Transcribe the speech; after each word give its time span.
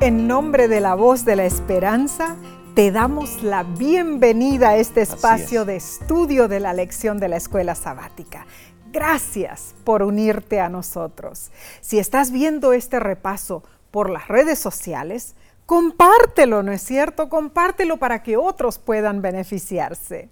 En 0.00 0.28
nombre 0.28 0.68
de 0.68 0.80
la 0.80 0.94
voz 0.94 1.24
de 1.24 1.34
la 1.34 1.44
esperanza, 1.44 2.36
te 2.76 2.92
damos 2.92 3.42
la 3.42 3.64
bienvenida 3.64 4.70
a 4.70 4.76
este 4.76 5.00
espacio 5.00 5.64
de 5.64 5.74
estudio 5.74 6.46
de 6.46 6.60
la 6.60 6.72
lección 6.72 7.18
de 7.18 7.26
la 7.26 7.36
escuela 7.36 7.74
sabática. 7.74 8.46
Gracias 8.92 9.74
por 9.82 10.04
unirte 10.04 10.60
a 10.60 10.68
nosotros. 10.68 11.50
Si 11.80 11.98
estás 11.98 12.30
viendo 12.30 12.72
este 12.72 13.00
repaso 13.00 13.64
por 13.90 14.08
las 14.08 14.28
redes 14.28 14.60
sociales, 14.60 15.34
compártelo, 15.66 16.62
¿no 16.62 16.70
es 16.70 16.82
cierto? 16.82 17.28
Compártelo 17.28 17.96
para 17.96 18.22
que 18.22 18.36
otros 18.36 18.78
puedan 18.78 19.20
beneficiarse. 19.20 20.28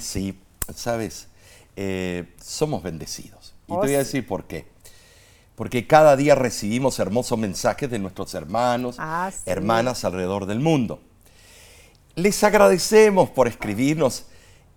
Sí, 0.00 0.38
sabes, 0.74 1.28
eh, 1.76 2.34
somos 2.38 2.82
bendecidos. 2.82 3.54
Y 3.66 3.72
te 3.72 3.78
voy 3.78 3.94
a 3.94 3.98
decir 3.98 4.26
por 4.26 4.44
qué 4.44 4.73
porque 5.54 5.86
cada 5.86 6.16
día 6.16 6.34
recibimos 6.34 6.98
hermosos 6.98 7.38
mensajes 7.38 7.90
de 7.90 7.98
nuestros 7.98 8.34
hermanos, 8.34 8.96
ah, 8.98 9.30
hermanas 9.46 10.04
alrededor 10.04 10.46
del 10.46 10.60
mundo. 10.60 11.00
Les 12.16 12.42
agradecemos 12.44 13.30
por 13.30 13.48
escribirnos 13.48 14.26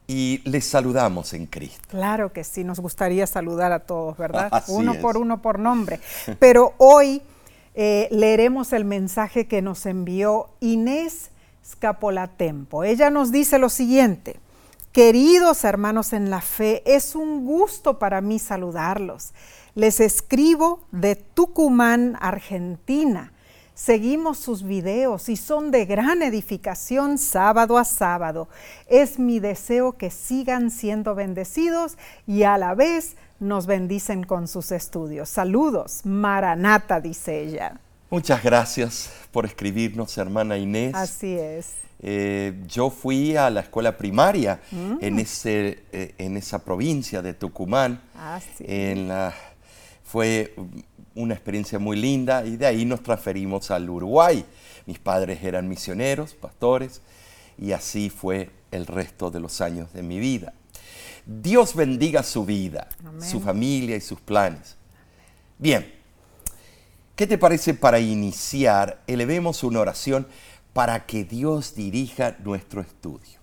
y 0.08 0.41
les 0.45 0.66
saludamos 0.66 1.34
en 1.34 1.45
Cristo. 1.45 1.81
Claro 1.90 2.31
que 2.31 2.44
sí, 2.44 2.63
nos 2.63 2.80
gustaría 2.80 3.27
saludar 3.27 3.72
a 3.72 3.80
todos, 3.80 4.17
¿verdad? 4.17 4.63
uno 4.67 4.95
por 4.95 5.17
uno 5.17 5.41
por 5.41 5.59
nombre. 5.59 6.00
Pero 6.40 6.73
hoy 6.78 7.22
eh, 7.75 8.08
leeremos 8.12 8.72
el 8.73 8.86
mensaje 8.86 9.48
que 9.48 9.62
nos 9.62 9.86
envió 9.86 10.50
Inés 10.62 11.31
Scapolatempo. 11.66 12.84
Ella 12.84 13.09
nos 13.09 13.31
dice 13.31 13.59
lo 13.59 13.70
siguiente. 13.70 14.39
Queridos 14.94 15.64
hermanos 15.64 16.14
en 16.14 16.30
la 16.30 16.41
fe, 16.41 16.81
es 16.86 17.14
un 17.14 17.45
gusto 17.45 18.00
para 18.00 18.22
mí 18.22 18.39
saludarlos. 18.39 19.34
Les 19.77 19.99
escribo 19.99 20.88
de 20.91 21.16
Tucumán, 21.16 22.17
Argentina. 22.20 23.31
Seguimos 23.75 24.39
sus 24.39 24.64
videos 24.64 25.30
y 25.30 25.36
son 25.36 25.69
de 25.69 25.86
gran 25.86 26.23
edificación 26.23 27.19
sábado 27.19 27.78
a 27.78 27.84
sábado. 27.84 28.47
Es 28.88 29.19
mi 29.19 29.39
deseo 29.39 29.95
que 29.95 30.09
sigan 30.09 30.72
siendo 30.72 31.14
bendecidos 31.14 31.95
y 32.25 32.42
a 32.42 32.58
la 32.58 32.73
vez 32.73 33.17
nos 33.39 33.67
bendicen 33.67 34.23
con 34.23 34.47
sus 34.47 34.72
estudios. 34.72 35.30
Saludos, 35.30 36.02
Maranata, 36.06 37.00
dice 37.00 37.39
ella. 37.44 37.80
Muchas 38.09 38.41
gracias 38.41 39.12
por 39.31 39.45
escribirnos, 39.45 40.17
hermana 40.17 40.58
Inés. 40.58 40.95
Así 40.95 41.38
es. 41.38 41.75
Eh, 42.00 42.64
yo 42.66 42.89
fui 42.89 43.36
a 43.36 43.52
la 43.52 43.59
escuela 43.59 43.95
primaria 43.95 44.59
mm. 44.72 44.97
en, 45.02 45.19
ese, 45.19 45.84
eh, 45.91 46.16
en 46.17 46.36
esa 46.36 46.66
provincia 46.66 47.22
de 47.22 47.36
Tucumán, 47.36 48.02
ah, 48.16 48.39
en 48.59 49.08
la 49.08 49.36
fue 50.08 50.55
una 51.16 51.33
experiencia 51.33 51.80
muy 51.80 51.97
linda 51.97 52.45
y 52.45 52.55
de 52.55 52.66
ahí 52.66 52.86
nos 52.86 53.03
transferimos 53.03 53.72
al 53.72 53.89
Uruguay. 53.89 54.45
Mis 54.86 55.00
padres 55.00 55.44
eran 55.44 55.67
misioneros, 55.67 56.33
pastores, 56.33 57.02
y 57.58 57.73
así 57.73 58.09
fue 58.09 58.50
el 58.72 58.85
resto 58.85 59.30
de 59.30 59.41
los 59.41 59.59
años 59.59 59.91
de 59.91 60.03
mi 60.03 60.19
vida. 60.19 60.53
Dios 61.25 61.75
bendiga 61.75 62.23
su 62.23 62.45
vida, 62.45 62.88
su 63.19 63.41
familia 63.41 63.97
y 63.97 64.02
sus 64.02 64.22
planes. 64.22 64.78
Bien, 65.58 65.94
¿qué 67.17 67.28
te 67.28 67.38
parece 67.38 67.73
para 67.73 68.00
iniciar? 68.00 69.03
Elevemos 69.08 69.61
una 69.63 69.81
oración 69.81 70.25
para 70.72 71.05
que 71.05 71.25
Dios 71.25 71.75
dirija 71.75 72.38
nuestro 72.45 72.80
estudio. 72.80 73.39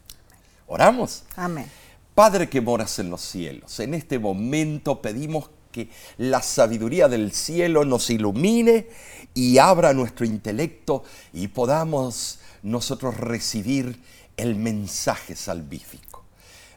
¿Oramos? 0.66 1.24
Amén. 1.36 1.66
Padre 2.14 2.48
que 2.48 2.62
moras 2.62 2.98
en 3.00 3.10
los 3.10 3.20
cielos, 3.20 3.80
en 3.80 3.92
este 3.92 4.18
momento 4.18 5.02
pedimos 5.02 5.50
que 5.74 5.88
la 6.18 6.40
sabiduría 6.40 7.08
del 7.08 7.32
cielo 7.32 7.84
nos 7.84 8.08
ilumine 8.08 8.86
y 9.34 9.58
abra 9.58 9.92
nuestro 9.92 10.24
intelecto 10.24 11.02
y 11.32 11.48
podamos 11.48 12.38
nosotros 12.62 13.16
recibir 13.16 14.00
el 14.36 14.54
mensaje 14.54 15.34
salvífico. 15.34 16.22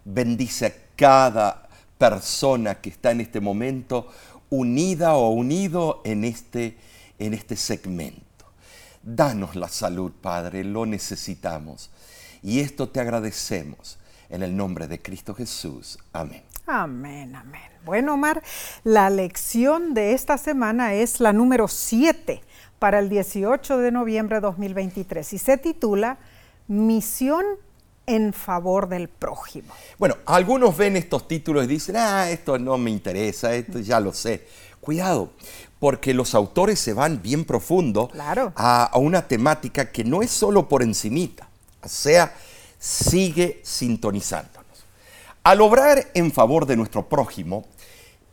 Bendice 0.03 0.65
a 0.65 0.73
cada 0.95 1.69
persona 1.99 2.81
que 2.81 2.89
está 2.89 3.11
en 3.11 3.21
este 3.21 3.39
momento 3.39 4.07
unida 4.49 5.13
o 5.13 5.29
unido 5.29 6.01
en 6.03 6.23
este, 6.23 6.77
en 7.19 7.35
este 7.35 7.55
segmento. 7.55 8.23
Danos 9.03 9.55
la 9.55 9.69
salud, 9.69 10.11
Padre, 10.11 10.63
lo 10.63 10.87
necesitamos. 10.87 11.91
Y 12.41 12.61
esto 12.61 12.89
te 12.89 12.99
agradecemos 12.99 13.99
en 14.29 14.41
el 14.41 14.57
nombre 14.57 14.87
de 14.87 15.01
Cristo 15.03 15.35
Jesús. 15.35 15.99
Amén. 16.13 16.46
Amén, 16.67 17.33
amén. 17.33 17.61
Bueno, 17.85 18.15
Omar, 18.15 18.43
la 18.83 19.09
lección 19.09 19.93
de 19.93 20.11
esta 20.11 20.37
semana 20.37 20.95
es 20.95 21.21
la 21.21 21.31
número 21.31 21.69
7 21.69 22.41
para 22.77 22.99
el 22.99 23.07
18 23.07 23.77
de 23.77 23.89
noviembre 23.89 24.35
de 24.35 24.41
2023 24.41 25.31
y 25.31 25.37
se 25.37 25.57
titula 25.57 26.17
Misión 26.67 27.45
en 28.05 28.33
favor 28.33 28.89
del 28.89 29.07
prójimo. 29.07 29.73
Bueno, 29.97 30.17
algunos 30.25 30.75
ven 30.75 30.97
estos 30.97 31.25
títulos 31.25 31.63
y 31.63 31.67
dicen, 31.67 31.95
ah, 31.95 32.29
esto 32.29 32.59
no 32.59 32.77
me 32.77 32.91
interesa, 32.91 33.55
esto 33.55 33.79
ya 33.79 34.01
lo 34.01 34.11
sé. 34.11 34.45
Cuidado, 34.81 35.31
porque 35.79 36.13
los 36.13 36.35
autores 36.35 36.79
se 36.79 36.91
van 36.91 37.21
bien 37.21 37.45
profundo 37.45 38.11
a, 38.55 38.83
a, 38.83 38.97
una 38.97 39.25
temática 39.25 39.89
que 39.89 40.03
no 40.03 40.21
es 40.21 40.31
solo 40.31 40.67
por 40.67 40.83
encimita, 40.83 41.47
o 41.81 41.87
sea, 41.87 42.35
sigue 42.77 43.61
sintonizando. 43.63 44.66
Al 45.47 45.61
obrar 45.61 46.11
en 46.13 46.33
favor 46.33 46.65
de 46.65 46.75
nuestro 46.75 47.07
prójimo, 47.07 47.65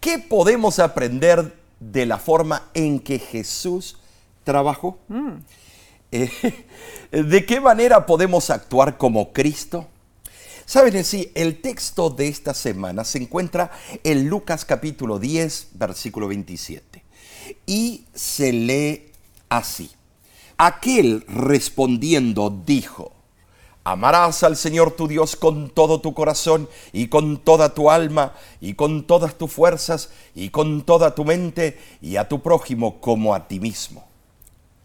¿qué 0.01 0.19
podemos 0.19 0.81
aprender 0.81 1.55
de 1.79 2.07
la 2.07 2.19
forma 2.19 2.69
en 2.75 2.99
que 2.99 3.21
Jesús 3.21 3.99
trabajó? 4.43 4.99
Mm. 5.07 5.35
Eh, 6.11 6.29
¿De 7.13 7.47
qué 7.47 7.61
manera 7.61 8.05
podemos 8.05 8.51
actuar 8.51 8.99
como 8.99 9.33
Cristo? 9.33 9.87
Saben, 10.67 11.05
sí, 11.05 11.31
el 11.37 11.61
texto 11.61 12.11
de 12.11 12.27
esta 12.27 12.53
semana 12.53 13.05
se 13.05 13.19
encuentra 13.19 13.71
en 14.03 14.29
Lucas 14.29 14.65
capítulo 14.65 15.21
10, 15.21 15.69
versículo 15.75 16.27
27. 16.27 17.05
Y 17.65 18.07
se 18.13 18.53
lee 18.53 19.13
así. 19.49 19.89
Aquel 20.57 21.25
respondiendo 21.29 22.51
dijo, 22.51 23.14
Amarás 23.87 24.43
al 24.43 24.57
Señor 24.57 24.93
tu 24.93 25.07
Dios 25.07 25.37
con 25.37 25.69
todo 25.69 26.01
tu 26.01 26.15
corazón 26.15 26.71
y 26.91 27.09
con 27.09 27.37
toda 27.37 27.75
tu 27.75 27.91
alma 27.91 28.33
y 28.59 28.75
con 28.75 29.07
todas 29.07 29.35
tus 29.35 29.53
fuerzas 29.53 30.11
y 30.35 30.49
con 30.49 30.83
toda 30.83 31.15
tu 31.15 31.27
mente 31.27 31.79
y 32.01 32.17
a 32.17 32.27
tu 32.27 32.41
prójimo 32.41 32.99
como 32.99 33.35
a 33.35 33.47
ti 33.47 33.61
mismo. 33.61 34.03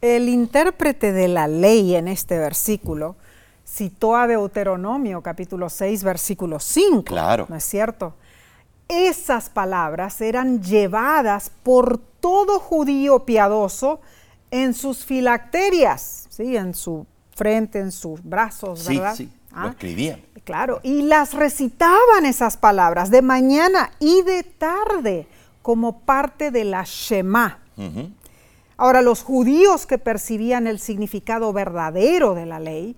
El 0.02 0.28
intérprete 0.28 1.14
de 1.14 1.30
la 1.30 1.48
ley 1.48 1.96
en 1.96 2.10
este 2.10 2.38
versículo 2.38 3.16
citó 3.66 4.18
a 4.18 4.28
Deuteronomio 4.28 5.22
capítulo 5.22 5.70
6 5.70 6.04
versículo 6.04 6.60
5. 6.60 7.04
Claro. 7.04 7.46
¿No 7.48 7.56
es 7.56 7.64
cierto? 7.64 8.16
Esas 8.90 9.50
palabras 9.50 10.20
eran 10.20 10.62
llevadas 10.62 11.52
por 11.64 12.00
todo 12.20 12.60
judío 12.60 13.24
piadoso 13.24 14.02
en 14.52 14.74
sus 14.74 15.06
filacterias, 15.06 16.28
¿sí? 16.30 16.58
en 16.58 16.74
su 16.74 17.06
frente, 17.40 17.80
en 17.80 17.94
sus 17.94 18.22
brazos, 18.22 18.86
¿verdad? 18.86 19.16
Sí, 19.16 19.26
sí, 19.28 19.34
lo 19.52 19.62
ah, 19.62 19.70
escribían. 19.70 20.22
Claro, 20.44 20.82
y 20.84 21.04
las 21.04 21.34
recitaban 21.34 22.26
esas 22.26 22.58
palabras 22.58 23.10
de 23.10 23.22
mañana 23.22 23.92
y 24.00 24.24
de 24.24 24.44
tarde 24.44 25.26
como 25.62 26.02
parte 26.02 26.52
de 26.52 26.66
la 26.66 26.84
Shema. 26.86 27.60
Ahora, 28.76 29.02
los 29.02 29.24
judíos 29.24 29.86
que 29.86 29.98
percibían 29.98 30.68
el 30.68 30.80
significado 30.80 31.54
verdadero 31.54 32.34
de 32.34 32.46
la 32.46 32.60
ley 32.60 32.98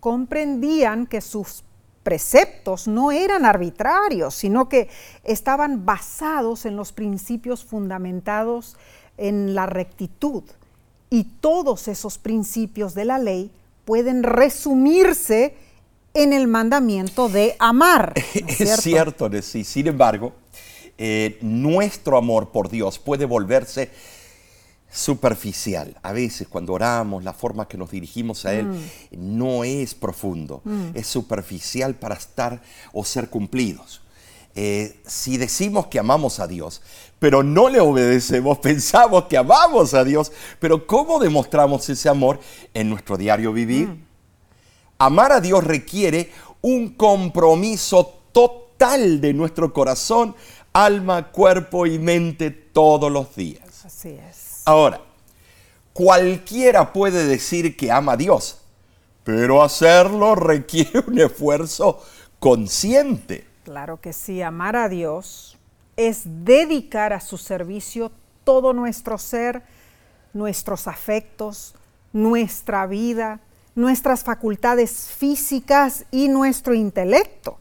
comprendían 0.00 1.06
que 1.06 1.20
sus 1.20 1.62
preceptos 2.02 2.88
no 2.88 3.12
eran 3.12 3.44
arbitrarios, 3.44 4.34
sino 4.34 4.68
que 4.68 4.88
estaban 5.22 5.84
basados 5.84 6.66
en 6.66 6.74
los 6.76 6.92
principios 6.92 7.64
fundamentados 7.64 8.76
en 9.16 9.54
la 9.54 9.66
rectitud. 9.66 10.42
Y 11.08 11.24
todos 11.40 11.86
esos 11.86 12.18
principios 12.18 12.94
de 12.94 13.04
la 13.04 13.18
ley 13.18 13.52
pueden 13.86 14.22
resumirse 14.22 15.54
en 16.12 16.34
el 16.34 16.48
mandamiento 16.48 17.30
de 17.30 17.56
amar. 17.58 18.12
es, 18.34 18.80
cierto, 18.82 19.30
sí. 19.40 19.64
Sin 19.64 19.86
embargo, 19.86 20.34
eh, 20.98 21.38
nuestro 21.40 22.18
amor 22.18 22.50
por 22.50 22.68
Dios 22.68 22.98
puede 22.98 23.24
volverse 23.24 23.90
superficial. 24.90 25.96
A 26.02 26.12
veces 26.12 26.48
cuando 26.48 26.72
oramos, 26.72 27.22
la 27.22 27.32
forma 27.32 27.68
que 27.68 27.78
nos 27.78 27.90
dirigimos 27.90 28.44
a 28.44 28.54
Él 28.54 28.66
mm. 28.66 28.78
no 29.12 29.62
es 29.62 29.94
profundo, 29.94 30.62
mm. 30.64 30.88
es 30.94 31.06
superficial 31.06 31.94
para 31.94 32.16
estar 32.16 32.62
o 32.92 33.04
ser 33.04 33.28
cumplidos. 33.28 34.02
Eh, 34.56 34.98
si 35.06 35.36
decimos 35.36 35.86
que 35.86 36.00
amamos 36.00 36.40
a 36.40 36.48
Dios, 36.48 36.82
pero 37.20 37.44
no 37.44 37.68
le 37.68 37.78
obedecemos, 37.78 38.58
pensamos 38.62 39.26
que 39.26 39.36
amamos 39.36 39.94
a 39.94 40.02
Dios, 40.02 40.32
pero 40.58 40.86
¿cómo 40.86 41.20
demostramos 41.20 41.88
ese 41.88 42.08
amor 42.08 42.40
en 42.74 42.90
nuestro 42.90 43.16
diario 43.16 43.52
vivir? 43.52 43.88
Mm. 43.88 44.04
Amar 44.98 45.30
a 45.30 45.40
Dios 45.40 45.62
requiere 45.62 46.32
un 46.62 46.94
compromiso 46.94 48.20
total 48.32 49.20
de 49.20 49.32
nuestro 49.34 49.72
corazón, 49.72 50.34
alma, 50.72 51.30
cuerpo 51.30 51.86
y 51.86 51.98
mente 51.98 52.50
todos 52.50 53.12
los 53.12 53.36
días. 53.36 53.84
Así 53.84 54.08
es. 54.08 54.62
Ahora, 54.64 55.00
Cualquiera 55.96 56.92
puede 56.92 57.26
decir 57.26 57.74
que 57.74 57.90
ama 57.90 58.12
a 58.12 58.16
Dios, 58.18 58.58
pero 59.24 59.62
hacerlo 59.62 60.34
requiere 60.34 61.02
un 61.06 61.18
esfuerzo 61.18 62.02
consciente. 62.38 63.46
Claro 63.66 64.00
que 64.00 64.12
sí, 64.12 64.42
amar 64.42 64.76
a 64.76 64.88
Dios 64.88 65.58
es 65.96 66.22
dedicar 66.44 67.12
a 67.12 67.20
su 67.20 67.36
servicio 67.36 68.12
todo 68.44 68.72
nuestro 68.72 69.18
ser, 69.18 69.64
nuestros 70.32 70.86
afectos, 70.86 71.74
nuestra 72.12 72.86
vida, 72.86 73.40
nuestras 73.74 74.22
facultades 74.22 75.10
físicas 75.10 76.04
y 76.12 76.28
nuestro 76.28 76.74
intelecto. 76.74 77.58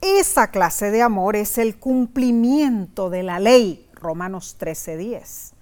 Esa 0.00 0.50
clase 0.50 0.90
de 0.90 1.02
amor 1.02 1.36
es 1.36 1.58
el 1.58 1.78
cumplimiento 1.78 3.10
de 3.10 3.22
la 3.22 3.38
ley, 3.38 3.86
Romanos 3.92 4.56
13:10. 4.58 5.52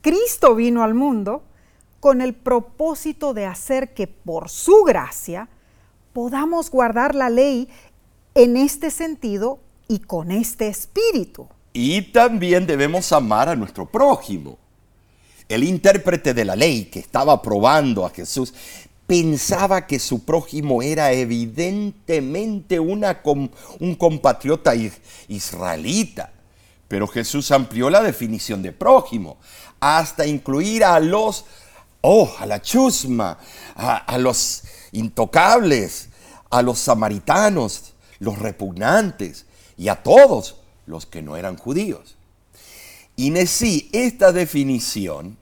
Cristo 0.00 0.54
vino 0.54 0.82
al 0.82 0.94
mundo 0.94 1.42
con 2.00 2.22
el 2.22 2.32
propósito 2.32 3.34
de 3.34 3.44
hacer 3.44 3.92
que 3.92 4.06
por 4.06 4.48
su 4.48 4.82
gracia 4.84 5.50
podamos 6.14 6.70
guardar 6.70 7.14
la 7.14 7.30
ley 7.30 7.68
en 8.38 8.56
este 8.56 8.92
sentido 8.92 9.58
y 9.88 9.98
con 9.98 10.30
este 10.30 10.68
espíritu. 10.68 11.48
Y 11.72 12.02
también 12.12 12.68
debemos 12.68 13.10
amar 13.10 13.48
a 13.48 13.56
nuestro 13.56 13.86
prójimo. 13.86 14.58
El 15.48 15.64
intérprete 15.64 16.34
de 16.34 16.44
la 16.44 16.54
ley 16.54 16.84
que 16.84 17.00
estaba 17.00 17.42
probando 17.42 18.06
a 18.06 18.10
Jesús 18.10 18.54
pensaba 19.08 19.88
que 19.88 19.98
su 19.98 20.24
prójimo 20.24 20.82
era 20.82 21.10
evidentemente 21.10 22.78
una, 22.78 23.20
un 23.24 23.94
compatriota 23.96 24.72
israelita. 25.26 26.30
Pero 26.86 27.08
Jesús 27.08 27.50
amplió 27.50 27.90
la 27.90 28.04
definición 28.04 28.62
de 28.62 28.70
prójimo 28.70 29.38
hasta 29.80 30.24
incluir 30.24 30.84
a 30.84 31.00
los, 31.00 31.44
oh, 32.02 32.32
a 32.38 32.46
la 32.46 32.62
chusma, 32.62 33.36
a 33.74 34.16
los 34.18 34.62
intocables, 34.92 36.10
a 36.50 36.62
los 36.62 36.78
samaritanos, 36.78 37.94
los 38.18 38.38
repugnantes 38.38 39.46
y 39.76 39.88
a 39.88 40.02
todos 40.02 40.56
los 40.86 41.06
que 41.06 41.22
no 41.22 41.36
eran 41.36 41.56
judíos. 41.56 42.16
Y 43.16 43.34
sí, 43.46 43.88
esta 43.92 44.32
definición 44.32 45.36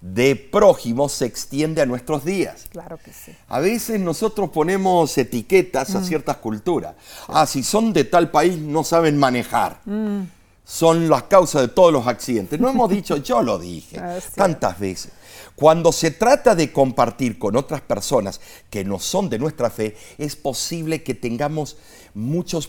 de 0.00 0.34
prójimo 0.34 1.08
se 1.08 1.26
extiende 1.26 1.80
a 1.80 1.86
nuestros 1.86 2.24
días. 2.24 2.66
Claro 2.70 2.98
que 2.98 3.12
sí. 3.12 3.32
A 3.48 3.60
veces 3.60 4.00
nosotros 4.00 4.50
ponemos 4.50 5.16
etiquetas 5.16 5.94
a 5.94 6.00
mm. 6.00 6.04
ciertas 6.04 6.36
culturas. 6.38 6.94
Ah, 7.28 7.46
si 7.46 7.62
son 7.62 7.92
de 7.92 8.04
tal 8.04 8.30
país 8.30 8.58
no 8.58 8.82
saben 8.84 9.16
manejar. 9.16 9.80
Mm. 9.84 10.22
Son 10.64 11.08
las 11.08 11.24
causas 11.24 11.62
de 11.62 11.68
todos 11.68 11.92
los 11.92 12.06
accidentes. 12.06 12.58
No 12.58 12.68
hemos 12.68 12.90
dicho, 12.90 13.16
yo 13.16 13.42
lo 13.42 13.58
dije 13.58 13.98
ah, 14.00 14.18
tantas 14.34 14.78
veces. 14.78 15.12
Cuando 15.62 15.92
se 15.92 16.10
trata 16.10 16.56
de 16.56 16.72
compartir 16.72 17.38
con 17.38 17.54
otras 17.54 17.82
personas 17.82 18.40
que 18.68 18.82
no 18.82 18.98
son 18.98 19.30
de 19.30 19.38
nuestra 19.38 19.70
fe, 19.70 19.94
es 20.18 20.34
posible 20.34 21.04
que 21.04 21.14
tengamos 21.14 21.76
muchos 22.14 22.68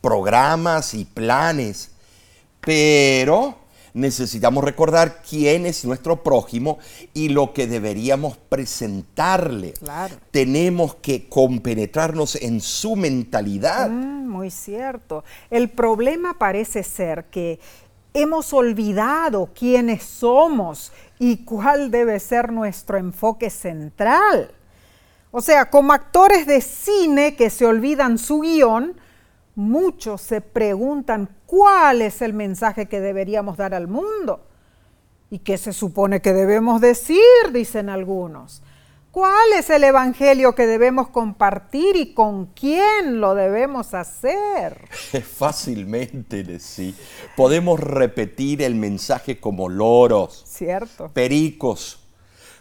programas 0.00 0.94
y 0.94 1.04
planes 1.04 1.90
pero 2.62 3.58
necesitamos 3.92 4.64
recordar 4.64 5.22
quién 5.22 5.66
es 5.66 5.84
nuestro 5.84 6.22
prójimo 6.22 6.78
y 7.12 7.28
lo 7.28 7.52
que 7.52 7.66
deberíamos 7.66 8.36
presentarle. 8.36 9.74
Tenemos 10.30 10.94
que 10.96 11.28
compenetrarnos 11.28 12.36
en 12.36 12.60
su 12.60 12.96
mentalidad. 12.96 13.90
Mm, 13.90 14.26
muy 14.28 14.50
cierto. 14.50 15.24
El 15.50 15.70
problema 15.70 16.38
parece 16.38 16.82
ser 16.82 17.26
que 17.26 17.60
hemos 18.14 18.52
olvidado 18.52 19.50
quiénes 19.52 20.04
somos 20.04 20.92
y 21.18 21.44
cuál 21.44 21.90
debe 21.90 22.20
ser 22.20 22.52
nuestro 22.52 22.96
enfoque 22.96 23.50
central. 23.50 24.52
O 25.32 25.40
sea, 25.40 25.68
como 25.68 25.92
actores 25.92 26.46
de 26.46 26.60
cine 26.60 27.34
que 27.34 27.50
se 27.50 27.66
olvidan 27.66 28.18
su 28.18 28.40
guion, 28.40 28.96
muchos 29.56 30.20
se 30.20 30.40
preguntan 30.40 31.28
cuál 31.44 32.02
es 32.02 32.22
el 32.22 32.34
mensaje 32.34 32.86
que 32.86 33.00
deberíamos 33.00 33.56
dar 33.56 33.74
al 33.74 33.88
mundo. 33.88 34.46
¿Y 35.30 35.40
qué 35.40 35.58
se 35.58 35.72
supone 35.72 36.22
que 36.22 36.32
debemos 36.32 36.80
decir? 36.80 37.18
Dicen 37.52 37.88
algunos. 37.88 38.62
¿Cuál 39.14 39.52
es 39.56 39.70
el 39.70 39.84
evangelio 39.84 40.56
que 40.56 40.66
debemos 40.66 41.06
compartir 41.10 41.94
y 41.94 42.14
con 42.14 42.46
quién 42.46 43.20
lo 43.20 43.36
debemos 43.36 43.94
hacer? 43.94 44.88
Fácilmente, 45.38 46.58
sí. 46.58 46.92
Podemos 47.36 47.78
repetir 47.78 48.60
el 48.60 48.74
mensaje 48.74 49.38
como 49.38 49.68
loros, 49.68 50.42
cierto, 50.44 51.12
pericos, 51.12 52.00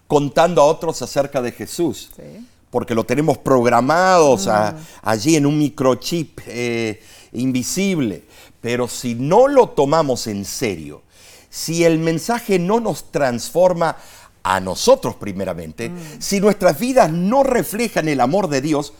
contando 0.05 0.61
a 0.61 0.65
otros 0.65 1.01
acerca 1.01 1.41
de 1.41 1.53
Jesús. 1.53 2.11
Sí 2.15 2.47
porque 2.69 2.95
lo 2.95 3.03
tenemos 3.03 3.37
programados 3.37 4.47
mm. 4.47 4.75
allí 5.03 5.35
en 5.35 5.45
un 5.45 5.59
microchip 5.59 6.39
eh, 6.47 7.03
invisible. 7.33 8.25
Pero 8.61 8.87
si 8.87 9.13
no 9.13 9.47
lo 9.47 9.69
tomamos 9.69 10.25
en 10.25 10.43
serio, 10.43 11.03
si 11.51 11.83
el 11.83 11.99
mensaje 11.99 12.57
no 12.57 12.79
nos 12.79 13.11
transforma 13.11 13.95
a 14.43 14.59
nosotros 14.59 15.15
primeramente, 15.15 15.89
mm. 15.89 15.97
si 16.19 16.39
nuestras 16.39 16.77
vidas 16.79 17.11
no 17.11 17.43
reflejan 17.43 18.09
el 18.09 18.19
amor 18.19 18.49
de 18.49 18.61
Dios, 18.61 18.93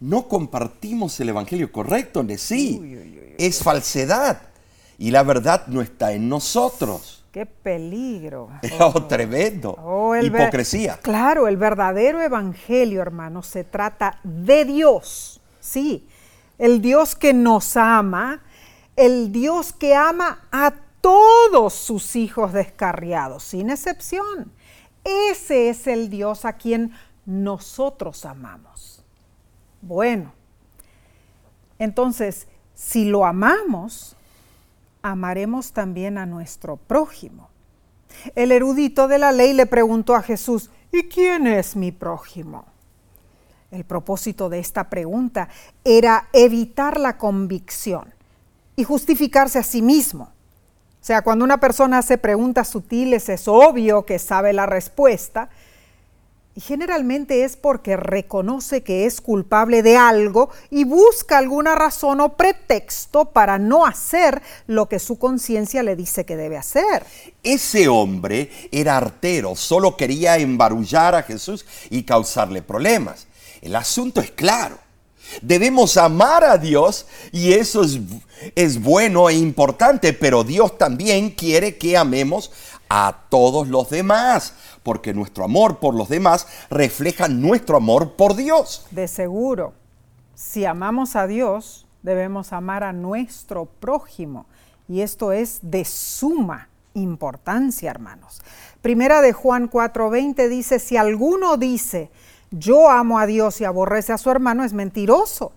no 0.00 0.28
compartimos 0.28 1.18
el 1.20 1.30
Evangelio 1.30 1.72
correcto, 1.72 2.24
sí, 2.36 3.34
es 3.38 3.62
falsedad. 3.62 4.42
Y 4.98 5.10
la 5.10 5.22
verdad 5.22 5.66
no 5.66 5.80
está 5.80 6.12
en 6.12 6.28
nosotros. 6.28 7.24
¡Qué 7.32 7.46
peligro! 7.46 8.50
Oh, 8.80 9.04
tremendo. 9.04 9.76
Oh, 9.82 10.16
Hipocresía. 10.16 10.98
Claro, 11.00 11.48
el 11.48 11.56
verdadero 11.56 12.20
evangelio, 12.20 13.00
hermano, 13.00 13.42
se 13.42 13.64
trata 13.64 14.18
de 14.24 14.64
Dios. 14.64 15.40
Sí, 15.60 16.06
el 16.58 16.82
Dios 16.82 17.14
que 17.14 17.32
nos 17.32 17.76
ama, 17.76 18.42
el 18.96 19.32
Dios 19.32 19.72
que 19.72 19.94
ama 19.94 20.48
a 20.50 20.74
todos 21.00 21.74
sus 21.74 22.16
hijos 22.16 22.52
descarriados, 22.52 23.42
sin 23.42 23.70
excepción. 23.70 24.52
Ese 25.04 25.70
es 25.70 25.86
el 25.86 26.10
Dios 26.10 26.44
a 26.44 26.54
quien 26.54 26.92
nosotros 27.24 28.24
amamos. 28.24 29.02
Bueno, 29.82 30.32
entonces, 31.78 32.48
si 32.74 33.06
lo 33.06 33.24
amamos, 33.24 34.16
amaremos 35.02 35.72
también 35.72 36.18
a 36.18 36.26
nuestro 36.26 36.76
prójimo. 36.76 37.48
El 38.34 38.52
erudito 38.52 39.08
de 39.08 39.18
la 39.18 39.32
ley 39.32 39.52
le 39.52 39.66
preguntó 39.66 40.14
a 40.14 40.22
Jesús, 40.22 40.70
¿y 40.92 41.04
quién 41.04 41.46
es 41.46 41.76
mi 41.76 41.92
prójimo? 41.92 42.66
El 43.70 43.84
propósito 43.84 44.48
de 44.48 44.58
esta 44.58 44.90
pregunta 44.90 45.48
era 45.84 46.28
evitar 46.32 46.98
la 46.98 47.16
convicción 47.16 48.12
y 48.76 48.84
justificarse 48.84 49.58
a 49.58 49.62
sí 49.62 49.80
mismo. 49.80 50.32
O 51.00 51.04
sea, 51.04 51.22
cuando 51.22 51.44
una 51.44 51.58
persona 51.58 51.98
hace 51.98 52.18
preguntas 52.18 52.68
sutiles 52.68 53.28
es 53.28 53.48
obvio 53.48 54.04
que 54.04 54.18
sabe 54.18 54.52
la 54.52 54.66
respuesta, 54.66 55.48
y 56.54 56.60
generalmente 56.60 57.44
es 57.44 57.56
porque 57.56 57.96
reconoce 57.96 58.82
que 58.82 59.06
es 59.06 59.20
culpable 59.20 59.82
de 59.82 59.96
algo 59.96 60.50
y 60.68 60.84
busca 60.84 61.38
alguna 61.38 61.76
razón 61.76 62.20
o 62.20 62.36
pretexto 62.36 63.26
para 63.26 63.58
no 63.58 63.86
hacer 63.86 64.42
lo 64.66 64.88
que 64.88 64.98
su 64.98 65.18
conciencia 65.18 65.82
le 65.84 65.94
dice 65.94 66.26
que 66.26 66.36
debe 66.36 66.58
hacer. 66.58 67.04
Ese 67.42 67.88
hombre 67.88 68.50
era 68.72 68.96
artero, 68.96 69.54
solo 69.54 69.96
quería 69.96 70.38
embarullar 70.38 71.14
a 71.14 71.22
Jesús 71.22 71.64
y 71.88 72.02
causarle 72.02 72.62
problemas. 72.62 73.28
El 73.62 73.76
asunto 73.76 74.20
es 74.20 74.32
claro. 74.32 74.89
Debemos 75.42 75.96
amar 75.96 76.44
a 76.44 76.58
Dios 76.58 77.06
y 77.32 77.52
eso 77.52 77.82
es, 77.82 78.00
es, 78.54 78.80
bueno 78.80 79.28
e 79.28 79.34
importante, 79.34 80.12
pero 80.12 80.44
Dios 80.44 80.78
también 80.78 81.30
quiere 81.30 81.76
que 81.76 81.96
amemos 81.96 82.50
a 82.88 83.26
todos 83.28 83.68
los 83.68 83.88
demás, 83.90 84.54
porque 84.82 85.14
nuestro 85.14 85.44
amor 85.44 85.78
por 85.78 85.94
los 85.94 86.08
demás 86.08 86.46
refleja 86.70 87.28
nuestro 87.28 87.76
amor 87.76 88.14
por 88.16 88.34
Dios. 88.34 88.86
De 88.90 89.06
seguro, 89.06 89.74
si 90.34 90.64
amamos 90.64 91.16
a 91.16 91.26
Dios, 91.26 91.86
debemos 92.02 92.52
amar 92.52 92.82
a 92.82 92.92
nuestro 92.92 93.66
prójimo, 93.66 94.46
y 94.88 95.02
esto 95.02 95.32
es 95.32 95.60
de 95.62 95.84
suma 95.84 96.68
importancia, 96.94 97.90
hermanos. 97.90 98.42
Primera 98.82 99.20
de 99.20 99.32
Juan 99.32 99.70
4:20 99.70 100.48
dice, 100.48 100.78
si 100.78 100.96
alguno 100.96 101.56
dice, 101.56 102.10
yo 102.50 102.90
amo 102.90 103.18
a 103.18 103.26
Dios 103.26 103.60
y 103.60 103.64
aborrece 103.64 104.12
a 104.12 104.18
su 104.18 104.30
hermano, 104.30 104.64
es 104.64 104.72
mentiroso. 104.72 105.52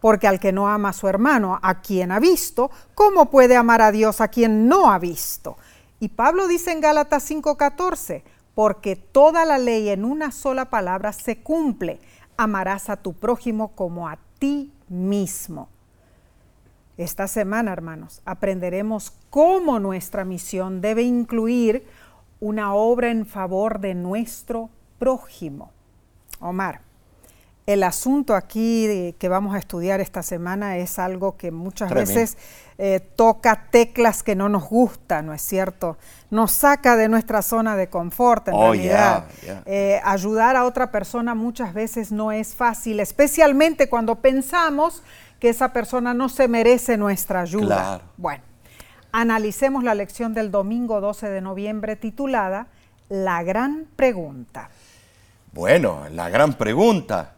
Porque 0.00 0.28
al 0.28 0.38
que 0.38 0.52
no 0.52 0.68
ama 0.68 0.90
a 0.90 0.92
su 0.92 1.08
hermano, 1.08 1.58
a 1.62 1.80
quien 1.80 2.12
ha 2.12 2.20
visto, 2.20 2.70
¿cómo 2.94 3.30
puede 3.30 3.56
amar 3.56 3.80
a 3.80 3.90
Dios 3.90 4.20
a 4.20 4.28
quien 4.28 4.68
no 4.68 4.92
ha 4.92 4.98
visto? 4.98 5.56
Y 5.98 6.08
Pablo 6.08 6.46
dice 6.46 6.72
en 6.72 6.82
Gálatas 6.82 7.22
5:14, 7.30 8.22
porque 8.54 8.96
toda 8.96 9.46
la 9.46 9.56
ley 9.56 9.88
en 9.88 10.04
una 10.04 10.30
sola 10.30 10.66
palabra 10.66 11.14
se 11.14 11.38
cumple, 11.38 12.00
amarás 12.36 12.90
a 12.90 12.98
tu 12.98 13.14
prójimo 13.14 13.68
como 13.74 14.06
a 14.06 14.18
ti 14.38 14.72
mismo. 14.88 15.68
Esta 16.98 17.26
semana, 17.26 17.72
hermanos, 17.72 18.20
aprenderemos 18.26 19.12
cómo 19.30 19.80
nuestra 19.80 20.26
misión 20.26 20.82
debe 20.82 21.02
incluir 21.02 21.86
una 22.40 22.74
obra 22.74 23.10
en 23.10 23.24
favor 23.24 23.80
de 23.80 23.94
nuestro 23.94 24.68
prójimo. 24.98 25.72
Omar, 26.44 26.80
el 27.66 27.82
asunto 27.82 28.34
aquí 28.34 29.14
que 29.18 29.28
vamos 29.28 29.54
a 29.54 29.58
estudiar 29.58 30.00
esta 30.00 30.22
semana 30.22 30.76
es 30.76 30.98
algo 30.98 31.38
que 31.38 31.50
muchas 31.50 31.90
veces 31.90 32.36
eh, 32.76 33.00
toca 33.16 33.68
teclas 33.70 34.22
que 34.22 34.36
no 34.36 34.50
nos 34.50 34.68
gustan, 34.68 35.26
¿no 35.26 35.32
es 35.32 35.40
cierto? 35.40 35.96
Nos 36.30 36.52
saca 36.52 36.96
de 36.96 37.08
nuestra 37.08 37.40
zona 37.40 37.74
de 37.74 37.88
confort, 37.88 38.48
en 38.48 38.54
oh, 38.54 38.72
realidad. 38.72 39.24
Eh, 39.64 39.98
ayudar 40.04 40.56
a 40.56 40.66
otra 40.66 40.90
persona 40.90 41.34
muchas 41.34 41.72
veces 41.72 42.12
no 42.12 42.32
es 42.32 42.54
fácil, 42.54 43.00
especialmente 43.00 43.88
cuando 43.88 44.16
pensamos 44.16 45.02
que 45.40 45.48
esa 45.48 45.72
persona 45.72 46.12
no 46.12 46.28
se 46.28 46.48
merece 46.48 46.98
nuestra 46.98 47.40
ayuda. 47.40 48.02
Bueno, 48.18 48.44
analicemos 49.10 49.84
la 49.84 49.94
lección 49.94 50.34
del 50.34 50.50
domingo 50.50 51.00
12 51.00 51.30
de 51.30 51.40
noviembre 51.40 51.96
titulada 51.96 52.66
La 53.08 53.42
gran 53.42 53.86
pregunta. 53.96 54.68
Bueno, 55.54 56.02
la 56.10 56.30
gran 56.30 56.54
pregunta. 56.54 57.36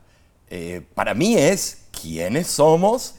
Eh, 0.49 0.81
para 0.95 1.13
mí 1.13 1.37
es 1.37 1.83
quiénes 1.91 2.47
somos, 2.47 3.17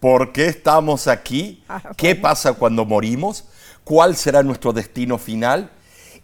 por 0.00 0.32
qué 0.32 0.46
estamos 0.46 1.06
aquí, 1.06 1.62
ah, 1.68 1.92
qué 1.98 2.16
pasa 2.16 2.54
cuando 2.54 2.86
morimos, 2.86 3.44
cuál 3.84 4.16
será 4.16 4.42
nuestro 4.42 4.72
destino 4.72 5.18
final. 5.18 5.70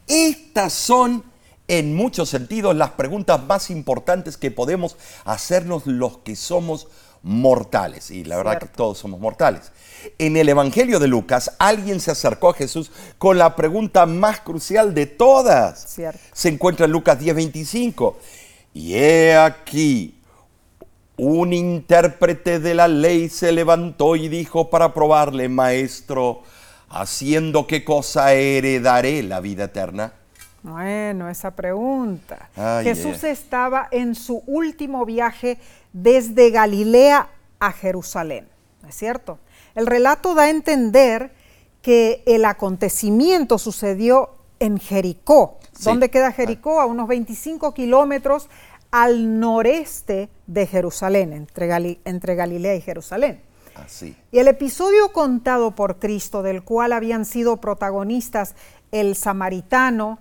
Estas 0.06 0.72
son, 0.72 1.22
en 1.66 1.94
muchos 1.94 2.30
sentidos, 2.30 2.74
las 2.74 2.92
preguntas 2.92 3.44
más 3.44 3.68
importantes 3.68 4.38
que 4.38 4.50
podemos 4.50 4.96
hacernos 5.26 5.86
los 5.86 6.16
que 6.18 6.34
somos 6.34 6.88
mortales. 7.28 8.10
Y 8.10 8.24
la 8.24 8.38
verdad 8.38 8.58
que 8.58 8.66
todos 8.66 8.98
somos 8.98 9.20
mortales. 9.20 9.70
En 10.18 10.36
el 10.36 10.48
Evangelio 10.48 10.98
de 10.98 11.08
Lucas, 11.08 11.52
alguien 11.58 12.00
se 12.00 12.10
acercó 12.10 12.50
a 12.50 12.54
Jesús 12.54 12.90
con 13.18 13.36
la 13.36 13.54
pregunta 13.54 14.06
más 14.06 14.40
crucial 14.40 14.94
de 14.94 15.06
todas. 15.06 15.98
Se 16.32 16.48
encuentra 16.48 16.86
en 16.86 16.92
Lucas 16.92 17.20
10:25. 17.20 18.16
Y 18.72 18.94
he 18.94 19.36
aquí, 19.36 20.20
un 21.16 21.52
intérprete 21.52 22.60
de 22.60 22.74
la 22.74 22.88
ley 22.88 23.28
se 23.28 23.52
levantó 23.52 24.16
y 24.16 24.28
dijo 24.28 24.70
para 24.70 24.94
probarle, 24.94 25.48
maestro, 25.48 26.42
haciendo 26.88 27.66
qué 27.66 27.84
cosa 27.84 28.32
heredaré 28.32 29.22
la 29.22 29.40
vida 29.40 29.64
eterna. 29.64 30.14
Bueno, 30.62 31.28
esa 31.28 31.52
pregunta. 31.52 32.50
Jesús 32.82 33.22
estaba 33.24 33.88
en 33.90 34.14
su 34.14 34.42
último 34.46 35.04
viaje 35.04 35.58
desde 35.92 36.50
Galilea 36.50 37.28
a 37.60 37.72
Jerusalén, 37.72 38.48
¿no 38.82 38.88
es 38.88 38.94
cierto? 38.94 39.38
El 39.74 39.86
relato 39.86 40.34
da 40.34 40.44
a 40.44 40.50
entender 40.50 41.32
que 41.82 42.22
el 42.26 42.44
acontecimiento 42.44 43.58
sucedió 43.58 44.30
en 44.58 44.78
Jericó. 44.78 45.58
¿Dónde 45.80 46.10
queda 46.10 46.32
Jericó? 46.32 46.80
A 46.80 46.86
unos 46.86 47.06
25 47.06 47.72
kilómetros 47.72 48.48
al 48.90 49.38
noreste 49.38 50.28
de 50.46 50.66
Jerusalén, 50.66 51.32
entre, 51.32 52.00
entre 52.04 52.34
Galilea 52.34 52.74
y 52.74 52.80
Jerusalén. 52.80 53.40
Así. 53.76 54.16
Y 54.32 54.38
el 54.38 54.48
episodio 54.48 55.12
contado 55.12 55.76
por 55.76 56.00
Cristo, 56.00 56.42
del 56.42 56.64
cual 56.64 56.92
habían 56.92 57.24
sido 57.24 57.58
protagonistas 57.58 58.56
el 58.90 59.14
samaritano 59.14 60.18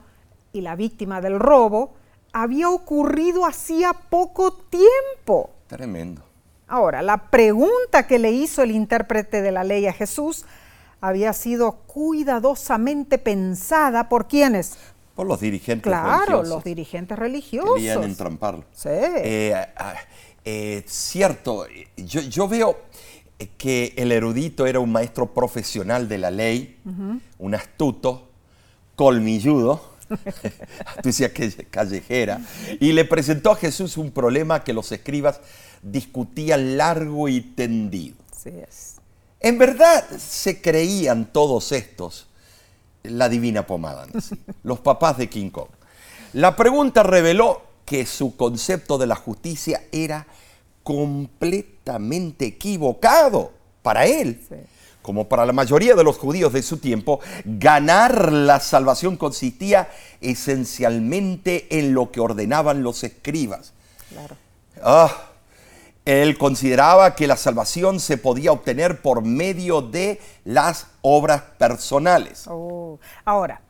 y 0.57 0.61
la 0.61 0.75
víctima 0.75 1.21
del 1.21 1.39
robo, 1.39 1.93
había 2.33 2.69
ocurrido 2.69 3.45
hacía 3.45 3.93
poco 3.93 4.51
tiempo. 4.53 5.51
Tremendo. 5.67 6.21
Ahora, 6.67 7.01
la 7.01 7.29
pregunta 7.29 8.07
que 8.07 8.19
le 8.19 8.31
hizo 8.31 8.61
el 8.61 8.71
intérprete 8.71 9.41
de 9.41 9.51
la 9.51 9.63
ley 9.63 9.87
a 9.87 9.93
Jesús 9.93 10.45
había 10.99 11.31
sido 11.33 11.73
cuidadosamente 11.87 13.17
pensada 13.17 14.09
por 14.09 14.27
quienes? 14.27 14.77
Por 15.15 15.27
los 15.27 15.39
dirigentes 15.39 15.91
religiosos. 15.91 16.25
Claro, 16.25 16.43
los 16.43 16.63
dirigentes 16.63 17.17
religiosos. 17.17 17.75
Querían 17.75 18.03
entramparlo. 18.03 18.65
Sí. 18.73 18.89
Eh, 18.91 19.53
ah, 19.77 19.95
eh, 20.43 20.83
cierto, 20.85 21.65
yo, 21.95 22.47
veo 22.47 22.77
que 23.57 23.93
el 23.97 24.11
erudito 24.11 24.65
era 24.65 24.79
un 24.79 24.91
maestro 24.91 25.33
profesional 25.33 26.07
de 26.07 26.17
la 26.17 26.31
ley, 26.31 26.79
un 27.37 27.55
astuto, 27.55 28.27
colmilludo, 28.95 29.96
callejera, 31.71 32.41
y 32.79 32.91
le 32.93 33.05
presentó 33.05 33.51
a 33.51 33.55
Jesús 33.55 33.97
un 33.97 34.11
problema 34.11 34.63
que 34.63 34.73
los 34.73 34.91
escribas 34.91 35.39
discutían 35.81 36.77
largo 36.77 37.29
y 37.29 37.41
tendido. 37.41 38.15
Sí 38.35 38.49
es. 38.49 38.95
En 39.39 39.57
verdad 39.57 40.03
se 40.17 40.61
creían 40.61 41.31
todos 41.31 41.71
estos 41.71 42.27
la 43.03 43.29
divina 43.29 43.65
pomada, 43.65 44.05
los 44.63 44.79
papás 44.79 45.17
de 45.17 45.29
King 45.29 45.49
Kong. 45.49 45.69
La 46.33 46.55
pregunta 46.55 47.03
reveló 47.03 47.61
que 47.85 48.05
su 48.05 48.35
concepto 48.35 48.97
de 48.97 49.07
la 49.07 49.15
justicia 49.15 49.83
era 49.91 50.27
completamente 50.83 52.45
equivocado 52.45 53.53
para 53.81 54.05
él. 54.05 54.41
Como 55.07 55.29
para 55.29 55.45
la 55.45 55.53
mayoría 55.53 55.95
de 55.95 56.03
los 56.03 56.17
judíos 56.17 56.51
de 56.51 56.61
su 56.61 56.79
tiempo, 56.79 57.21
ganar 57.45 58.33
la 58.33 58.59
salvación 58.59 59.15
consistía 59.15 59.87
esencialmente 60.19 61.79
en 61.79 61.93
lo 61.93 62.11
que 62.11 62.19
ordenaban 62.19 62.83
los 62.83 63.05
escribas. 63.05 63.71
Claro. 64.09 64.35
Ah, 64.83 65.29
él 66.03 66.37
consideraba 66.37 67.15
que 67.15 67.25
la 67.25 67.37
salvación 67.37 68.01
se 68.01 68.17
podía 68.17 68.51
obtener 68.51 69.01
por 69.01 69.21
medio 69.21 69.81
de 69.81 70.19
las 70.43 70.87
obras 71.01 71.41
personales. 71.57 72.43
Oh, 72.49 72.99
ahora, 73.23 73.61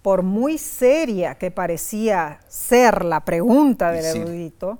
por 0.00 0.22
muy 0.22 0.56
seria 0.56 1.34
que 1.34 1.50
parecía 1.50 2.40
ser 2.48 3.04
la 3.04 3.20
pregunta 3.20 3.92
del 3.92 4.16
erudito, 4.16 4.78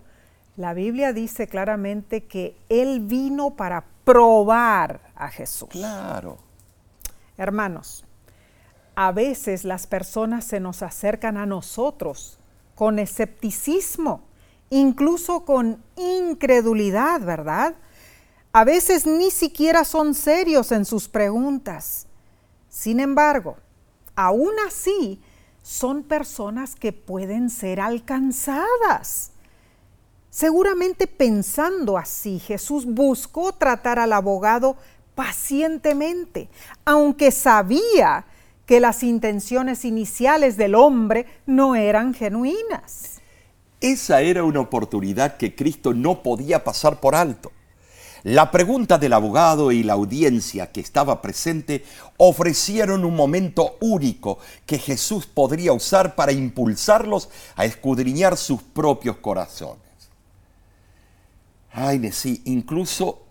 la 0.56 0.72
Biblia 0.72 1.12
dice 1.12 1.46
claramente 1.46 2.24
que 2.24 2.56
Él 2.70 3.00
vino 3.00 3.50
para 3.50 3.84
probar 4.12 5.12
a 5.14 5.28
Jesús. 5.28 5.68
Claro. 5.70 6.38
Hermanos, 7.36 8.04
a 8.94 9.12
veces 9.12 9.64
las 9.64 9.86
personas 9.86 10.44
se 10.44 10.60
nos 10.60 10.82
acercan 10.82 11.36
a 11.36 11.46
nosotros 11.46 12.38
con 12.74 12.98
escepticismo 12.98 14.30
incluso 14.70 15.44
con 15.44 15.82
incredulidad, 15.96 17.20
¿verdad? 17.20 17.74
A 18.52 18.64
veces 18.64 19.06
ni 19.06 19.30
siquiera 19.30 19.84
son 19.84 20.14
serios 20.14 20.72
en 20.72 20.84
sus 20.84 21.08
preguntas. 21.08 22.06
Sin 22.68 23.00
embargo, 23.00 23.56
aún 24.14 24.52
así, 24.66 25.20
son 25.62 26.04
personas 26.04 26.74
que 26.74 26.92
pueden 26.92 27.50
ser 27.50 27.80
alcanzadas. 27.80 29.32
Seguramente 30.40 31.06
pensando 31.06 31.98
así, 31.98 32.38
Jesús 32.38 32.86
buscó 32.86 33.52
tratar 33.52 33.98
al 33.98 34.14
abogado 34.14 34.74
pacientemente, 35.14 36.48
aunque 36.86 37.30
sabía 37.30 38.24
que 38.64 38.80
las 38.80 39.02
intenciones 39.02 39.84
iniciales 39.84 40.56
del 40.56 40.76
hombre 40.76 41.26
no 41.44 41.76
eran 41.76 42.14
genuinas. 42.14 43.20
Esa 43.82 44.22
era 44.22 44.42
una 44.42 44.60
oportunidad 44.60 45.36
que 45.36 45.54
Cristo 45.54 45.92
no 45.92 46.22
podía 46.22 46.64
pasar 46.64 47.00
por 47.00 47.14
alto. 47.14 47.52
La 48.22 48.50
pregunta 48.50 48.96
del 48.96 49.12
abogado 49.12 49.72
y 49.72 49.82
la 49.82 49.92
audiencia 49.92 50.72
que 50.72 50.80
estaba 50.80 51.20
presente 51.20 51.84
ofrecieron 52.16 53.04
un 53.04 53.14
momento 53.14 53.76
único 53.82 54.38
que 54.64 54.78
Jesús 54.78 55.26
podría 55.26 55.74
usar 55.74 56.14
para 56.14 56.32
impulsarlos 56.32 57.28
a 57.56 57.66
escudriñar 57.66 58.38
sus 58.38 58.62
propios 58.62 59.18
corazones. 59.18 59.89
Ay, 61.72 62.10
sí, 62.12 62.42
incluso 62.46 63.26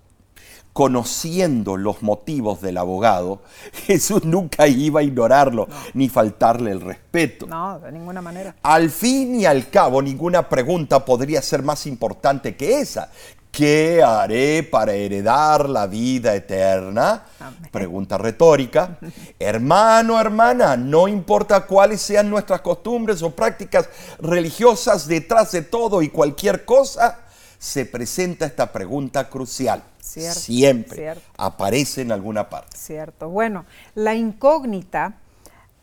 conociendo 0.73 1.75
los 1.75 2.01
motivos 2.03 2.61
del 2.61 2.77
abogado, 2.77 3.41
Jesús 3.85 4.23
nunca 4.23 4.67
iba 4.67 5.01
a 5.01 5.03
ignorarlo 5.03 5.67
ni 5.93 6.09
faltarle 6.09 6.71
el 6.71 6.81
respeto. 6.81 7.47
No, 7.47 7.79
de 7.79 7.91
ninguna 7.91 8.21
manera. 8.21 8.55
Al 8.63 8.89
fin 8.89 9.35
y 9.35 9.45
al 9.45 9.69
cabo, 9.69 10.01
ninguna 10.01 10.47
pregunta 10.47 11.03
podría 11.03 11.41
ser 11.41 11.63
más 11.63 11.85
importante 11.85 12.55
que 12.55 12.79
esa. 12.79 13.09
¿Qué 13.51 14.03
haré 14.03 14.61
para 14.61 14.93
heredar 14.93 15.67
la 15.67 15.87
vida 15.87 16.35
eterna? 16.35 17.23
Pregunta 17.71 18.17
retórica. 18.17 18.99
Hermano, 19.39 20.21
hermana, 20.21 20.77
no 20.77 21.07
importa 21.07 21.65
cuáles 21.65 21.99
sean 21.99 22.29
nuestras 22.29 22.61
costumbres 22.61 23.23
o 23.23 23.31
prácticas 23.31 23.89
religiosas, 24.19 25.07
detrás 25.07 25.51
de 25.51 25.63
todo 25.63 26.03
y 26.03 26.09
cualquier 26.09 26.63
cosa, 26.63 27.21
se 27.59 27.85
presenta 27.85 28.45
esta 28.45 28.71
pregunta 28.71 29.29
crucial. 29.29 29.83
Siempre 29.99 31.13
aparece 31.37 32.01
en 32.01 32.11
alguna 32.11 32.49
parte. 32.49 32.75
Cierto. 32.75 33.29
Bueno, 33.29 33.65
la 33.93 34.15
incógnita 34.15 35.13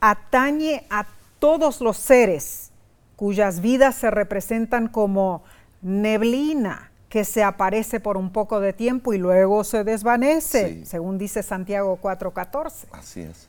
atañe 0.00 0.84
a 0.90 1.06
todos 1.38 1.80
los 1.80 1.98
seres 1.98 2.70
cuyas 3.14 3.60
vidas 3.60 3.94
se 3.94 4.10
representan 4.10 4.88
como 4.88 5.44
neblina 5.82 6.90
que 7.08 7.24
se 7.24 7.44
aparece 7.44 8.00
por 8.00 8.16
un 8.16 8.30
poco 8.30 8.58
de 8.60 8.72
tiempo 8.72 9.14
y 9.14 9.18
luego 9.18 9.62
se 9.62 9.84
desvanece, 9.84 10.84
según 10.84 11.18
dice 11.18 11.42
Santiago 11.42 11.98
4:14. 12.02 12.86
Así 12.92 13.20
es. 13.20 13.48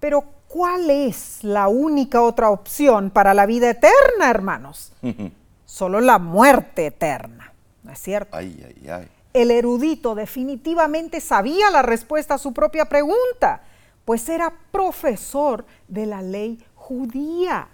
Pero 0.00 0.24
¿cuál 0.48 0.90
es 0.90 1.42
la 1.42 1.68
única 1.68 2.20
otra 2.22 2.50
opción 2.50 3.10
para 3.10 3.32
la 3.32 3.46
vida 3.46 3.70
eterna, 3.70 4.28
hermanos? 4.28 4.92
Solo 5.64 6.00
la 6.00 6.18
muerte 6.18 6.86
eterna, 6.86 7.52
¿no 7.86 7.92
es 7.92 8.00
cierto? 8.00 8.36
Ay, 8.36 8.62
ay, 8.66 8.88
ay. 8.90 9.08
El 9.32 9.50
erudito 9.50 10.14
definitivamente 10.14 11.20
sabía 11.20 11.70
la 11.70 11.82
respuesta 11.82 12.34
a 12.34 12.38
su 12.38 12.52
propia 12.52 12.86
pregunta, 12.86 13.62
pues 14.04 14.28
era 14.28 14.52
profesor 14.70 15.64
de 15.88 16.06
la 16.06 16.20
ley 16.20 16.62
judía. 16.74 17.68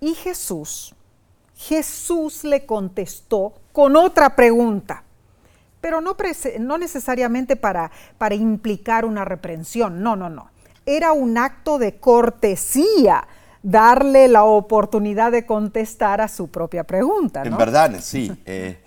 Y 0.00 0.14
Jesús, 0.14 0.94
Jesús 1.56 2.44
le 2.44 2.66
contestó 2.66 3.54
con 3.72 3.96
otra 3.96 4.36
pregunta, 4.36 5.02
pero 5.80 6.00
no, 6.00 6.16
no 6.60 6.78
necesariamente 6.78 7.56
para, 7.56 7.90
para 8.18 8.34
implicar 8.34 9.04
una 9.04 9.24
reprensión, 9.24 10.02
no, 10.02 10.14
no, 10.14 10.28
no. 10.28 10.50
Era 10.84 11.12
un 11.12 11.36
acto 11.38 11.78
de 11.78 11.98
cortesía 11.98 13.26
darle 13.62 14.28
la 14.28 14.44
oportunidad 14.44 15.32
de 15.32 15.44
contestar 15.44 16.20
a 16.20 16.28
su 16.28 16.48
propia 16.48 16.84
pregunta. 16.84 17.42
En 17.42 17.56
verdad, 17.56 17.98
sí. 18.00 18.32
Eh, 18.44 18.78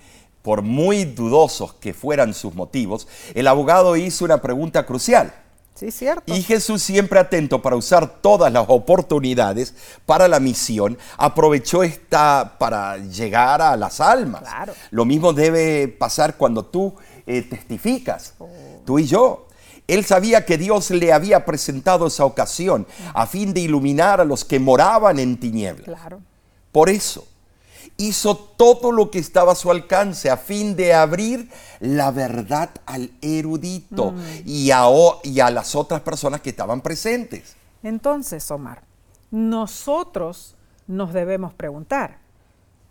por 0.49 0.63
muy 0.63 1.05
dudosos 1.05 1.75
que 1.75 1.93
fueran 1.93 2.33
sus 2.33 2.55
motivos, 2.55 3.07
el 3.35 3.45
abogado 3.45 3.95
hizo 3.95 4.25
una 4.25 4.41
pregunta 4.41 4.83
crucial. 4.83 5.31
Sí, 5.75 5.91
cierto. 5.91 6.33
Y 6.33 6.41
Jesús, 6.41 6.81
siempre 6.81 7.19
atento 7.19 7.61
para 7.61 7.75
usar 7.75 8.19
todas 8.19 8.51
las 8.51 8.65
oportunidades 8.67 9.75
para 10.07 10.27
la 10.27 10.39
misión, 10.39 10.97
aprovechó 11.17 11.83
esta 11.83 12.55
para 12.57 12.97
llegar 12.97 13.61
a 13.61 13.77
las 13.77 14.01
almas. 14.01 14.41
Claro. 14.41 14.73
Lo 14.89 15.05
mismo 15.05 15.33
debe 15.33 15.87
pasar 15.87 16.35
cuando 16.35 16.65
tú 16.65 16.95
eh, 17.27 17.43
testificas, 17.43 18.33
oh. 18.39 18.47
tú 18.87 18.97
y 18.97 19.05
yo. 19.05 19.45
Él 19.85 20.03
sabía 20.03 20.47
que 20.47 20.57
Dios 20.57 20.89
le 20.89 21.13
había 21.13 21.45
presentado 21.45 22.07
esa 22.07 22.25
ocasión 22.25 22.87
a 23.13 23.27
fin 23.27 23.53
de 23.53 23.61
iluminar 23.61 24.19
a 24.19 24.25
los 24.25 24.43
que 24.45 24.57
moraban 24.57 25.19
en 25.19 25.39
tinieblas. 25.39 25.85
Claro. 25.85 26.21
Por 26.71 26.89
eso, 26.89 27.27
hizo 27.99 28.35
todo 28.35 28.91
lo 28.91 29.11
que 29.11 29.19
estaba 29.19 29.51
a 29.51 29.55
su 29.55 29.69
alcance 29.69 30.29
a 30.29 30.37
fin 30.37 30.75
de 30.75 30.93
abrir 30.93 31.49
la 31.81 32.11
verdad 32.11 32.69
al 32.85 33.11
erudito 33.21 34.13
mm. 34.13 34.19
y, 34.45 34.71
a, 34.71 34.85
y 35.23 35.39
a 35.41 35.51
las 35.51 35.75
otras 35.75 36.01
personas 36.01 36.41
que 36.41 36.49
estaban 36.49 36.81
presentes. 36.81 37.55
Entonces, 37.83 38.49
Omar, 38.51 38.83
nosotros 39.31 40.55
nos 40.87 41.13
debemos 41.13 41.53
preguntar, 41.53 42.19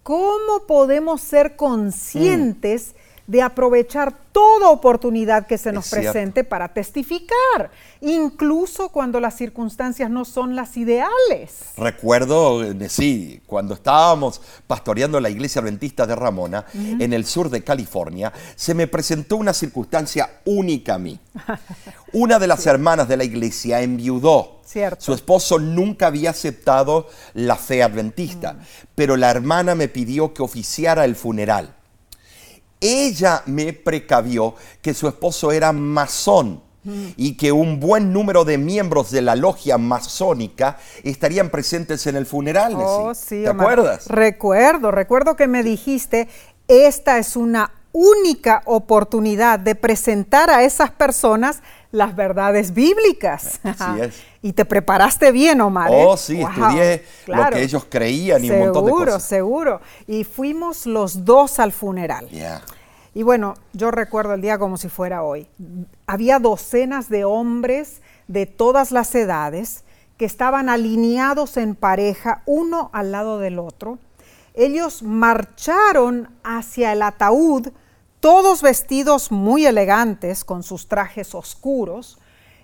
¿cómo 0.02 0.66
podemos 0.66 1.22
ser 1.22 1.56
conscientes 1.56 2.94
mm 2.94 3.07
de 3.28 3.42
aprovechar 3.42 4.14
toda 4.32 4.70
oportunidad 4.70 5.46
que 5.46 5.58
se 5.58 5.70
nos 5.70 5.90
presente 5.90 6.44
para 6.44 6.72
testificar, 6.72 7.70
incluso 8.00 8.88
cuando 8.88 9.20
las 9.20 9.36
circunstancias 9.36 10.08
no 10.08 10.24
son 10.24 10.56
las 10.56 10.78
ideales. 10.78 11.74
Recuerdo, 11.76 12.64
eh, 12.64 12.88
sí, 12.88 13.42
cuando 13.46 13.74
estábamos 13.74 14.40
pastoreando 14.66 15.20
la 15.20 15.28
iglesia 15.28 15.60
adventista 15.60 16.06
de 16.06 16.16
Ramona, 16.16 16.64
en 16.72 17.12
el 17.12 17.26
sur 17.26 17.50
de 17.50 17.62
California, 17.62 18.32
se 18.56 18.72
me 18.72 18.86
presentó 18.86 19.36
una 19.36 19.52
circunstancia 19.52 20.40
única 20.46 20.94
a 20.94 20.98
mí. 20.98 21.20
Una 22.14 22.38
de 22.38 22.46
las 22.46 22.64
hermanas 22.66 23.06
de 23.06 23.18
la 23.18 23.24
iglesia 23.24 23.82
enviudó. 23.82 24.62
Cierto. 24.64 25.04
Su 25.04 25.12
esposo 25.12 25.58
nunca 25.58 26.06
había 26.06 26.30
aceptado 26.30 27.06
la 27.34 27.56
fe 27.56 27.82
adventista, 27.82 28.54
mm. 28.54 28.58
pero 28.94 29.18
la 29.18 29.30
hermana 29.30 29.74
me 29.74 29.88
pidió 29.88 30.32
que 30.32 30.42
oficiara 30.42 31.04
el 31.04 31.16
funeral 31.16 31.77
ella 32.80 33.42
me 33.46 33.72
precavió 33.72 34.54
que 34.82 34.94
su 34.94 35.08
esposo 35.08 35.52
era 35.52 35.72
masón 35.72 36.62
y 37.16 37.36
que 37.36 37.52
un 37.52 37.80
buen 37.80 38.12
número 38.12 38.44
de 38.44 38.56
miembros 38.56 39.10
de 39.10 39.20
la 39.20 39.36
logia 39.36 39.76
masónica 39.76 40.78
estarían 41.02 41.50
presentes 41.50 42.06
en 42.06 42.16
el 42.16 42.24
funeral. 42.24 42.74
Oh, 42.76 43.12
sí, 43.14 43.42
¿Te 43.42 43.48
acuerdas? 43.48 44.06
Recuerdo, 44.06 44.90
recuerdo 44.90 45.36
que 45.36 45.48
me 45.48 45.62
dijiste, 45.62 46.28
esta 46.66 47.18
es 47.18 47.36
una 47.36 47.72
única 47.98 48.62
oportunidad 48.64 49.58
de 49.58 49.74
presentar 49.74 50.50
a 50.50 50.62
esas 50.62 50.92
personas 50.92 51.62
las 51.90 52.14
verdades 52.14 52.72
bíblicas. 52.72 53.60
Así 53.64 54.00
es. 54.00 54.22
Y 54.40 54.52
te 54.52 54.64
preparaste 54.64 55.32
bien, 55.32 55.60
Omar. 55.60 55.90
¿eh? 55.90 56.04
Oh, 56.06 56.16
sí, 56.16 56.40
estudié 56.40 57.04
lo 57.26 57.50
que 57.50 57.60
ellos 57.60 57.84
creían 57.90 58.44
y 58.44 58.52
un 58.52 58.60
montón 58.60 58.84
de 58.84 58.92
cosas. 58.92 59.24
Seguro, 59.24 59.80
seguro. 59.80 59.80
Y 60.06 60.22
fuimos 60.22 60.86
los 60.86 61.24
dos 61.24 61.58
al 61.58 61.72
funeral. 61.72 62.28
Y 63.14 63.24
bueno, 63.24 63.54
yo 63.72 63.90
recuerdo 63.90 64.34
el 64.34 64.40
día 64.40 64.56
como 64.56 64.76
si 64.76 64.88
fuera 64.88 65.24
hoy. 65.24 65.48
Había 66.06 66.38
docenas 66.38 67.08
de 67.08 67.24
hombres 67.24 68.00
de 68.28 68.46
todas 68.46 68.92
las 68.92 69.12
edades 69.16 69.82
que 70.16 70.24
estaban 70.24 70.68
alineados 70.68 71.56
en 71.56 71.74
pareja, 71.74 72.42
uno 72.46 72.90
al 72.92 73.10
lado 73.10 73.40
del 73.40 73.58
otro. 73.58 73.98
Ellos 74.54 75.02
marcharon 75.02 76.28
hacia 76.44 76.92
el 76.92 77.02
ataúd, 77.02 77.72
todos 78.20 78.62
vestidos 78.62 79.30
muy 79.30 79.66
elegantes, 79.66 80.44
con 80.44 80.62
sus 80.62 80.88
trajes 80.88 81.34
oscuros, 81.34 82.18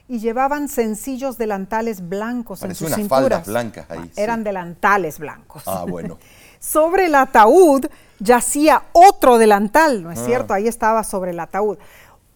y 0.08 0.18
llevaban 0.18 0.68
sencillos 0.68 1.38
delantales 1.38 2.06
blancos 2.08 2.62
en 2.62 2.74
sus 2.74 2.92
unas 2.92 3.08
faldas 3.08 3.46
blancas 3.46 3.86
ahí. 3.90 4.10
Eran 4.16 4.44
delantales 4.44 5.18
blancos. 5.18 5.62
Ah, 5.66 5.84
bueno. 5.88 6.18
sobre 6.60 7.06
el 7.06 7.14
ataúd 7.14 7.86
yacía 8.18 8.84
otro 8.92 9.38
delantal, 9.38 10.02
¿no 10.02 10.10
es 10.10 10.18
ah. 10.18 10.26
cierto? 10.26 10.54
Ahí 10.54 10.68
estaba 10.68 11.04
sobre 11.04 11.30
el 11.30 11.40
ataúd. 11.40 11.78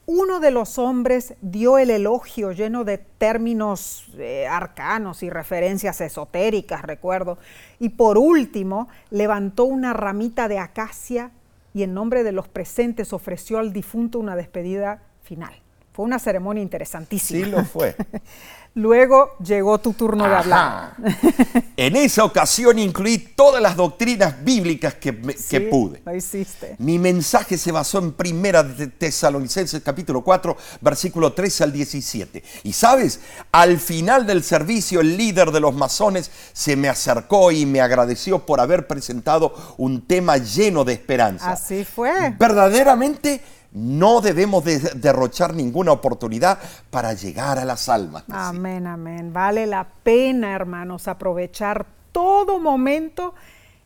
Uno 0.06 0.40
de 0.40 0.50
los 0.50 0.78
hombres 0.78 1.34
dio 1.42 1.76
el 1.76 1.90
elogio 1.90 2.52
lleno 2.52 2.84
de 2.84 2.96
términos 2.96 4.06
eh, 4.16 4.46
arcanos 4.46 5.22
y 5.22 5.28
referencias 5.28 6.00
esotéricas, 6.00 6.80
recuerdo. 6.80 7.36
Y 7.78 7.90
por 7.90 8.16
último, 8.16 8.88
levantó 9.10 9.64
una 9.64 9.92
ramita 9.92 10.48
de 10.48 10.58
acacia 10.58 11.30
y 11.74 11.82
en 11.82 11.94
nombre 11.94 12.24
de 12.24 12.32
los 12.32 12.48
presentes 12.48 13.12
ofreció 13.12 13.58
al 13.58 13.72
difunto 13.72 14.18
una 14.18 14.36
despedida 14.36 15.02
final. 15.22 15.54
Fue 15.92 16.04
una 16.04 16.18
ceremonia 16.18 16.62
interesantísima. 16.62 17.44
Sí, 17.44 17.50
lo 17.50 17.64
fue. 17.64 17.94
Luego 18.78 19.34
llegó 19.44 19.78
tu 19.78 19.92
turno 19.92 20.28
de 20.28 20.36
hablar. 20.36 20.94
en 21.76 21.96
esa 21.96 22.22
ocasión 22.22 22.78
incluí 22.78 23.18
todas 23.18 23.60
las 23.60 23.74
doctrinas 23.74 24.44
bíblicas 24.44 24.94
que, 24.94 25.12
pude. 25.12 26.00
Lo 26.04 26.14
hiciste. 26.14 26.76
Mi 26.78 26.96
mensaje 26.96 27.58
se 27.58 27.72
basó 27.72 27.98
en 27.98 28.12
Primera 28.12 28.62
de 28.62 28.86
Tesalonicenses 28.86 29.82
capítulo 29.82 30.22
4, 30.22 30.56
versículo 30.80 31.32
13 31.32 31.64
al 31.64 31.72
17. 31.72 32.44
Y 32.62 32.72
sabes, 32.72 33.18
al 33.50 33.80
final 33.80 34.24
del 34.28 34.44
servicio 34.44 35.00
el 35.00 35.16
líder 35.16 35.50
de 35.50 35.58
los 35.58 35.74
masones 35.74 36.30
se 36.52 36.76
me 36.76 36.88
acercó 36.88 37.50
y 37.50 37.66
me 37.66 37.80
agradeció 37.80 38.46
por 38.46 38.60
haber 38.60 38.86
presentado 38.86 39.54
un 39.76 40.06
tema 40.06 40.36
lleno 40.36 40.84
de 40.84 40.92
esperanza. 40.92 41.50
Así 41.50 41.84
fue. 41.84 42.32
Verdaderamente 42.38 43.40
no 43.72 44.20
debemos 44.20 44.64
derrochar 44.64 45.54
ninguna 45.54 45.92
oportunidad 45.92 46.58
para 46.90 47.12
llegar 47.12 47.58
a 47.58 47.64
las 47.64 47.88
almas. 47.88 48.24
Amén, 48.30 48.86
amén. 48.86 49.32
Vale 49.32 49.66
la 49.66 49.86
pena, 50.02 50.54
hermanos, 50.54 51.06
aprovechar 51.06 51.86
todo 52.12 52.58
momento 52.58 53.34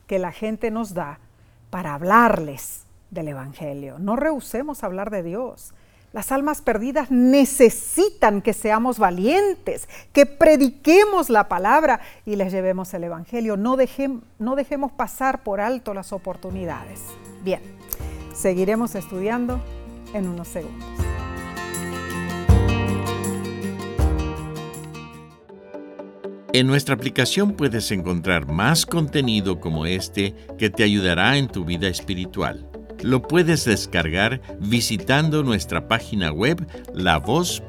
que 0.06 0.18
la 0.18 0.32
gente 0.32 0.70
nos 0.70 0.94
da 0.94 1.18
para 1.70 1.94
hablarles 1.94 2.82
del 3.10 3.28
Evangelio. 3.28 3.98
No 3.98 4.16
rehusemos 4.16 4.84
hablar 4.84 5.10
de 5.10 5.22
Dios. 5.22 5.74
Las 6.12 6.30
almas 6.30 6.60
perdidas 6.60 7.10
necesitan 7.10 8.42
que 8.42 8.52
seamos 8.52 8.98
valientes, 8.98 9.88
que 10.12 10.26
prediquemos 10.26 11.30
la 11.30 11.48
palabra 11.48 12.00
y 12.26 12.36
les 12.36 12.52
llevemos 12.52 12.92
el 12.92 13.04
Evangelio. 13.04 13.56
No, 13.56 13.76
no 14.38 14.56
dejemos 14.56 14.92
pasar 14.92 15.42
por 15.42 15.60
alto 15.60 15.94
las 15.94 16.12
oportunidades. 16.12 17.00
Bien. 17.42 17.81
Seguiremos 18.34 18.94
estudiando 18.94 19.60
en 20.14 20.28
unos 20.28 20.48
segundos. 20.48 20.84
En 26.54 26.66
nuestra 26.66 26.94
aplicación 26.94 27.52
puedes 27.52 27.90
encontrar 27.92 28.46
más 28.46 28.84
contenido 28.84 29.58
como 29.58 29.86
este 29.86 30.34
que 30.58 30.68
te 30.68 30.84
ayudará 30.84 31.38
en 31.38 31.48
tu 31.48 31.64
vida 31.64 31.88
espiritual. 31.88 32.68
Lo 33.00 33.22
puedes 33.22 33.64
descargar 33.64 34.42
visitando 34.60 35.42
nuestra 35.42 35.88
página 35.88 36.30
web 36.30 36.66
lavoz.org. 36.92 37.62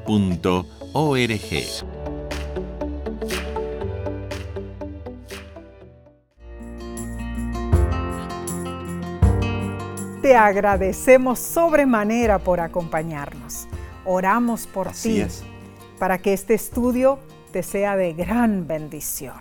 te 10.34 10.38
agradecemos 10.38 11.38
sobremanera 11.38 12.40
por 12.40 12.58
acompañarnos. 12.58 13.68
Oramos 14.04 14.66
por 14.66 14.90
ti 14.90 15.24
para 16.00 16.18
que 16.18 16.32
este 16.32 16.54
estudio 16.54 17.20
te 17.52 17.62
sea 17.62 17.94
de 17.94 18.14
gran 18.14 18.66
bendición. 18.66 19.36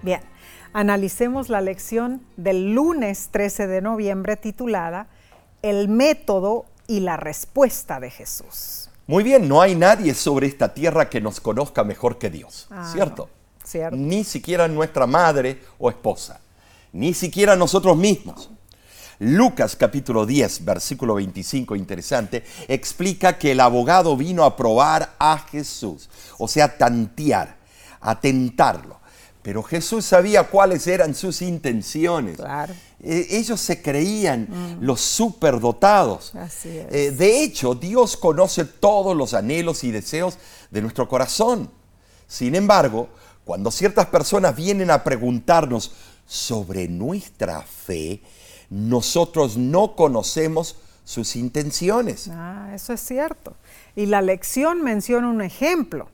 Bien, 0.00 0.22
analicemos 0.72 1.50
la 1.50 1.60
lección 1.60 2.22
del 2.38 2.72
lunes 2.72 3.28
13 3.30 3.66
de 3.66 3.82
noviembre 3.82 4.38
titulada 4.38 5.08
El 5.60 5.88
método 5.88 6.64
y 6.86 7.00
la 7.00 7.18
respuesta 7.18 8.00
de 8.00 8.10
Jesús. 8.10 8.88
Muy 9.06 9.24
bien, 9.24 9.50
no 9.50 9.60
hay 9.60 9.74
nadie 9.74 10.14
sobre 10.14 10.46
esta 10.46 10.72
tierra 10.72 11.10
que 11.10 11.20
nos 11.20 11.42
conozca 11.42 11.84
mejor 11.84 12.16
que 12.16 12.30
Dios, 12.30 12.68
Ah, 12.70 12.88
¿cierto? 12.90 13.28
Cierto. 13.62 13.98
Ni 13.98 14.24
siquiera 14.24 14.66
nuestra 14.66 15.06
madre 15.06 15.60
o 15.78 15.90
esposa, 15.90 16.40
ni 16.94 17.12
siquiera 17.12 17.54
nosotros 17.54 17.98
mismos. 17.98 18.50
Lucas 19.20 19.74
capítulo 19.74 20.26
10, 20.26 20.64
versículo 20.64 21.14
25, 21.14 21.74
interesante, 21.74 22.44
explica 22.68 23.36
que 23.36 23.52
el 23.52 23.60
abogado 23.60 24.16
vino 24.16 24.44
a 24.44 24.56
probar 24.56 25.16
a 25.18 25.38
Jesús, 25.38 26.08
o 26.38 26.46
sea, 26.46 26.78
tantear, 26.78 27.56
a 28.00 28.20
tentarlo. 28.20 28.98
Pero 29.42 29.62
Jesús 29.62 30.04
sabía 30.04 30.44
cuáles 30.44 30.86
eran 30.86 31.14
sus 31.14 31.42
intenciones. 31.42 32.36
Claro. 32.36 32.74
Eh, 33.00 33.26
ellos 33.30 33.60
se 33.60 33.80
creían 33.80 34.78
los 34.80 35.00
superdotados. 35.00 36.34
Así 36.34 36.68
es. 36.68 36.86
Eh, 36.92 37.10
de 37.12 37.42
hecho, 37.42 37.74
Dios 37.74 38.16
conoce 38.16 38.64
todos 38.64 39.16
los 39.16 39.34
anhelos 39.34 39.84
y 39.84 39.90
deseos 39.90 40.38
de 40.70 40.82
nuestro 40.82 41.08
corazón. 41.08 41.70
Sin 42.26 42.54
embargo, 42.54 43.08
cuando 43.44 43.70
ciertas 43.70 44.06
personas 44.06 44.54
vienen 44.54 44.90
a 44.90 45.02
preguntarnos 45.02 45.92
sobre 46.26 46.86
nuestra 46.88 47.62
fe, 47.62 48.20
nosotros 48.70 49.56
no 49.56 49.96
conocemos 49.96 50.76
sus 51.04 51.36
intenciones. 51.36 52.28
Ah, 52.30 52.70
eso 52.74 52.92
es 52.92 53.00
cierto. 53.00 53.54
Y 53.96 54.06
la 54.06 54.20
lección 54.20 54.82
menciona 54.82 55.28
un 55.28 55.40
ejemplo. 55.40 56.08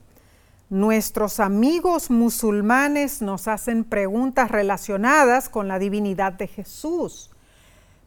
Nuestros 0.69 1.39
amigos 1.39 2.09
musulmanes 2.09 3.21
nos 3.21 3.47
hacen 3.47 3.83
preguntas 3.83 4.49
relacionadas 4.49 5.49
con 5.49 5.67
la 5.67 5.79
divinidad 5.79 6.33
de 6.33 6.47
Jesús. 6.47 7.29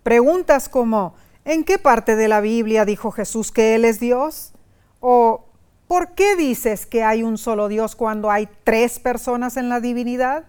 Preguntas 0.03 0.69
como, 0.69 1.15
¿en 1.45 1.63
qué 1.63 1.79
parte 1.79 2.17
de 2.17 2.29
la 2.29 2.41
Biblia 2.41 2.85
dijo 2.85 3.11
Jesús 3.11 3.53
que 3.53 3.75
Él 3.75 3.85
es 3.85 4.01
Dios? 4.01 4.53
¿O 5.01 5.45
por 5.87 6.15
qué 6.15 6.37
dices 6.37 6.87
que 6.87 7.05
hay 7.05 7.23
un 7.23 7.39
solo 7.39 7.69
Dios 7.69 7.95
cuando 7.95 8.31
hay 8.31 8.49
tres 8.65 8.99
personas 8.99 9.57
en 9.57 9.69
la 9.69 9.81
divinidad? 9.81 10.45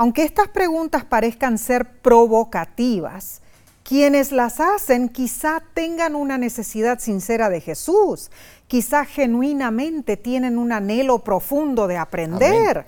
Aunque 0.00 0.22
estas 0.22 0.46
preguntas 0.46 1.04
parezcan 1.04 1.58
ser 1.58 2.00
provocativas, 2.00 3.42
quienes 3.82 4.30
las 4.30 4.60
hacen 4.60 5.08
quizá 5.08 5.60
tengan 5.74 6.14
una 6.14 6.38
necesidad 6.38 7.00
sincera 7.00 7.48
de 7.48 7.60
Jesús, 7.60 8.30
quizá 8.68 9.04
genuinamente 9.04 10.16
tienen 10.16 10.56
un 10.56 10.70
anhelo 10.70 11.24
profundo 11.24 11.88
de 11.88 11.96
aprender. 11.96 12.86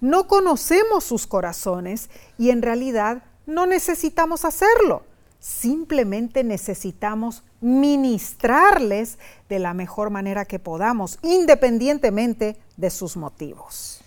No 0.00 0.28
conocemos 0.28 1.04
sus 1.04 1.26
corazones 1.26 2.08
y 2.38 2.48
en 2.48 2.62
realidad 2.62 3.22
no 3.44 3.66
necesitamos 3.66 4.46
hacerlo. 4.46 5.02
Simplemente 5.38 6.42
necesitamos 6.42 7.44
ministrarles 7.60 9.18
de 9.50 9.58
la 9.58 9.74
mejor 9.74 10.08
manera 10.08 10.46
que 10.46 10.58
podamos, 10.58 11.18
independientemente 11.20 12.56
de 12.78 12.88
sus 12.88 13.18
motivos. 13.18 14.00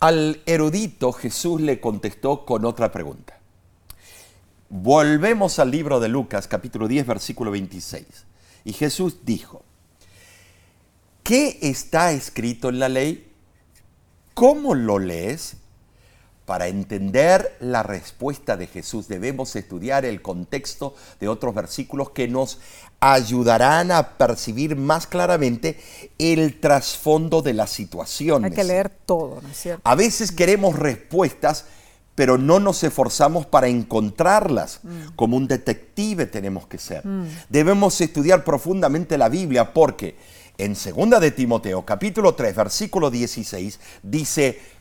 Al 0.00 0.40
erudito 0.46 1.12
Jesús 1.12 1.60
le 1.60 1.78
contestó 1.78 2.46
con 2.46 2.64
otra 2.64 2.90
pregunta. 2.90 3.38
Volvemos 4.70 5.58
al 5.58 5.70
libro 5.70 6.00
de 6.00 6.08
Lucas, 6.08 6.48
capítulo 6.48 6.88
10, 6.88 7.06
versículo 7.06 7.50
26. 7.50 8.06
Y 8.64 8.72
Jesús 8.72 9.18
dijo, 9.26 9.62
¿qué 11.22 11.58
está 11.60 12.12
escrito 12.12 12.70
en 12.70 12.78
la 12.78 12.88
ley? 12.88 13.30
¿Cómo 14.32 14.74
lo 14.74 14.98
lees? 14.98 15.56
Para 16.50 16.66
entender 16.66 17.56
la 17.60 17.84
respuesta 17.84 18.56
de 18.56 18.66
Jesús 18.66 19.06
debemos 19.06 19.54
estudiar 19.54 20.04
el 20.04 20.20
contexto 20.20 20.96
de 21.20 21.28
otros 21.28 21.54
versículos 21.54 22.10
que 22.10 22.26
nos 22.26 22.58
ayudarán 22.98 23.92
a 23.92 24.18
percibir 24.18 24.74
más 24.74 25.06
claramente 25.06 25.78
el 26.18 26.58
trasfondo 26.58 27.40
de 27.40 27.54
las 27.54 27.70
situaciones. 27.70 28.50
Hay 28.50 28.56
que 28.56 28.64
leer 28.64 28.88
todo, 28.88 29.38
¿no 29.40 29.48
es 29.48 29.58
cierto? 29.58 29.88
A 29.88 29.94
veces 29.94 30.32
queremos 30.32 30.76
respuestas, 30.76 31.66
pero 32.16 32.36
no 32.36 32.58
nos 32.58 32.82
esforzamos 32.82 33.46
para 33.46 33.68
encontrarlas. 33.68 34.80
Como 35.14 35.36
un 35.36 35.46
detective 35.46 36.26
tenemos 36.26 36.66
que 36.66 36.78
ser. 36.78 37.04
Debemos 37.48 38.00
estudiar 38.00 38.42
profundamente 38.42 39.16
la 39.16 39.28
Biblia 39.28 39.72
porque 39.72 40.16
en 40.58 40.74
2 40.74 41.20
de 41.20 41.30
Timoteo, 41.30 41.86
capítulo 41.86 42.34
3, 42.34 42.56
versículo 42.56 43.08
16, 43.08 43.78
dice, 44.02 44.79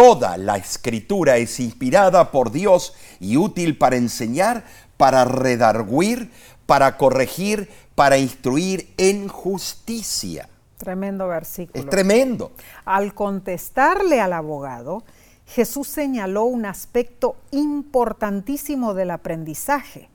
Toda 0.00 0.38
la 0.38 0.56
escritura 0.56 1.36
es 1.36 1.60
inspirada 1.60 2.30
por 2.30 2.52
Dios 2.52 2.94
y 3.20 3.36
útil 3.36 3.76
para 3.76 3.96
enseñar, 3.96 4.64
para 4.96 5.26
redarguir, 5.26 6.30
para 6.64 6.96
corregir, 6.96 7.68
para 7.94 8.16
instruir 8.16 8.94
en 8.96 9.28
justicia. 9.28 10.48
Tremendo 10.78 11.28
versículo. 11.28 11.84
Es 11.84 11.90
tremendo. 11.90 12.52
Al 12.86 13.12
contestarle 13.12 14.22
al 14.22 14.32
abogado, 14.32 15.04
Jesús 15.44 15.88
señaló 15.88 16.44
un 16.44 16.64
aspecto 16.64 17.36
importantísimo 17.50 18.94
del 18.94 19.10
aprendizaje. 19.10 20.08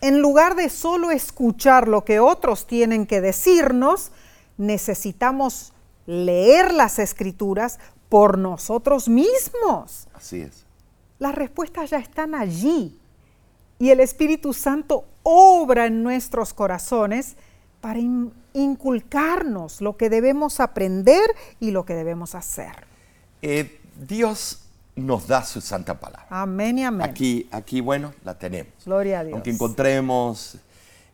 En 0.00 0.20
lugar 0.20 0.56
de 0.56 0.68
solo 0.68 1.12
escuchar 1.12 1.86
lo 1.86 2.04
que 2.04 2.18
otros 2.18 2.66
tienen 2.66 3.06
que 3.06 3.20
decirnos, 3.20 4.10
necesitamos 4.56 5.72
leer 6.06 6.74
las 6.74 6.98
escrituras 6.98 7.78
por 8.12 8.36
nosotros 8.36 9.08
mismos. 9.08 10.06
Así 10.12 10.42
es. 10.42 10.66
Las 11.18 11.34
respuestas 11.34 11.88
ya 11.88 11.96
están 11.96 12.34
allí 12.34 13.00
y 13.78 13.88
el 13.88 14.00
Espíritu 14.00 14.52
Santo 14.52 15.06
obra 15.22 15.86
en 15.86 16.02
nuestros 16.02 16.52
corazones 16.52 17.36
para 17.80 17.98
in 17.98 18.30
inculcarnos 18.52 19.80
lo 19.80 19.96
que 19.96 20.10
debemos 20.10 20.60
aprender 20.60 21.22
y 21.58 21.70
lo 21.70 21.86
que 21.86 21.94
debemos 21.94 22.34
hacer. 22.34 22.84
Eh, 23.40 23.80
Dios 24.06 24.66
nos 24.94 25.26
da 25.26 25.42
su 25.42 25.62
santa 25.62 25.98
palabra. 25.98 26.26
Amén 26.28 26.80
y 26.80 26.84
amén. 26.84 27.08
Aquí, 27.08 27.48
aquí, 27.50 27.80
bueno, 27.80 28.12
la 28.24 28.38
tenemos. 28.38 28.74
Gloria 28.84 29.20
a 29.20 29.24
Dios. 29.24 29.34
Aunque 29.36 29.52
encontremos 29.52 30.58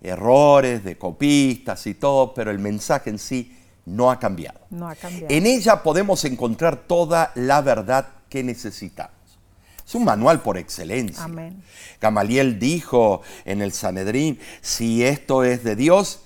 errores 0.03 0.83
de 0.83 0.99
copistas 0.99 1.87
y 1.87 1.95
todo, 1.95 2.35
pero 2.35 2.51
el 2.51 2.59
mensaje 2.59 3.11
en 3.11 3.21
sí 3.21 3.57
no 3.89 4.11
ha 4.11 4.19
cambiado. 4.19 4.61
No 4.71 4.89
ha 4.89 4.95
cambiado. 4.95 5.27
En 5.29 5.47
ella 5.47 5.83
podemos 5.83 6.25
encontrar 6.25 6.77
toda 6.77 7.33
la 7.35 7.61
verdad 7.63 8.09
que 8.29 8.43
necesitamos. 8.43 9.17
Es 9.87 9.95
un 9.95 10.05
manual 10.05 10.43
por 10.43 10.59
excelencia. 10.59 11.25
Amén. 11.25 11.63
Gamaliel 12.01 12.59
dijo 12.59 13.23
en 13.47 13.63
el 13.63 13.73
Sanedrín, 13.73 14.39
si 14.61 15.03
esto 15.03 15.45
es 15.45 15.65
de 15.65 15.77
Dios, 15.77 16.21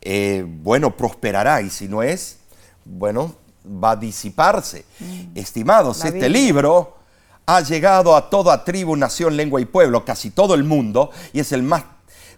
eh, 0.00 0.46
bueno, 0.46 0.96
prosperará, 0.96 1.60
y 1.60 1.68
si 1.68 1.88
no 1.88 2.02
es, 2.02 2.38
bueno, 2.84 3.34
va 3.66 3.90
a 3.90 3.96
disiparse. 3.96 4.86
Estimados, 5.34 5.98
La 5.98 6.06
este 6.06 6.20
Biblia. 6.20 6.40
libro 6.40 6.96
ha 7.44 7.60
llegado 7.60 8.16
a 8.16 8.30
toda 8.30 8.64
tribu, 8.64 8.96
nación, 8.96 9.36
lengua 9.36 9.60
y 9.60 9.66
pueblo, 9.66 10.04
casi 10.04 10.30
todo 10.30 10.54
el 10.54 10.64
mundo, 10.64 11.10
y 11.34 11.40
es 11.40 11.52
el 11.52 11.62
más, 11.62 11.84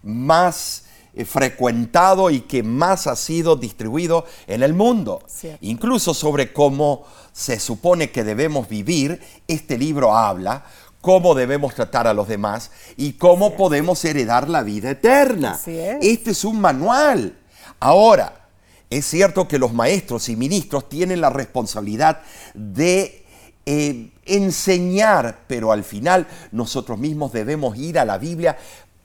más 0.03 0.85
frecuentado 1.27 2.31
y 2.31 2.41
que 2.43 2.63
más 2.63 3.07
ha 3.07 3.17
sido 3.17 3.57
distribuido 3.57 4.25
en 4.47 4.63
el 4.63 4.75
mundo. 4.75 5.23
Cierto. 5.27 5.59
Incluso 5.65 6.15
sobre 6.15 6.53
cómo 6.53 7.05
se 7.33 7.59
supone 7.59 8.11
que 8.11 8.25
debemos 8.25 8.69
vivir, 8.69 9.21
este 9.47 9.79
libro 9.79 10.17
habla 10.17 10.65
cómo 11.01 11.35
debemos 11.35 11.75
tratar 11.75 12.07
a 12.07 12.15
los 12.15 12.29
demás 12.29 12.71
y 12.97 13.15
cómo 13.15 13.57
podemos 13.57 14.05
heredar 14.05 14.49
la 14.49 14.63
vida 14.63 14.91
eterna. 14.91 15.59
Es. 15.67 15.99
Este 16.01 16.31
es 16.33 16.45
un 16.45 16.61
manual. 16.61 17.39
Ahora, 17.81 18.49
es 18.91 19.07
cierto 19.07 19.47
que 19.47 19.59
los 19.59 19.73
maestros 19.73 20.29
y 20.29 20.37
ministros 20.37 20.89
tienen 20.89 21.21
la 21.21 21.31
responsabilidad 21.31 22.21
de 22.55 23.25
eh, 23.67 24.11
enseñar, 24.25 25.45
pero 25.47 25.73
al 25.73 25.85
final 25.85 26.27
nosotros 26.53 26.99
mismos 26.99 27.33
debemos 27.33 27.77
ir 27.77 27.99
a 27.99 28.05
la 28.05 28.19
Biblia 28.19 28.57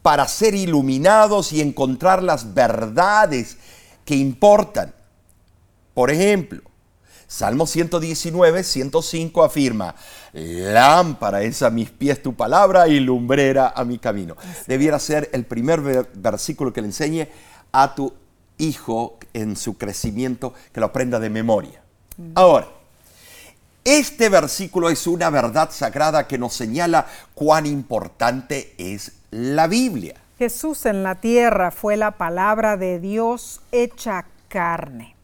para 0.04 0.28
ser 0.28 0.54
iluminados 0.54 1.52
y 1.52 1.62
encontrar 1.62 2.22
las 2.22 2.54
verdades 2.54 3.58
que 4.06 4.16
importan. 4.16 4.94
Por 5.96 6.12
ejemplo, 6.12 6.62
Salmo 7.28 7.66
119, 7.66 8.64
105 8.64 9.44
afirma, 9.44 9.96
lámpara 10.34 11.42
es 11.42 11.64
a 11.64 11.72
mis 11.72 11.90
pies 11.90 12.22
tu 12.22 12.36
palabra 12.36 12.88
y 12.88 13.00
lumbrera 13.00 13.74
a 13.76 13.84
mi 13.86 13.98
camino. 13.98 14.36
Debiera 14.68 15.00
ser 15.00 15.30
el 15.34 15.46
primer 15.46 15.82
ver- 15.82 16.12
versículo 16.14 16.72
que 16.72 16.82
le 16.82 16.88
enseñe 16.90 17.28
a 17.72 17.96
tu 17.96 18.14
hijo 18.60 19.18
en 19.34 19.56
su 19.56 19.78
crecimiento, 19.80 20.54
que 20.72 20.80
lo 20.80 20.86
aprenda 20.88 21.20
de 21.20 21.32
memoria. 21.32 21.82
Ahora, 22.36 22.68
este 23.84 24.30
versículo 24.30 24.90
es 24.90 25.08
una 25.08 25.30
verdad 25.32 25.72
sagrada 25.72 26.28
que 26.28 26.38
nos 26.38 26.54
señala 26.54 27.08
cuán 27.34 27.66
importante 27.66 28.76
es 28.78 29.14
la 29.34 29.66
Biblia. 29.68 30.16
Jesús 30.38 30.86
en 30.86 31.02
la 31.02 31.16
tierra 31.16 31.72
fue 31.72 31.98
la 31.98 32.12
palabra 32.12 32.78
de 32.78 33.00
Dios 33.00 33.62
hecha 33.72 34.26
carne. 34.48 35.16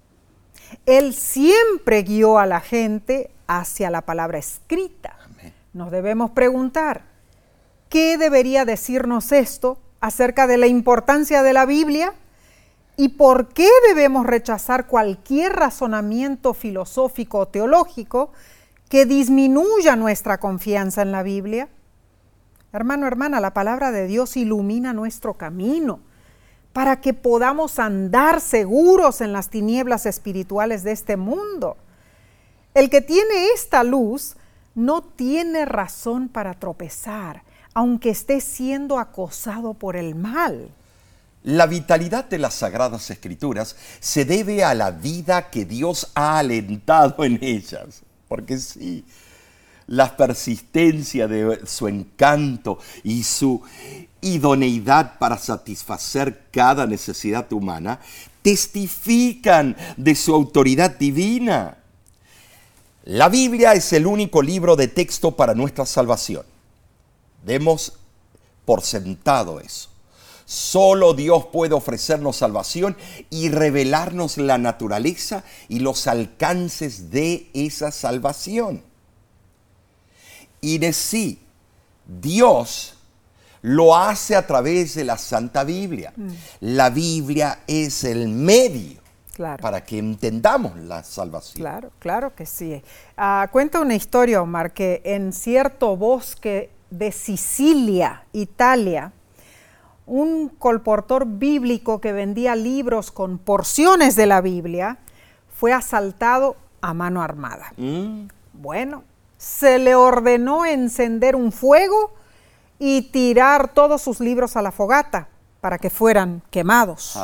Él 0.85 1.13
siempre 1.13 2.01
guió 2.01 2.39
a 2.39 2.47
la 2.47 2.59
gente 2.59 3.29
hacia 3.47 3.91
la 3.91 4.01
palabra 4.01 4.39
escrita. 4.39 5.15
Amén. 5.25 5.53
Nos 5.73 5.91
debemos 5.91 6.31
preguntar, 6.31 7.03
¿qué 7.89 8.17
debería 8.17 8.65
decirnos 8.65 9.31
esto 9.31 9.77
acerca 10.01 10.47
de 10.47 10.57
la 10.57 10.67
importancia 10.67 11.43
de 11.43 11.53
la 11.53 11.65
Biblia? 11.65 12.13
¿Y 12.97 13.09
por 13.09 13.49
qué 13.49 13.69
debemos 13.87 14.25
rechazar 14.25 14.87
cualquier 14.87 15.53
razonamiento 15.53 16.55
filosófico 16.55 17.39
o 17.39 17.47
teológico 17.47 18.31
que 18.89 19.05
disminuya 19.05 19.95
nuestra 19.95 20.39
confianza 20.39 21.03
en 21.03 21.11
la 21.11 21.21
Biblia? 21.21 21.69
Hermano, 22.71 23.08
hermana, 23.08 23.39
la 23.39 23.53
palabra 23.53 23.91
de 23.91 24.05
Dios 24.05 24.38
ilumina 24.38 24.93
nuestro 24.93 25.34
camino 25.36 26.01
para 26.73 27.01
que 27.01 27.13
podamos 27.13 27.79
andar 27.79 28.41
seguros 28.41 29.21
en 29.21 29.34
las 29.34 29.49
tinieblas 29.49 30.05
espirituales 30.05 30.84
de 30.84 30.91
este 30.91 31.17
mundo. 31.17 31.77
El 32.75 32.89
que 32.89 33.01
tiene 33.01 33.47
esta 33.55 33.84
luz 33.84 34.36
no 34.75 35.01
tiene 35.01 35.65
razón 35.65 36.29
para 36.29 36.53
tropezar, 36.53 37.43
aunque 37.73 38.12
esté 38.12 38.39
siendo 38.39 38.99
acosado 38.99 39.73
por 39.73 39.95
el 39.95 40.13
mal. 40.13 40.69
La 41.43 41.65
vitalidad 41.65 42.25
de 42.25 42.38
las 42.38 42.53
sagradas 42.53 43.10
escrituras 43.10 43.75
se 43.99 44.25
debe 44.25 44.63
a 44.63 44.75
la 44.75 44.91
vida 44.91 45.49
que 45.49 45.65
Dios 45.65 46.12
ha 46.13 46.38
alentado 46.38 47.23
en 47.23 47.39
ellas. 47.41 48.03
Porque 48.27 48.60
sí, 48.60 49.05
la 49.89 50.15
persistencia 50.15 51.28
de 51.28 51.65
su 51.65 51.88
encanto 51.88 52.78
y 53.04 53.23
su 53.23 53.62
idoneidad 54.21 55.17
para 55.17 55.38
satisfacer 55.38 56.45
cada 56.52 56.86
necesidad 56.86 57.52
humana 57.52 57.99
testifican 58.43 59.75
de 59.97 60.13
su 60.13 60.36
autoridad 60.36 60.91
divina. 60.91 61.80
La 63.06 63.30
Biblia 63.30 63.73
es 63.73 63.91
el 63.93 64.06
único 64.06 64.43
libro 64.43 64.75
de 64.75 64.89
texto 64.89 65.36
para 65.36 65.56
nuestra 65.56 65.88
salvación. 65.88 66.45
Demos 67.43 67.93
por 68.65 68.84
sentado 68.84 69.60
eso. 69.60 69.89
Solo 70.45 71.15
Dios 71.15 71.47
puede 71.52 71.73
ofrecernos 71.73 72.36
salvación 72.36 72.95
y 73.32 73.49
revelarnos 73.49 74.38
la 74.38 74.60
naturaleza 74.60 75.43
y 75.67 75.80
los 75.80 76.06
alcances 76.06 77.10
de 77.10 77.49
esa 77.56 77.91
salvación. 77.91 78.88
Y 80.61 80.77
de 80.77 80.93
sí, 80.93 81.41
Dios 82.05 82.95
lo 83.61 83.95
hace 83.95 84.35
a 84.35 84.45
través 84.45 84.95
de 84.95 85.03
la 85.03 85.17
Santa 85.17 85.63
Biblia. 85.63 86.13
Mm. 86.15 86.29
La 86.61 86.89
Biblia 86.89 87.59
es 87.67 88.03
el 88.03 88.27
medio 88.27 88.99
para 89.61 89.83
que 89.83 89.97
entendamos 89.97 90.75
la 90.77 91.03
salvación. 91.03 91.61
Claro, 91.61 91.91
claro 91.99 92.35
que 92.35 92.45
sí. 92.45 92.81
Ah, 93.15 93.47
cuenta 93.51 93.79
una 93.79 93.95
historia, 93.95 94.41
Omar, 94.41 94.73
que 94.73 95.01
en 95.05 95.31
cierto 95.31 95.95
bosque 95.95 96.69
de 96.89 97.11
Sicilia, 97.11 98.23
Italia, 98.33 99.13
un 100.05 100.49
colportor 100.49 101.25
bíblico 101.25 102.01
que 102.01 102.11
vendía 102.11 102.55
libros 102.55 103.11
con 103.11 103.37
porciones 103.37 104.15
de 104.15 104.25
la 104.25 104.41
Biblia 104.41 104.97
fue 105.47 105.71
asaltado 105.71 106.57
a 106.81 106.93
mano 106.93 107.21
armada. 107.21 107.73
Mm. 107.77 108.27
Bueno, 108.53 109.03
se 109.39 109.80
le 109.80 109.95
ordenó 109.95 110.65
encender 110.65 111.38
un 111.38 111.54
fuego 111.54 112.13
y 112.78 113.04
tirar 113.04 113.73
todos 113.73 114.02
sus 114.02 114.19
libros 114.19 114.58
a 114.58 114.62
la 114.62 114.71
fogata 114.71 115.30
para 115.62 115.78
que 115.78 115.89
fueran 115.89 116.43
quemados. 116.52 117.17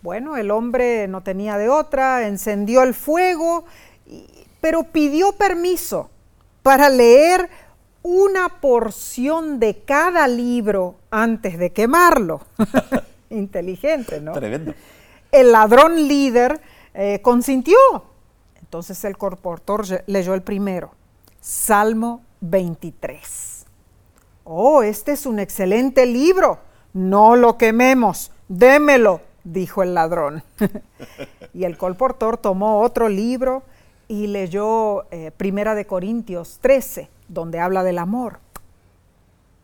Bueno, 0.00 0.36
el 0.38 0.50
hombre 0.50 1.06
no 1.06 1.22
tenía 1.22 1.58
de 1.58 1.68
otra, 1.68 2.26
encendió 2.26 2.82
el 2.82 2.94
fuego, 2.94 3.66
pero 4.62 4.84
pidió 4.84 5.32
permiso 5.32 6.10
para 6.62 6.88
leer 6.88 7.50
una 8.02 8.48
porción 8.60 9.60
de 9.60 9.82
cada 9.84 10.26
libro 10.26 10.96
antes 11.10 11.58
de 11.58 11.72
quemarlo. 11.72 12.40
Inteligente, 13.28 14.22
¿no? 14.22 14.32
Tremendo. 14.32 14.74
El 15.30 15.52
ladrón 15.52 16.08
líder 16.08 16.60
eh, 16.94 17.20
consintió. 17.20 17.76
Entonces 18.74 19.04
el 19.04 19.16
corportor 19.16 19.84
leyó 20.08 20.34
el 20.34 20.42
primero, 20.42 20.90
Salmo 21.40 22.22
23. 22.40 23.66
Oh, 24.42 24.82
este 24.82 25.12
es 25.12 25.26
un 25.26 25.38
excelente 25.38 26.06
libro. 26.06 26.58
No 26.92 27.36
lo 27.36 27.56
quememos. 27.56 28.32
Démelo, 28.48 29.20
dijo 29.44 29.84
el 29.84 29.94
ladrón. 29.94 30.42
y 31.54 31.62
el 31.62 31.78
colportor 31.78 32.36
tomó 32.36 32.80
otro 32.80 33.08
libro 33.08 33.62
y 34.08 34.26
leyó 34.26 35.04
eh, 35.12 35.30
Primera 35.36 35.76
de 35.76 35.86
Corintios 35.86 36.58
13, 36.60 37.08
donde 37.28 37.60
habla 37.60 37.84
del 37.84 38.00
amor. 38.00 38.40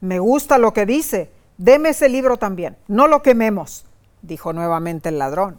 Me 0.01 0.21
gusta 0.21 0.57
lo 0.57 0.73
que 0.73 0.87
dice. 0.87 1.33
Deme 1.59 1.89
ese 1.89 2.09
libro 2.09 2.37
también. 2.37 2.77
No 2.87 3.09
lo 3.09 3.23
quememos, 3.23 3.87
dijo 4.23 4.53
nuevamente 4.53 5.09
el 5.09 5.19
ladrón. 5.19 5.59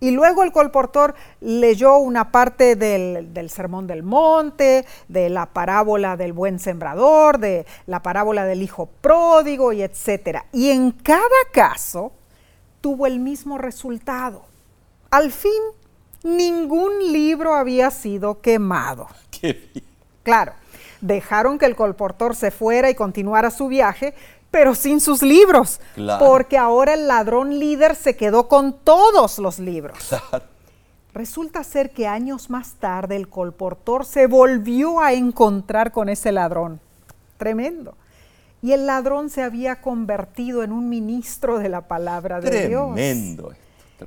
Y 0.00 0.12
luego 0.12 0.44
el 0.44 0.52
colportor 0.52 1.14
leyó 1.40 1.96
una 1.98 2.30
parte 2.30 2.76
del, 2.76 3.50
Sermón 3.50 3.86
del 3.86 4.02
Monte, 4.02 4.84
de 5.08 5.28
la 5.28 5.46
parábola 5.46 6.16
del 6.16 6.32
buen 6.32 6.58
sembrador, 6.58 7.38
de 7.38 7.66
la 7.86 8.02
parábola 8.02 8.44
del 8.44 8.62
hijo 8.62 8.86
pródigo 9.00 9.72
y 9.72 9.82
etcétera. 9.82 10.46
Y 10.52 10.70
en 10.70 10.92
cada 10.92 11.28
caso 11.52 12.12
tuvo 12.80 13.06
el 13.06 13.18
mismo 13.18 13.58
resultado. 13.58 14.44
Al 15.10 15.32
fin, 15.32 15.50
ningún 16.22 17.12
libro 17.12 17.54
había 17.54 17.90
sido 17.90 18.40
quemado. 18.40 19.08
Claro, 20.22 20.52
dejaron 21.00 21.58
que 21.58 21.66
el 21.66 21.74
colportor 21.74 22.36
se 22.36 22.50
fuera 22.50 22.90
y 22.90 22.94
continuara 22.94 23.50
su 23.50 23.68
viaje, 23.68 24.14
pero 24.50 24.74
sin 24.74 25.00
sus 25.00 25.22
libros, 25.22 25.80
porque 26.18 26.56
ahora 26.56 26.94
el 26.94 27.06
ladrón 27.06 27.58
líder 27.58 27.94
se 27.94 28.16
quedó 28.16 28.48
con 28.48 28.72
todos 28.72 29.38
los 29.38 29.58
libros. 29.58 29.98
Resulta 31.14 31.64
ser 31.64 31.90
que 31.90 32.06
años 32.06 32.48
más 32.48 32.74
tarde 32.74 33.16
el 33.16 33.28
colportor 33.28 34.04
se 34.04 34.26
volvió 34.26 35.00
a 35.00 35.12
encontrar 35.12 35.90
con 35.90 36.08
ese 36.08 36.32
ladrón. 36.32 36.80
Tremendo. 37.36 37.94
Y 38.62 38.72
el 38.72 38.86
ladrón 38.86 39.30
se 39.30 39.42
había 39.42 39.80
convertido 39.80 40.62
en 40.62 40.72
un 40.72 40.88
ministro 40.88 41.58
de 41.58 41.68
la 41.68 41.82
palabra 41.82 42.40
de 42.40 42.68
Dios. 42.68 42.94
Tremendo. 42.94 43.52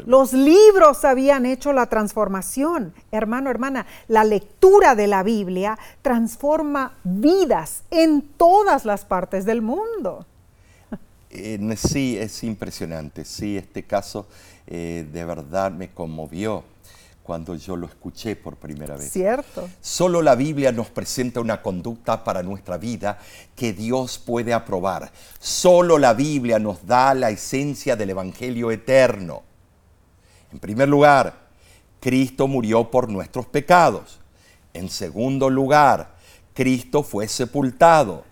Los 0.05 0.33
libros 0.33 1.03
habían 1.05 1.45
hecho 1.45 1.73
la 1.73 1.87
transformación. 1.87 2.93
Hermano, 3.11 3.49
hermana, 3.49 3.85
la 4.07 4.23
lectura 4.23 4.95
de 4.95 5.07
la 5.07 5.23
Biblia 5.23 5.77
transforma 6.01 6.93
vidas 7.03 7.83
en 7.91 8.21
todas 8.21 8.85
las 8.85 9.05
partes 9.05 9.45
del 9.45 9.61
mundo 9.61 10.25
sí, 11.75 12.17
es 12.17 12.43
impresionante. 12.43 13.25
Sí, 13.25 13.57
este 13.57 13.83
caso 13.83 14.27
eh, 14.67 15.07
de 15.11 15.25
verdad 15.25 15.71
me 15.71 15.89
conmovió 15.89 16.63
cuando 17.23 17.55
yo 17.55 17.75
lo 17.75 17.87
escuché 17.87 18.35
por 18.35 18.57
primera 18.57 18.97
vez. 18.97 19.11
Cierto. 19.11 19.69
Solo 19.79 20.21
la 20.21 20.35
Biblia 20.35 20.71
nos 20.71 20.89
presenta 20.89 21.39
una 21.39 21.61
conducta 21.61 22.23
para 22.23 22.43
nuestra 22.43 22.77
vida 22.77 23.19
que 23.55 23.73
Dios 23.73 24.17
puede 24.17 24.53
aprobar. 24.53 25.11
Solo 25.39 25.97
la 25.97 26.13
Biblia 26.13 26.59
nos 26.59 26.85
da 26.85 27.13
la 27.13 27.29
esencia 27.29 27.95
del 27.95 28.09
Evangelio 28.09 28.71
eterno. 28.71 29.43
En 30.51 30.59
primer 30.59 30.89
lugar, 30.89 31.49
Cristo 31.99 32.47
murió 32.47 32.89
por 32.89 33.09
nuestros 33.09 33.45
pecados. 33.45 34.19
En 34.73 34.89
segundo 34.89 35.49
lugar, 35.49 36.15
Cristo 36.53 37.03
fue 37.03 37.27
sepultado. 37.27 38.25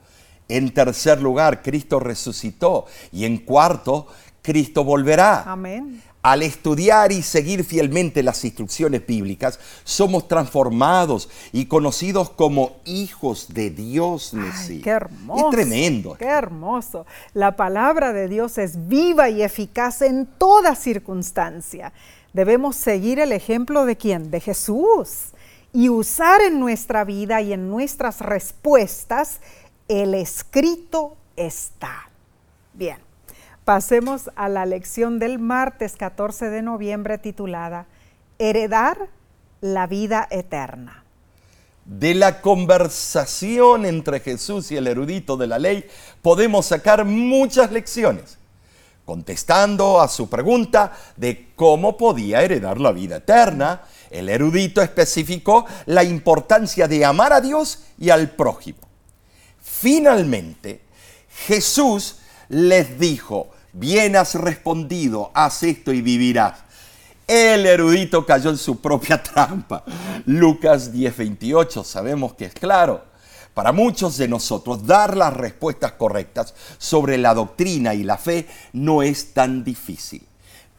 En 0.48 0.74
tercer 0.74 1.22
lugar, 1.22 1.62
Cristo 1.62 2.00
resucitó. 2.00 2.86
Y 3.12 3.26
en 3.26 3.38
cuarto, 3.38 4.08
Cristo 4.42 4.84
volverá. 4.84 5.44
Amén. 5.44 6.02
Al 6.22 6.44
estudiar 6.44 7.14
y 7.14 7.22
seguir 7.22 7.64
fielmente 7.64 8.24
las 8.24 8.44
instrucciones 8.44 9.08
bíblicas, 9.08 9.58
somos 9.86 10.28
transformados 10.28 11.30
y 11.54 11.68
conocidos 11.68 12.30
como 12.30 12.76
hijos 12.84 13.54
de 13.54 13.70
Dios. 13.70 14.34
Ay, 14.34 14.82
qué 14.82 14.90
hermoso. 14.90 15.46
Es 15.46 15.56
tremendo. 15.56 16.16
Qué 16.20 16.26
hermoso. 16.26 17.06
La 17.34 17.56
palabra 17.56 18.12
de 18.12 18.28
Dios 18.28 18.58
es 18.58 18.90
viva 18.90 19.30
y 19.30 19.44
eficaz 19.44 20.02
en 20.02 20.26
toda 20.26 20.76
circunstancia. 20.76 21.94
Debemos 22.34 22.76
seguir 22.76 23.20
el 23.20 23.32
ejemplo 23.32 23.86
de 23.86 23.96
quién? 23.96 24.30
De 24.30 24.42
Jesús. 24.42 25.30
Y 25.72 25.88
usar 25.88 26.42
en 26.42 26.60
nuestra 26.60 27.06
vida 27.06 27.42
y 27.42 27.54
en 27.54 27.70
nuestras 27.70 28.20
respuestas 28.20 29.40
el 29.88 30.14
escrito 30.14 31.16
está. 31.38 32.10
Bien, 32.74 32.98
pasemos 33.70 34.32
a 34.36 34.50
la 34.50 34.66
lección 34.66 35.20
del 35.20 35.38
martes 35.38 35.96
14 35.96 36.50
de 36.50 36.64
noviembre 36.64 37.20
titulada 37.20 37.86
Heredar 38.40 38.98
la 39.62 39.86
vida 39.86 40.28
eterna. 40.32 41.04
De 41.86 42.16
la 42.16 42.42
conversación 42.42 43.86
entre 43.86 44.22
Jesús 44.22 44.72
y 44.72 44.78
el 44.78 44.88
erudito 44.88 45.38
de 45.38 45.46
la 45.46 45.60
ley 45.60 45.86
podemos 46.24 46.66
sacar 46.66 47.06
muchas 47.06 47.72
lecciones, 47.72 48.40
contestando 49.06 50.02
a 50.02 50.08
su 50.08 50.28
pregunta 50.28 50.92
de 51.16 51.52
cómo 51.56 51.96
podía 51.96 52.42
heredar 52.42 52.82
la 52.82 52.92
vida 52.92 53.18
eterna. 53.18 53.84
El 54.10 54.30
erudito 54.30 54.82
especificó 54.82 55.68
la 55.86 56.04
importancia 56.04 56.88
de 56.88 57.06
amar 57.06 57.34
a 57.34 57.40
Dios 57.40 57.84
y 58.00 58.10
al 58.10 58.32
prójimo. 58.32 58.80
Finalmente, 59.62 60.82
Jesús 61.46 62.16
les 62.48 63.00
dijo 63.00 63.52
bien 63.74 64.16
has 64.16 64.36
respondido, 64.36 65.32
haz 65.34 65.64
esto 65.64 65.94
y 65.94 66.02
vivirás. 66.02 66.60
El 67.28 67.68
erudito 67.68 68.26
cayó 68.26 68.50
en 68.50 68.58
su 68.58 68.82
propia 68.82 69.22
trampa. 69.24 69.84
Lucas 70.26 70.94
10:28, 70.94 71.84
sabemos 71.84 72.34
que 72.34 72.46
es 72.46 72.54
claro. 72.54 73.04
Para 73.54 73.72
muchos 73.72 74.18
de 74.18 74.28
nosotros, 74.28 74.86
dar 74.86 75.18
las 75.18 75.36
respuestas 75.36 75.92
correctas 75.94 76.54
sobre 76.78 77.18
la 77.18 77.34
doctrina 77.34 77.94
y 77.94 78.04
la 78.04 78.18
fe 78.18 78.48
no 78.74 79.04
es 79.04 79.34
tan 79.34 79.64
difícil. 79.64 80.26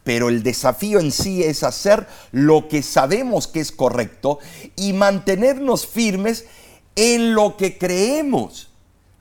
Pero 0.03 0.29
el 0.29 0.41
desafío 0.41 0.99
en 0.99 1.11
sí 1.11 1.43
es 1.43 1.63
hacer 1.63 2.07
lo 2.31 2.67
que 2.67 2.81
sabemos 2.81 3.47
que 3.47 3.59
es 3.59 3.71
correcto 3.71 4.39
y 4.75 4.93
mantenernos 4.93 5.85
firmes 5.85 6.45
en 6.95 7.35
lo 7.35 7.55
que 7.55 7.77
creemos. 7.77 8.70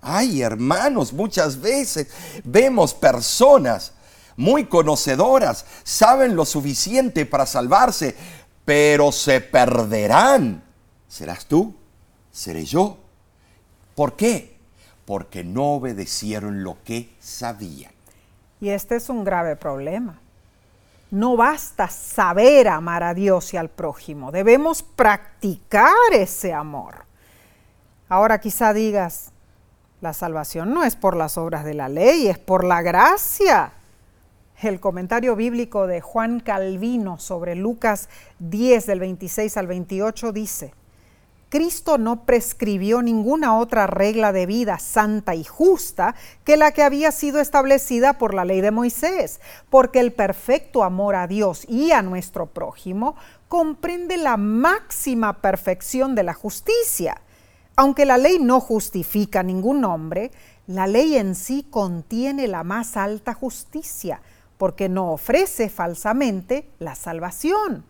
Ay, 0.02 0.42
hermanos, 0.42 1.12
muchas 1.12 1.60
veces 1.60 2.08
vemos 2.44 2.94
personas 2.94 3.92
muy 4.36 4.64
conocedoras, 4.64 5.66
saben 5.84 6.34
lo 6.34 6.46
suficiente 6.46 7.26
para 7.26 7.44
salvarse, 7.44 8.16
pero 8.64 9.12
se 9.12 9.40
perderán. 9.40 10.62
¿Serás 11.08 11.44
tú? 11.44 11.74
¿Seré 12.32 12.64
yo? 12.64 12.96
¿Por 13.94 14.14
qué? 14.14 14.56
Porque 15.04 15.44
no 15.44 15.74
obedecieron 15.74 16.62
lo 16.62 16.78
que 16.84 17.14
sabían. 17.20 17.92
Y 18.60 18.70
este 18.70 18.96
es 18.96 19.08
un 19.08 19.24
grave 19.24 19.56
problema. 19.56 20.20
No 21.10 21.36
basta 21.36 21.88
saber 21.88 22.68
amar 22.68 23.02
a 23.02 23.14
Dios 23.14 23.52
y 23.52 23.56
al 23.56 23.68
prójimo, 23.68 24.30
debemos 24.30 24.82
practicar 24.82 25.92
ese 26.12 26.52
amor. 26.52 27.04
Ahora 28.08 28.40
quizá 28.40 28.72
digas, 28.72 29.32
la 30.00 30.14
salvación 30.14 30.72
no 30.72 30.84
es 30.84 30.96
por 30.96 31.16
las 31.16 31.36
obras 31.36 31.64
de 31.64 31.74
la 31.74 31.88
ley, 31.88 32.28
es 32.28 32.38
por 32.38 32.64
la 32.64 32.82
gracia. 32.82 33.72
El 34.62 34.80
comentario 34.80 35.36
bíblico 35.36 35.86
de 35.86 36.00
Juan 36.00 36.40
Calvino 36.40 37.18
sobre 37.18 37.54
Lucas 37.54 38.08
10 38.38 38.86
del 38.86 39.00
26 39.00 39.56
al 39.56 39.66
28 39.66 40.32
dice, 40.32 40.74
Cristo 41.50 41.98
no 41.98 42.24
prescribió 42.24 43.02
ninguna 43.02 43.58
otra 43.58 43.88
regla 43.88 44.32
de 44.32 44.46
vida 44.46 44.78
santa 44.78 45.34
y 45.34 45.42
justa 45.44 46.14
que 46.44 46.56
la 46.56 46.70
que 46.70 46.82
había 46.82 47.10
sido 47.10 47.40
establecida 47.40 48.18
por 48.18 48.34
la 48.34 48.44
ley 48.44 48.60
de 48.60 48.70
Moisés, 48.70 49.40
porque 49.68 49.98
el 49.98 50.12
perfecto 50.12 50.84
amor 50.84 51.16
a 51.16 51.26
Dios 51.26 51.64
y 51.68 51.90
a 51.90 52.02
nuestro 52.02 52.46
prójimo 52.46 53.16
comprende 53.48 54.16
la 54.16 54.36
máxima 54.36 55.40
perfección 55.40 56.14
de 56.14 56.22
la 56.22 56.34
justicia. 56.34 57.20
Aunque 57.80 58.04
la 58.04 58.18
ley 58.18 58.38
no 58.38 58.60
justifica 58.60 59.42
ningún 59.42 59.86
hombre, 59.86 60.32
la 60.66 60.86
ley 60.86 61.16
en 61.16 61.34
sí 61.34 61.66
contiene 61.70 62.46
la 62.46 62.62
más 62.62 62.94
alta 62.98 63.32
justicia, 63.32 64.20
porque 64.58 64.90
no 64.90 65.12
ofrece 65.12 65.70
falsamente 65.70 66.68
la 66.78 66.94
salvación. 66.94 67.86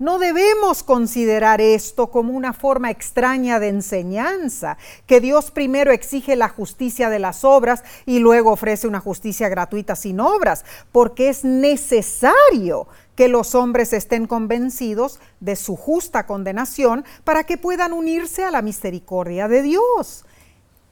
No 0.00 0.18
debemos 0.18 0.82
considerar 0.82 1.60
esto 1.60 2.06
como 2.06 2.32
una 2.32 2.54
forma 2.54 2.90
extraña 2.90 3.60
de 3.60 3.68
enseñanza, 3.68 4.78
que 5.06 5.20
Dios 5.20 5.50
primero 5.50 5.92
exige 5.92 6.36
la 6.36 6.48
justicia 6.48 7.10
de 7.10 7.18
las 7.18 7.44
obras 7.44 7.84
y 8.06 8.18
luego 8.18 8.50
ofrece 8.50 8.88
una 8.88 9.00
justicia 9.00 9.50
gratuita 9.50 9.94
sin 9.96 10.18
obras, 10.20 10.64
porque 10.90 11.28
es 11.28 11.44
necesario 11.44 12.88
que 13.14 13.28
los 13.28 13.54
hombres 13.54 13.92
estén 13.92 14.26
convencidos 14.26 15.20
de 15.40 15.54
su 15.54 15.76
justa 15.76 16.24
condenación 16.26 17.04
para 17.22 17.44
que 17.44 17.58
puedan 17.58 17.92
unirse 17.92 18.42
a 18.42 18.50
la 18.50 18.62
misericordia 18.62 19.48
de 19.48 19.60
Dios. 19.60 20.24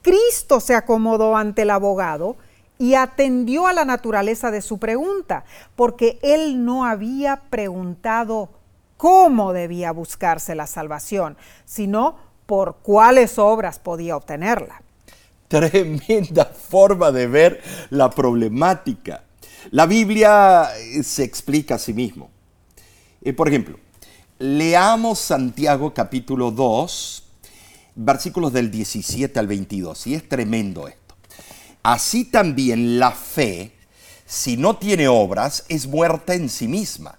Cristo 0.03 0.61
se 0.61 0.75
acomodó 0.75 1.35
ante 1.35 1.63
el 1.63 1.71
abogado 1.71 2.37
y 2.77 2.93
atendió 2.93 3.69
a 3.69 3.73
la 3.73 3.87
naturaleza 3.87 4.51
de 4.51 4.61
su 4.61 4.77
pregunta, 4.77 5.45
porque 5.77 6.19
él 6.21 6.67
no 6.67 6.85
había 6.85 7.45
preguntado 7.49 8.51
cómo 8.99 9.55
debía 9.55 9.93
buscarse 9.93 10.55
la 10.55 10.67
salvación, 10.67 11.39
sino 11.65 12.17
por 12.45 12.79
cuáles 12.83 13.39
obras 13.39 13.79
podía 13.79 14.17
obtenerla. 14.17 14.83
Tremenda 15.49 16.45
forma 16.69 17.11
de 17.11 17.27
ver 17.27 17.63
la 17.89 18.11
problemática. 18.11 19.25
La 19.71 19.87
Biblia 19.87 20.69
eh, 20.77 21.03
se 21.03 21.25
explica 21.25 21.77
a 21.77 21.79
sí 21.79 21.95
mismo. 21.95 22.29
Eh, 23.23 23.33
por 23.33 23.49
ejemplo, 23.49 23.79
leamos 24.39 25.19
Santiago 25.19 25.95
capítulo 25.95 26.51
2, 26.51 27.25
versículos 27.95 28.53
del 28.53 28.71
17 28.71 29.39
al 29.39 29.47
22, 29.47 30.07
y 30.09 30.15
es 30.15 30.29
tremendo 30.29 30.89
esto. 30.89 31.15
Así 31.83 32.25
también 32.25 32.99
la 32.99 33.13
fe, 33.13 33.73
si 34.27 34.57
no 34.57 34.77
tiene 34.77 35.09
obras, 35.09 35.65
es 35.69 35.87
muerta 35.87 36.35
en 36.35 36.49
sí 36.49 36.67
misma. 36.69 37.19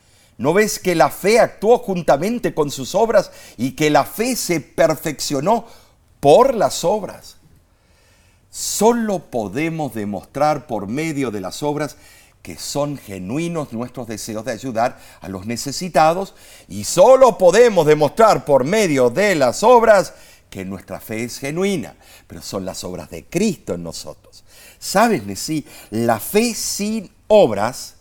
¿No 0.41 0.53
ves 0.53 0.79
que 0.79 0.95
la 0.95 1.11
fe 1.11 1.39
actuó 1.39 1.77
juntamente 1.77 2.55
con 2.55 2.71
sus 2.71 2.95
obras 2.95 3.29
y 3.57 3.73
que 3.73 3.91
la 3.91 4.05
fe 4.05 4.35
se 4.35 4.59
perfeccionó 4.59 5.67
por 6.19 6.55
las 6.55 6.83
obras? 6.83 7.35
Solo 8.49 9.29
podemos 9.29 9.93
demostrar 9.93 10.65
por 10.65 10.87
medio 10.87 11.29
de 11.29 11.41
las 11.41 11.61
obras 11.61 11.95
que 12.41 12.57
son 12.57 12.97
genuinos 12.97 13.71
nuestros 13.71 14.07
deseos 14.07 14.43
de 14.43 14.53
ayudar 14.53 14.97
a 15.21 15.29
los 15.29 15.45
necesitados 15.45 16.33
y 16.67 16.85
solo 16.85 17.37
podemos 17.37 17.85
demostrar 17.85 18.43
por 18.43 18.63
medio 18.63 19.11
de 19.11 19.35
las 19.35 19.61
obras 19.61 20.15
que 20.49 20.65
nuestra 20.65 20.99
fe 20.99 21.23
es 21.23 21.37
genuina, 21.37 21.95
pero 22.25 22.41
son 22.41 22.65
las 22.65 22.83
obras 22.83 23.11
de 23.11 23.25
Cristo 23.25 23.75
en 23.75 23.83
nosotros. 23.83 24.43
¿Sabes, 24.79 25.23
Nesí? 25.23 25.67
La 25.91 26.19
fe 26.19 26.55
sin 26.55 27.11
obras 27.27 27.97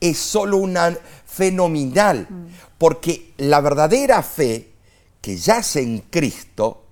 es 0.00 0.18
solo 0.18 0.58
una 0.58 0.96
fenomenal, 1.38 2.26
porque 2.78 3.32
la 3.36 3.60
verdadera 3.60 4.22
fe 4.24 4.72
que 5.20 5.36
yace 5.36 5.80
en 5.80 6.00
Cristo 6.10 6.86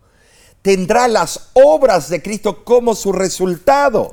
tendrá 0.63 1.09
las 1.09 1.51
obras 1.55 2.09
de 2.09 2.23
Cristo 2.23 2.65
como 2.65 2.95
su 2.95 3.13
resultado. 3.13 4.11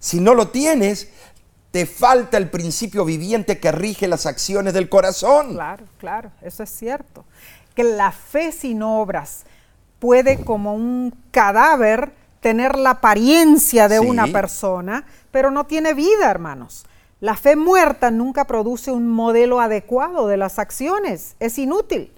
Si 0.00 0.18
no 0.20 0.34
lo 0.34 0.48
tienes, 0.48 1.08
te 1.70 1.86
falta 1.86 2.38
el 2.38 2.50
principio 2.50 3.04
viviente 3.04 3.60
que 3.60 3.70
rige 3.70 4.08
las 4.08 4.26
acciones 4.26 4.74
del 4.74 4.88
corazón. 4.88 5.54
Claro, 5.54 5.84
claro, 5.98 6.32
eso 6.42 6.64
es 6.64 6.70
cierto. 6.70 7.24
Que 7.74 7.84
la 7.84 8.10
fe 8.10 8.50
sin 8.50 8.82
obras 8.82 9.44
puede 10.00 10.44
como 10.44 10.74
un 10.74 11.14
cadáver 11.30 12.12
tener 12.40 12.76
la 12.76 12.90
apariencia 12.90 13.88
de 13.88 14.00
una 14.00 14.26
persona, 14.26 15.06
pero 15.30 15.52
no 15.52 15.66
tiene 15.66 15.94
vida, 15.94 16.30
hermanos. 16.30 16.84
La 17.24 17.36
fe 17.36 17.56
muerta 17.56 18.10
nunca 18.10 18.46
produce 18.46 18.92
un 18.92 19.08
modelo 19.08 19.58
adecuado 19.58 20.28
de 20.28 20.36
las 20.36 20.58
acciones, 20.58 21.36
es 21.40 21.56
inútil. 21.56 22.12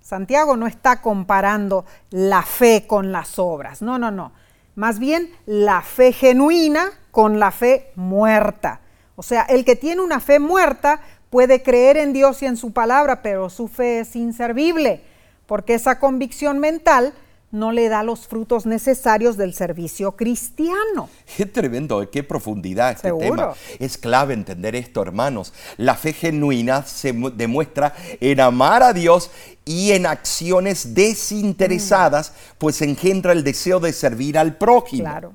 Santiago 0.00 0.56
no 0.56 0.66
está 0.66 1.02
comparando 1.02 1.84
la 2.10 2.42
fe 2.42 2.84
con 2.88 3.12
las 3.12 3.38
obras, 3.38 3.80
no, 3.80 3.96
no, 3.96 4.10
no. 4.10 4.32
Más 4.74 4.98
bien 4.98 5.30
la 5.46 5.82
fe 5.82 6.10
genuina 6.10 6.90
con 7.12 7.38
la 7.38 7.52
fe 7.52 7.92
muerta. 7.94 8.80
O 9.14 9.22
sea, 9.22 9.42
el 9.42 9.64
que 9.64 9.76
tiene 9.76 10.00
una 10.00 10.18
fe 10.18 10.40
muerta 10.40 11.00
puede 11.30 11.62
creer 11.62 11.96
en 11.96 12.12
Dios 12.12 12.42
y 12.42 12.46
en 12.46 12.56
su 12.56 12.72
palabra, 12.72 13.22
pero 13.22 13.48
su 13.50 13.68
fe 13.68 14.00
es 14.00 14.16
inservible, 14.16 15.04
porque 15.46 15.74
esa 15.74 16.00
convicción 16.00 16.58
mental 16.58 17.14
no 17.54 17.70
le 17.70 17.88
da 17.88 18.02
los 18.02 18.26
frutos 18.26 18.66
necesarios 18.66 19.36
del 19.36 19.54
servicio 19.54 20.12
cristiano. 20.12 21.08
Qué 21.36 21.46
tremendo, 21.46 22.10
qué 22.10 22.24
profundidad 22.24 22.90
este 22.90 23.12
tema. 23.12 23.54
Es 23.78 23.96
clave 23.96 24.34
entender 24.34 24.74
esto, 24.74 25.00
hermanos. 25.00 25.52
La 25.76 25.94
fe 25.94 26.12
genuina 26.12 26.84
se 26.84 27.12
demuestra 27.12 27.94
en 28.20 28.40
amar 28.40 28.82
a 28.82 28.92
Dios 28.92 29.30
y 29.64 29.92
en 29.92 30.04
acciones 30.06 30.94
desinteresadas, 30.94 32.30
mm. 32.30 32.54
pues 32.58 32.82
engendra 32.82 33.32
el 33.32 33.44
deseo 33.44 33.78
de 33.78 33.92
servir 33.92 34.36
al 34.36 34.56
prójimo. 34.56 35.04
Claro. 35.04 35.32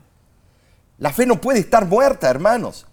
La 0.98 1.14
fe 1.14 1.26
no 1.26 1.40
puede 1.40 1.60
estar 1.60 1.86
muerta, 1.86 2.30
hermanos. 2.30 2.86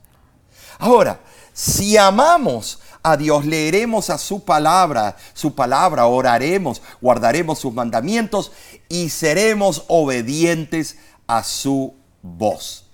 Ahora, 0.79 1.20
si 1.53 1.97
amamos 1.97 2.81
a 3.07 3.16
Dios, 3.16 3.46
leeremos 3.46 4.11
a 4.11 4.18
su 4.18 4.44
palabra, 4.44 5.16
su 5.32 5.54
palabra, 5.54 6.07
oraremos, 6.07 6.82
guardaremos 7.00 7.61
sus 7.61 7.72
mandamientos 7.72 8.50
y 8.88 9.11
seremos 9.11 9.84
obedientes 9.86 10.96
a 11.28 11.44
su 11.44 11.94
voz. 12.20 12.84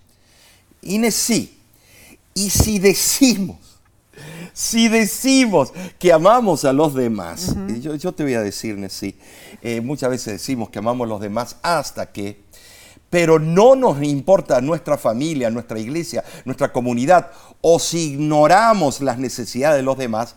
Y 0.82 1.10
sí, 1.10 1.58
y 2.34 2.50
si 2.50 2.78
decimos, 2.78 3.56
Si 4.52 4.88
decimos 4.88 5.72
que 5.98 6.12
amamos 6.12 6.66
a 6.66 6.74
los 6.74 6.92
demás, 6.92 7.56
yo, 7.80 8.12
te 8.12 8.22
voy 8.22 8.34
a 8.34 8.42
decir, 8.42 8.78
sí, 8.90 9.16
eh, 9.62 9.80
muchas 9.80 10.10
veces 10.10 10.34
decimos 10.34 10.68
que 10.68 10.78
amamos 10.78 11.06
a 11.06 11.08
los 11.08 11.22
demás 11.22 11.56
hasta 11.62 12.12
que, 12.12 12.42
pero 13.12 13.38
no 13.38 13.76
nos 13.76 14.02
importa 14.02 14.62
nuestra 14.62 14.96
familia, 14.96 15.50
nuestra 15.50 15.78
iglesia, 15.78 16.24
nuestra 16.46 16.72
comunidad, 16.72 17.30
o 17.60 17.78
si 17.78 18.12
ignoramos 18.14 19.02
las 19.02 19.18
necesidades 19.18 19.76
de 19.76 19.82
los 19.82 19.98
demás, 19.98 20.34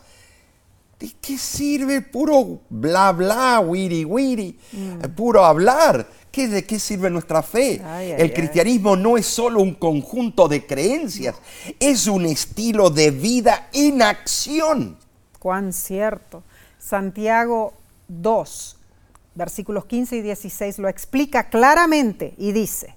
¿de 1.00 1.10
qué 1.22 1.38
sirve 1.38 2.02
puro 2.02 2.60
bla 2.68 3.12
bla, 3.12 3.60
wiri 3.60 4.04
wiri, 4.04 4.58
mm. 4.72 5.14
puro 5.16 5.42
hablar? 5.42 6.06
¿De 6.36 6.66
qué 6.66 6.78
sirve 6.78 7.08
nuestra 7.08 7.42
fe? 7.42 7.80
el 8.18 8.30
cristianismo 8.34 8.94
no 8.94 9.16
es 9.16 9.24
solo 9.24 9.62
un 9.62 9.72
conjunto 9.72 10.46
de 10.48 10.66
creencias, 10.66 11.34
es 11.80 12.06
un 12.06 12.26
estilo 12.26 12.90
de 12.90 13.10
vida 13.10 13.70
en 13.72 14.02
acción. 14.02 14.98
Cuán 15.38 15.72
cierto. 15.72 16.42
Santiago 16.78 17.72
2, 18.08 18.75
versículos 19.36 19.84
15 19.84 20.16
y 20.16 20.22
16 20.22 20.78
lo 20.78 20.88
explica 20.88 21.48
claramente 21.48 22.34
y 22.38 22.52
dice, 22.52 22.96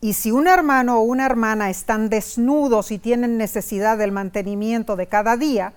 y 0.00 0.12
si 0.12 0.30
un 0.30 0.46
hermano 0.46 0.98
o 0.98 1.02
una 1.02 1.26
hermana 1.26 1.70
están 1.70 2.08
desnudos 2.08 2.90
y 2.90 2.98
tienen 2.98 3.38
necesidad 3.38 3.98
del 3.98 4.12
mantenimiento 4.12 4.96
de 4.96 5.06
cada 5.06 5.36
día, 5.36 5.72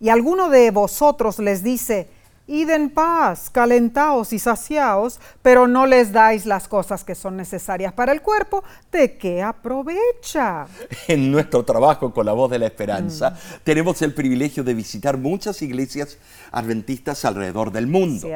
y 0.00 0.08
alguno 0.08 0.50
de 0.50 0.70
vosotros 0.70 1.38
les 1.38 1.62
dice, 1.62 2.08
Id 2.46 2.68
en 2.68 2.90
paz, 2.90 3.48
calentaos 3.48 4.34
y 4.34 4.38
saciaos, 4.38 5.18
pero 5.40 5.66
no 5.66 5.86
les 5.86 6.12
dais 6.12 6.44
las 6.44 6.68
cosas 6.68 7.02
que 7.02 7.14
son 7.14 7.38
necesarias 7.38 7.94
para 7.94 8.12
el 8.12 8.20
cuerpo, 8.20 8.62
¿de 8.92 9.16
qué 9.16 9.42
aprovecha? 9.42 10.66
En 11.08 11.32
nuestro 11.32 11.64
trabajo 11.64 12.12
con 12.12 12.26
la 12.26 12.32
voz 12.32 12.50
de 12.50 12.58
la 12.58 12.66
esperanza, 12.66 13.30
mm. 13.30 13.34
tenemos 13.64 14.02
el 14.02 14.12
privilegio 14.12 14.62
de 14.62 14.74
visitar 14.74 15.16
muchas 15.16 15.62
iglesias 15.62 16.18
adventistas 16.52 17.24
alrededor 17.24 17.72
del 17.72 17.86
mundo. 17.86 18.28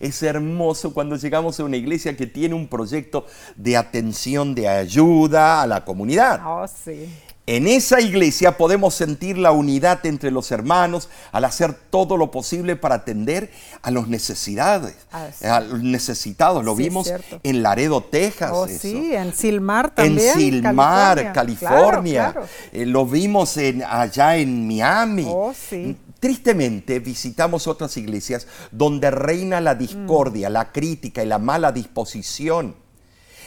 Es 0.00 0.22
hermoso 0.24 0.92
cuando 0.92 1.14
llegamos 1.14 1.60
a 1.60 1.64
una 1.64 1.76
iglesia 1.76 2.16
que 2.16 2.26
tiene 2.26 2.56
un 2.56 2.66
proyecto 2.66 3.26
de 3.54 3.76
atención, 3.76 4.56
de 4.56 4.68
ayuda 4.68 5.62
a 5.62 5.66
la 5.68 5.84
comunidad. 5.84 6.40
Oh, 6.44 6.66
sí. 6.66 7.08
En 7.46 7.66
esa 7.66 8.00
iglesia 8.00 8.56
podemos 8.56 8.94
sentir 8.94 9.36
la 9.36 9.50
unidad 9.50 10.06
entre 10.06 10.30
los 10.30 10.52
hermanos 10.52 11.08
al 11.32 11.44
hacer 11.44 11.74
todo 11.74 12.16
lo 12.16 12.30
posible 12.30 12.76
para 12.76 12.96
atender 12.96 13.50
a 13.82 13.90
los 13.90 14.06
necesidades, 14.06 14.94
ah, 15.10 15.28
a 15.42 15.60
los 15.60 15.82
necesitados. 15.82 16.64
Lo 16.64 16.76
vimos 16.76 17.12
en 17.42 17.62
Laredo, 17.64 18.00
Texas. 18.04 18.52
Oh, 18.54 18.68
sí, 18.68 19.12
en 19.12 19.34
Silmar 19.34 19.92
también. 19.92 20.28
En 20.28 20.34
Silmar, 20.34 21.32
California. 21.32 22.32
Eh, 22.72 22.86
lo 22.86 23.06
vimos 23.06 23.56
en, 23.56 23.82
allá 23.82 24.36
en 24.36 24.68
Miami. 24.68 25.26
Oh, 25.28 25.52
sí. 25.52 25.96
Tristemente 26.20 27.00
visitamos 27.00 27.66
otras 27.66 27.96
iglesias 27.96 28.46
donde 28.70 29.10
reina 29.10 29.60
la 29.60 29.74
discordia, 29.74 30.48
mm. 30.48 30.52
la 30.52 30.70
crítica 30.70 31.24
y 31.24 31.26
la 31.26 31.38
mala 31.38 31.72
disposición. 31.72 32.81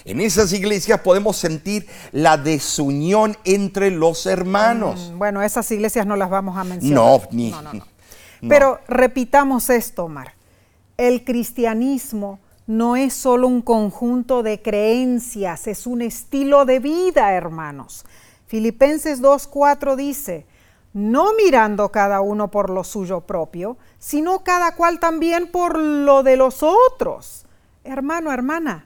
En 0.05 0.21
esas 0.21 0.53
iglesias 0.53 1.01
podemos 1.01 1.35
sentir 1.35 1.87
la 2.11 2.37
desunión 2.37 3.35
entre 3.43 3.89
los 3.89 4.27
hermanos. 4.27 5.11
Mm, 5.11 5.17
bueno, 5.17 5.41
esas 5.41 5.69
iglesias 5.71 6.05
no 6.05 6.15
las 6.15 6.29
vamos 6.29 6.55
a 6.57 6.63
mencionar. 6.63 6.95
No, 6.95 7.21
ni. 7.31 7.53
Pero 8.47 8.79
repitamos 8.87 9.71
esto, 9.71 10.05
Omar. 10.05 10.33
El 10.95 11.23
cristianismo 11.23 12.39
no 12.67 12.95
es 12.95 13.13
solo 13.13 13.47
un 13.47 13.63
conjunto 13.63 14.43
de 14.43 14.61
creencias, 14.61 15.65
es 15.65 15.87
un 15.87 16.03
estilo 16.03 16.65
de 16.65 16.79
vida, 16.79 17.33
hermanos. 17.33 18.05
Filipenses 18.45 19.23
2.4 19.23 19.95
dice, 19.95 20.45
no 20.93 21.33
mirando 21.33 21.91
cada 21.91 22.21
uno 22.21 22.51
por 22.51 22.69
lo 22.69 22.83
suyo 22.83 23.21
propio, 23.21 23.77
sino 23.97 24.43
cada 24.43 24.75
cual 24.75 24.99
también 24.99 25.51
por 25.51 25.79
lo 25.79 26.21
de 26.21 26.37
los 26.37 26.61
otros. 26.61 27.45
Hermano, 27.83 28.31
hermana, 28.31 28.85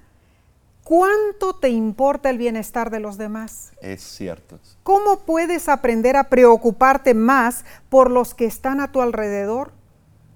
¿Cuánto 0.90 1.54
te 1.54 1.70
importa 1.70 2.32
el 2.32 2.40
bienestar 2.40 2.90
de 2.90 3.00
los 3.00 3.20
demás? 3.20 3.74
Es 3.80 4.02
cierto. 4.02 4.58
¿Cómo 4.82 5.20
puedes 5.20 5.70
aprender 5.70 6.18
a 6.18 6.30
preocuparte 6.30 7.14
más 7.14 7.64
por 7.90 8.10
los 8.10 8.34
que 8.34 8.46
están 8.46 8.82
a 8.82 8.92
tu 8.92 9.00
alrededor? 9.00 9.72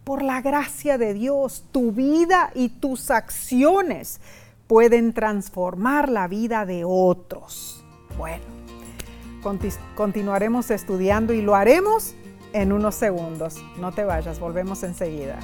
Por 0.04 0.22
la 0.22 0.44
gracia 0.44 1.00
de 1.00 1.16
Dios, 1.16 1.66
tu 1.72 1.92
vida 1.92 2.52
y 2.54 2.70
tus 2.70 3.10
acciones 3.10 4.22
pueden 4.68 5.14
transformar 5.14 6.08
la 6.10 6.28
vida 6.28 6.68
de 6.68 6.84
otros. 6.86 7.84
Bueno, 8.16 8.46
continuaremos 9.96 10.70
estudiando 10.70 11.34
y 11.34 11.42
lo 11.42 11.56
haremos 11.56 12.14
en 12.54 12.74
unos 12.74 12.94
segundos. 12.94 13.56
No 13.80 13.92
te 13.92 14.04
vayas, 14.04 14.40
volvemos 14.40 14.84
enseguida. 14.84 15.40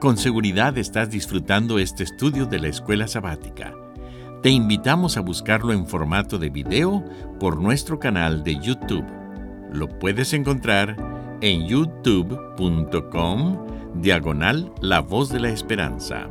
Con 0.00 0.16
seguridad 0.16 0.78
estás 0.78 1.10
disfrutando 1.10 1.78
este 1.78 2.04
estudio 2.04 2.46
de 2.46 2.58
la 2.58 2.68
escuela 2.68 3.06
sabática. 3.06 3.74
Te 4.42 4.48
invitamos 4.48 5.18
a 5.18 5.20
buscarlo 5.20 5.74
en 5.74 5.86
formato 5.86 6.38
de 6.38 6.48
video 6.48 7.04
por 7.38 7.60
nuestro 7.60 7.98
canal 7.98 8.42
de 8.42 8.58
YouTube. 8.58 9.04
Lo 9.70 9.90
puedes 9.98 10.32
encontrar 10.32 10.96
en 11.42 11.66
youtube.com 11.66 13.66
diagonal 13.96 14.72
La 14.80 15.00
Voz 15.00 15.28
de 15.28 15.40
la 15.40 15.50
Esperanza. 15.50 16.30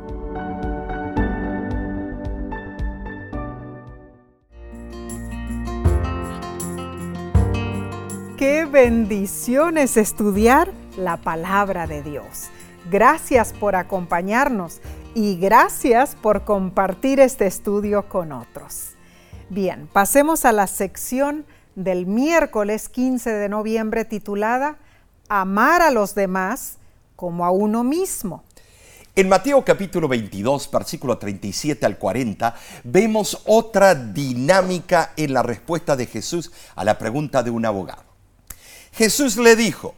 Qué 8.36 8.64
bendición 8.64 9.78
es 9.78 9.96
estudiar 9.96 10.72
la 10.96 11.18
palabra 11.18 11.86
de 11.86 12.02
Dios. 12.02 12.50
Gracias 12.88 13.52
por 13.52 13.76
acompañarnos 13.76 14.80
y 15.14 15.36
gracias 15.36 16.14
por 16.14 16.44
compartir 16.44 17.20
este 17.20 17.46
estudio 17.46 18.08
con 18.08 18.32
otros. 18.32 18.92
Bien, 19.48 19.88
pasemos 19.92 20.44
a 20.44 20.52
la 20.52 20.66
sección 20.66 21.44
del 21.74 22.06
miércoles 22.06 22.88
15 22.88 23.30
de 23.30 23.48
noviembre 23.48 24.04
titulada 24.04 24.78
Amar 25.28 25.82
a 25.82 25.90
los 25.90 26.14
demás 26.14 26.78
como 27.16 27.44
a 27.44 27.50
uno 27.50 27.84
mismo. 27.84 28.44
En 29.14 29.28
Mateo 29.28 29.64
capítulo 29.64 30.08
22, 30.08 30.70
versículo 30.70 31.18
37 31.18 31.84
al 31.84 31.98
40, 31.98 32.54
vemos 32.84 33.42
otra 33.44 33.94
dinámica 33.94 35.12
en 35.16 35.34
la 35.34 35.42
respuesta 35.42 35.96
de 35.96 36.06
Jesús 36.06 36.52
a 36.74 36.84
la 36.84 36.96
pregunta 36.96 37.42
de 37.42 37.50
un 37.50 37.66
abogado. 37.66 38.04
Jesús 38.92 39.36
le 39.36 39.56
dijo, 39.56 39.94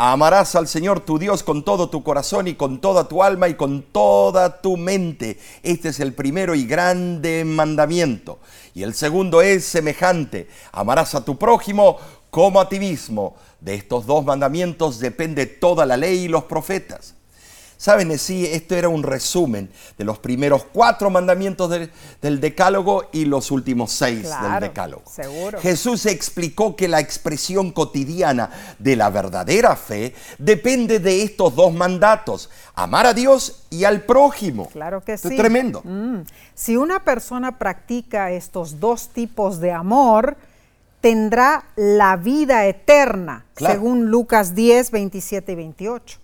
Amarás 0.00 0.54
al 0.54 0.68
Señor 0.68 1.00
tu 1.00 1.18
Dios 1.18 1.42
con 1.42 1.64
todo 1.64 1.90
tu 1.90 2.04
corazón 2.04 2.46
y 2.46 2.54
con 2.54 2.80
toda 2.80 3.08
tu 3.08 3.24
alma 3.24 3.48
y 3.48 3.54
con 3.54 3.82
toda 3.82 4.62
tu 4.62 4.76
mente. 4.76 5.40
Este 5.64 5.88
es 5.88 5.98
el 5.98 6.14
primero 6.14 6.54
y 6.54 6.66
grande 6.66 7.44
mandamiento. 7.44 8.38
Y 8.74 8.84
el 8.84 8.94
segundo 8.94 9.42
es 9.42 9.64
semejante. 9.64 10.46
Amarás 10.70 11.16
a 11.16 11.24
tu 11.24 11.36
prójimo 11.36 11.96
como 12.30 12.60
a 12.60 12.68
ti 12.68 12.78
mismo. 12.78 13.34
De 13.58 13.74
estos 13.74 14.06
dos 14.06 14.24
mandamientos 14.24 15.00
depende 15.00 15.46
toda 15.46 15.84
la 15.84 15.96
ley 15.96 16.26
y 16.26 16.28
los 16.28 16.44
profetas. 16.44 17.17
Saben, 17.78 18.18
sí, 18.18 18.44
esto 18.44 18.74
era 18.74 18.88
un 18.88 19.04
resumen 19.04 19.70
de 19.96 20.04
los 20.04 20.18
primeros 20.18 20.64
cuatro 20.64 21.10
mandamientos 21.10 21.70
del, 22.20 22.40
Decálogo 22.40 23.04
y 23.12 23.24
los 23.24 23.52
últimos 23.52 23.92
seis 23.92 24.28
del 24.42 24.60
Decálogo. 24.60 25.04
Seguro. 25.08 25.60
Jesús 25.60 26.04
explicó 26.06 26.74
que 26.74 26.88
la 26.88 26.98
expresión 26.98 27.70
cotidiana 27.70 28.50
de 28.80 28.96
la 28.96 29.10
verdadera 29.10 29.76
fe 29.76 30.12
depende 30.38 30.98
de 30.98 31.22
estos 31.22 31.54
dos 31.54 31.72
mandatos, 31.72 32.50
amar 32.74 33.06
a 33.06 33.14
Dios 33.14 33.62
y 33.70 33.84
al 33.84 34.02
prójimo. 34.02 34.68
Claro 34.70 35.04
que 35.04 35.16
sí. 35.16 35.28
Es 35.28 35.36
tremendo. 35.36 35.80
Mm. 35.84 36.22
Si 36.56 36.76
una 36.76 37.04
persona 37.04 37.58
practica 37.58 38.32
estos 38.32 38.80
dos 38.80 39.10
tipos 39.10 39.60
de 39.60 39.70
amor, 39.70 40.36
tendrá 41.00 41.64
la 41.76 42.16
vida 42.16 42.66
eterna, 42.66 43.46
según 43.56 44.06
Lucas 44.06 44.56
10, 44.56 44.90
27 44.90 45.52
y 45.52 45.54
28. 45.54 46.18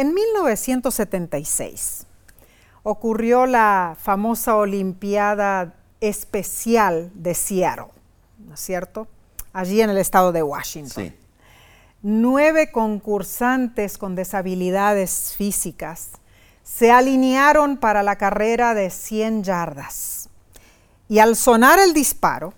En 0.00 0.14
1976 0.14 2.06
ocurrió 2.84 3.44
la 3.44 3.98
famosa 4.00 4.56
Olimpiada 4.56 5.74
Especial 6.00 7.10
de 7.12 7.34
Seattle, 7.34 7.92
¿no 8.38 8.54
es 8.54 8.60
cierto? 8.60 9.08
Allí 9.52 9.82
en 9.82 9.90
el 9.90 9.98
estado 9.98 10.32
de 10.32 10.42
Washington. 10.42 11.14
Nueve 12.00 12.72
concursantes 12.72 13.98
con 13.98 14.14
deshabilidades 14.14 15.34
físicas 15.36 16.12
se 16.62 16.90
alinearon 16.90 17.76
para 17.76 18.02
la 18.02 18.16
carrera 18.16 18.72
de 18.72 18.88
100 18.88 19.44
yardas. 19.44 20.30
Y 21.10 21.18
al 21.18 21.36
sonar 21.36 21.78
el 21.78 21.92
disparo, 21.92 22.54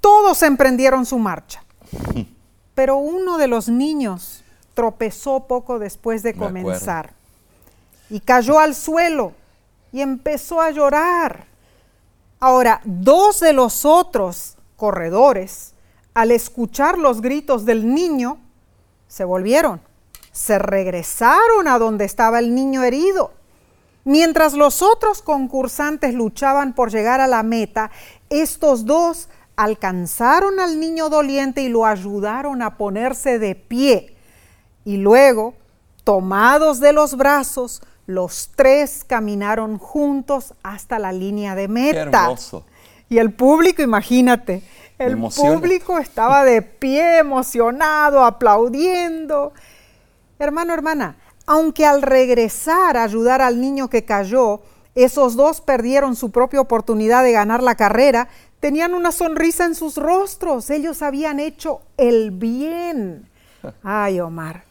todos 0.00 0.40
emprendieron 0.44 1.04
su 1.04 1.18
marcha. 1.18 1.64
Pero 2.76 2.98
uno 2.98 3.38
de 3.38 3.48
los 3.48 3.68
niños 3.68 4.44
tropezó 4.76 5.46
poco 5.46 5.78
después 5.78 6.22
de 6.22 6.34
comenzar 6.34 7.14
y 8.10 8.20
cayó 8.20 8.58
al 8.58 8.74
suelo 8.74 9.32
y 9.90 10.02
empezó 10.02 10.60
a 10.60 10.70
llorar. 10.70 11.46
Ahora, 12.38 12.82
dos 12.84 13.40
de 13.40 13.54
los 13.54 13.86
otros 13.86 14.58
corredores, 14.76 15.72
al 16.12 16.30
escuchar 16.30 16.98
los 16.98 17.22
gritos 17.22 17.64
del 17.64 17.94
niño, 17.94 18.38
se 19.08 19.24
volvieron, 19.24 19.80
se 20.30 20.58
regresaron 20.58 21.68
a 21.68 21.78
donde 21.78 22.04
estaba 22.04 22.38
el 22.38 22.54
niño 22.54 22.84
herido. 22.84 23.32
Mientras 24.04 24.52
los 24.52 24.82
otros 24.82 25.22
concursantes 25.22 26.12
luchaban 26.12 26.74
por 26.74 26.90
llegar 26.90 27.22
a 27.22 27.26
la 27.26 27.42
meta, 27.42 27.90
estos 28.28 28.84
dos 28.84 29.30
alcanzaron 29.56 30.60
al 30.60 30.78
niño 30.78 31.08
doliente 31.08 31.62
y 31.62 31.70
lo 31.70 31.86
ayudaron 31.86 32.60
a 32.60 32.76
ponerse 32.76 33.38
de 33.38 33.54
pie. 33.54 34.15
Y 34.86 34.98
luego, 34.98 35.54
tomados 36.04 36.78
de 36.78 36.92
los 36.92 37.16
brazos, 37.16 37.82
los 38.06 38.50
tres 38.54 39.04
caminaron 39.04 39.78
juntos 39.78 40.54
hasta 40.62 41.00
la 41.00 41.12
línea 41.12 41.56
de 41.56 41.66
meta. 41.66 42.34
Y 43.08 43.18
el 43.18 43.32
público, 43.32 43.82
imagínate, 43.82 44.62
el 44.98 45.18
público 45.18 45.98
estaba 45.98 46.44
de 46.44 46.62
pie, 46.62 47.18
emocionado, 47.18 48.24
aplaudiendo. 48.24 49.52
Hermano, 50.38 50.72
hermana, 50.72 51.16
aunque 51.46 51.84
al 51.84 52.00
regresar 52.00 52.96
a 52.96 53.02
ayudar 53.02 53.42
al 53.42 53.60
niño 53.60 53.90
que 53.90 54.04
cayó, 54.04 54.60
esos 54.94 55.34
dos 55.34 55.60
perdieron 55.60 56.14
su 56.14 56.30
propia 56.30 56.60
oportunidad 56.60 57.24
de 57.24 57.32
ganar 57.32 57.60
la 57.60 57.74
carrera, 57.74 58.28
tenían 58.60 58.94
una 58.94 59.10
sonrisa 59.10 59.64
en 59.64 59.74
sus 59.74 59.96
rostros. 59.96 60.70
Ellos 60.70 61.02
habían 61.02 61.40
hecho 61.40 61.80
el 61.96 62.30
bien. 62.30 63.28
Ay, 63.82 64.20
Omar, 64.20 64.64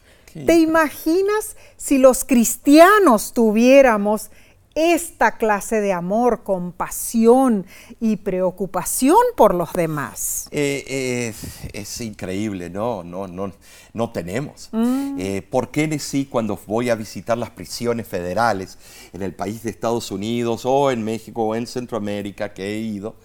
¿Te 0.44 0.58
imaginas 0.58 1.56
si 1.76 1.98
los 1.98 2.24
cristianos 2.24 3.32
tuviéramos 3.32 4.30
esta 4.76 5.38
clase 5.38 5.80
de 5.80 5.94
amor, 5.94 6.42
compasión 6.42 7.64
y 7.98 8.16
preocupación 8.16 9.16
por 9.34 9.54
los 9.54 9.72
demás? 9.72 10.48
Eh, 10.50 10.84
eh, 10.86 11.34
es 11.72 12.00
increíble, 12.02 12.68
no, 12.68 13.02
no, 13.02 13.26
no, 13.26 13.52
no 13.94 14.10
tenemos. 14.10 14.68
Mm. 14.72 15.16
Eh, 15.18 15.42
¿Por 15.42 15.70
qué 15.70 15.98
sí 15.98 16.26
cuando 16.26 16.60
voy 16.66 16.90
a 16.90 16.94
visitar 16.94 17.38
las 17.38 17.50
prisiones 17.50 18.06
federales 18.06 18.76
en 19.14 19.22
el 19.22 19.34
país 19.34 19.62
de 19.62 19.70
Estados 19.70 20.10
Unidos 20.10 20.66
o 20.66 20.90
en 20.90 21.02
México 21.02 21.44
o 21.44 21.54
en 21.54 21.66
Centroamérica 21.66 22.52
que 22.52 22.74
he 22.74 22.78
ido? 22.78 23.16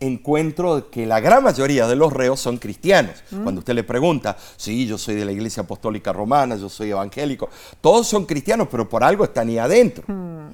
Encuentro 0.00 0.90
que 0.90 1.06
la 1.06 1.20
gran 1.20 1.44
mayoría 1.44 1.86
de 1.86 1.94
los 1.94 2.12
reos 2.12 2.40
son 2.40 2.56
cristianos. 2.56 3.22
Mm. 3.30 3.42
Cuando 3.42 3.58
usted 3.60 3.74
le 3.74 3.84
pregunta, 3.84 4.36
sí, 4.56 4.86
yo 4.86 4.98
soy 4.98 5.14
de 5.14 5.24
la 5.24 5.32
Iglesia 5.32 5.62
Apostólica 5.62 6.12
Romana, 6.12 6.56
yo 6.56 6.68
soy 6.68 6.90
evangélico, 6.90 7.48
todos 7.80 8.06
son 8.06 8.24
cristianos, 8.24 8.68
pero 8.70 8.88
por 8.88 9.04
algo 9.04 9.24
están 9.24 9.48
ahí 9.48 9.58
adentro. 9.58 10.04
Mm. 10.06 10.48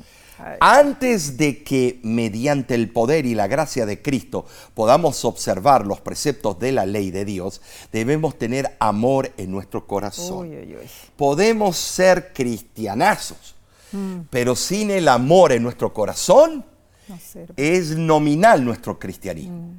Antes 0.60 1.38
de 1.38 1.62
que 1.62 1.98
mediante 2.02 2.74
el 2.74 2.90
poder 2.90 3.24
y 3.24 3.34
la 3.34 3.46
gracia 3.46 3.86
de 3.86 4.02
Cristo 4.02 4.44
podamos 4.74 5.24
observar 5.24 5.86
los 5.86 6.00
preceptos 6.00 6.58
de 6.58 6.72
la 6.72 6.84
ley 6.84 7.10
de 7.10 7.24
Dios, 7.24 7.62
debemos 7.90 8.36
tener 8.36 8.76
amor 8.78 9.32
en 9.38 9.50
nuestro 9.50 9.86
corazón. 9.86 10.50
Podemos 11.16 11.76
ser 11.78 12.32
cristianazos, 12.34 13.54
mm. 13.92 14.20
pero 14.28 14.54
sin 14.56 14.90
el 14.90 15.08
amor 15.08 15.52
en 15.52 15.62
nuestro 15.62 15.94
corazón, 15.94 16.64
es 17.56 17.96
nominal 17.96 18.64
nuestro 18.64 18.98
cristianismo. 18.98 19.70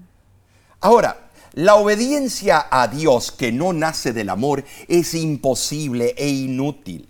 Ahora, 0.79 1.29
la 1.53 1.75
obediencia 1.75 2.67
a 2.69 2.87
Dios 2.87 3.31
que 3.31 3.51
no 3.51 3.73
nace 3.73 4.13
del 4.13 4.29
amor 4.29 4.63
es 4.87 5.13
imposible 5.13 6.13
e 6.17 6.27
inútil. 6.29 7.09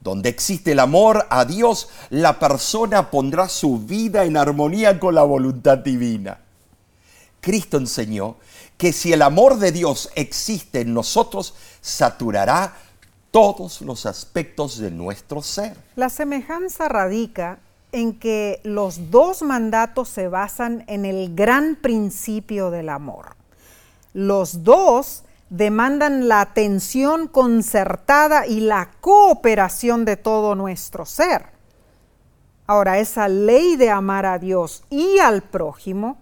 Donde 0.00 0.28
existe 0.28 0.72
el 0.72 0.80
amor 0.80 1.26
a 1.30 1.44
Dios, 1.44 1.88
la 2.10 2.38
persona 2.38 3.10
pondrá 3.10 3.48
su 3.48 3.78
vida 3.78 4.24
en 4.24 4.36
armonía 4.36 5.00
con 5.00 5.14
la 5.14 5.22
voluntad 5.22 5.78
divina. 5.78 6.38
Cristo 7.40 7.78
enseñó 7.78 8.36
que 8.76 8.92
si 8.92 9.12
el 9.12 9.22
amor 9.22 9.58
de 9.58 9.72
Dios 9.72 10.10
existe 10.14 10.82
en 10.82 10.94
nosotros, 10.94 11.54
saturará 11.80 12.76
todos 13.30 13.80
los 13.80 14.06
aspectos 14.06 14.78
de 14.78 14.90
nuestro 14.90 15.42
ser. 15.42 15.76
La 15.96 16.08
semejanza 16.08 16.88
radica 16.88 17.58
en 17.92 18.18
que 18.18 18.60
los 18.64 19.10
dos 19.10 19.42
mandatos 19.42 20.08
se 20.08 20.28
basan 20.28 20.84
en 20.88 21.04
el 21.04 21.34
gran 21.34 21.76
principio 21.76 22.70
del 22.70 22.88
amor. 22.88 23.36
Los 24.12 24.64
dos 24.64 25.24
demandan 25.50 26.28
la 26.28 26.42
atención 26.42 27.28
concertada 27.28 28.46
y 28.46 28.60
la 28.60 28.90
cooperación 29.00 30.04
de 30.04 30.16
todo 30.16 30.54
nuestro 30.54 31.06
ser. 31.06 31.46
Ahora, 32.66 32.98
esa 32.98 33.28
ley 33.28 33.76
de 33.76 33.90
amar 33.90 34.26
a 34.26 34.38
Dios 34.38 34.84
y 34.90 35.18
al 35.20 35.42
prójimo 35.42 36.18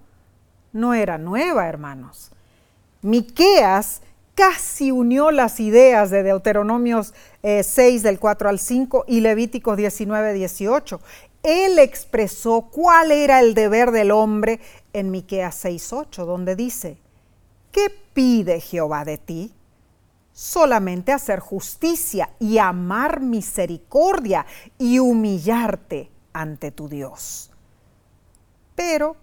no 0.72 0.94
era 0.94 1.18
nueva, 1.18 1.66
hermanos. 1.66 2.30
Miqueas 3.02 4.02
casi 4.36 4.92
unió 4.92 5.32
las 5.32 5.58
ideas 5.58 6.10
de 6.10 6.22
Deuteronomios 6.22 7.14
6 7.42 7.78
eh, 7.78 8.00
del 8.00 8.20
4 8.20 8.48
al 8.48 8.60
5 8.60 9.06
y 9.08 9.20
Levíticos 9.20 9.76
19, 9.76 10.34
18 10.34 11.00
él 11.46 11.78
expresó 11.78 12.68
cuál 12.72 13.12
era 13.12 13.40
el 13.40 13.54
deber 13.54 13.92
del 13.92 14.10
hombre 14.10 14.60
en 14.92 15.12
Miqueas 15.12 15.64
6:8, 15.64 16.26
donde 16.26 16.56
dice: 16.56 16.98
¿Qué 17.70 17.88
pide 18.12 18.60
Jehová 18.60 19.04
de 19.04 19.16
ti? 19.16 19.54
Solamente 20.32 21.12
hacer 21.12 21.38
justicia 21.38 22.30
y 22.40 22.58
amar 22.58 23.20
misericordia 23.20 24.44
y 24.76 24.98
humillarte 24.98 26.10
ante 26.32 26.72
tu 26.72 26.88
Dios. 26.88 27.50
Pero 28.74 29.16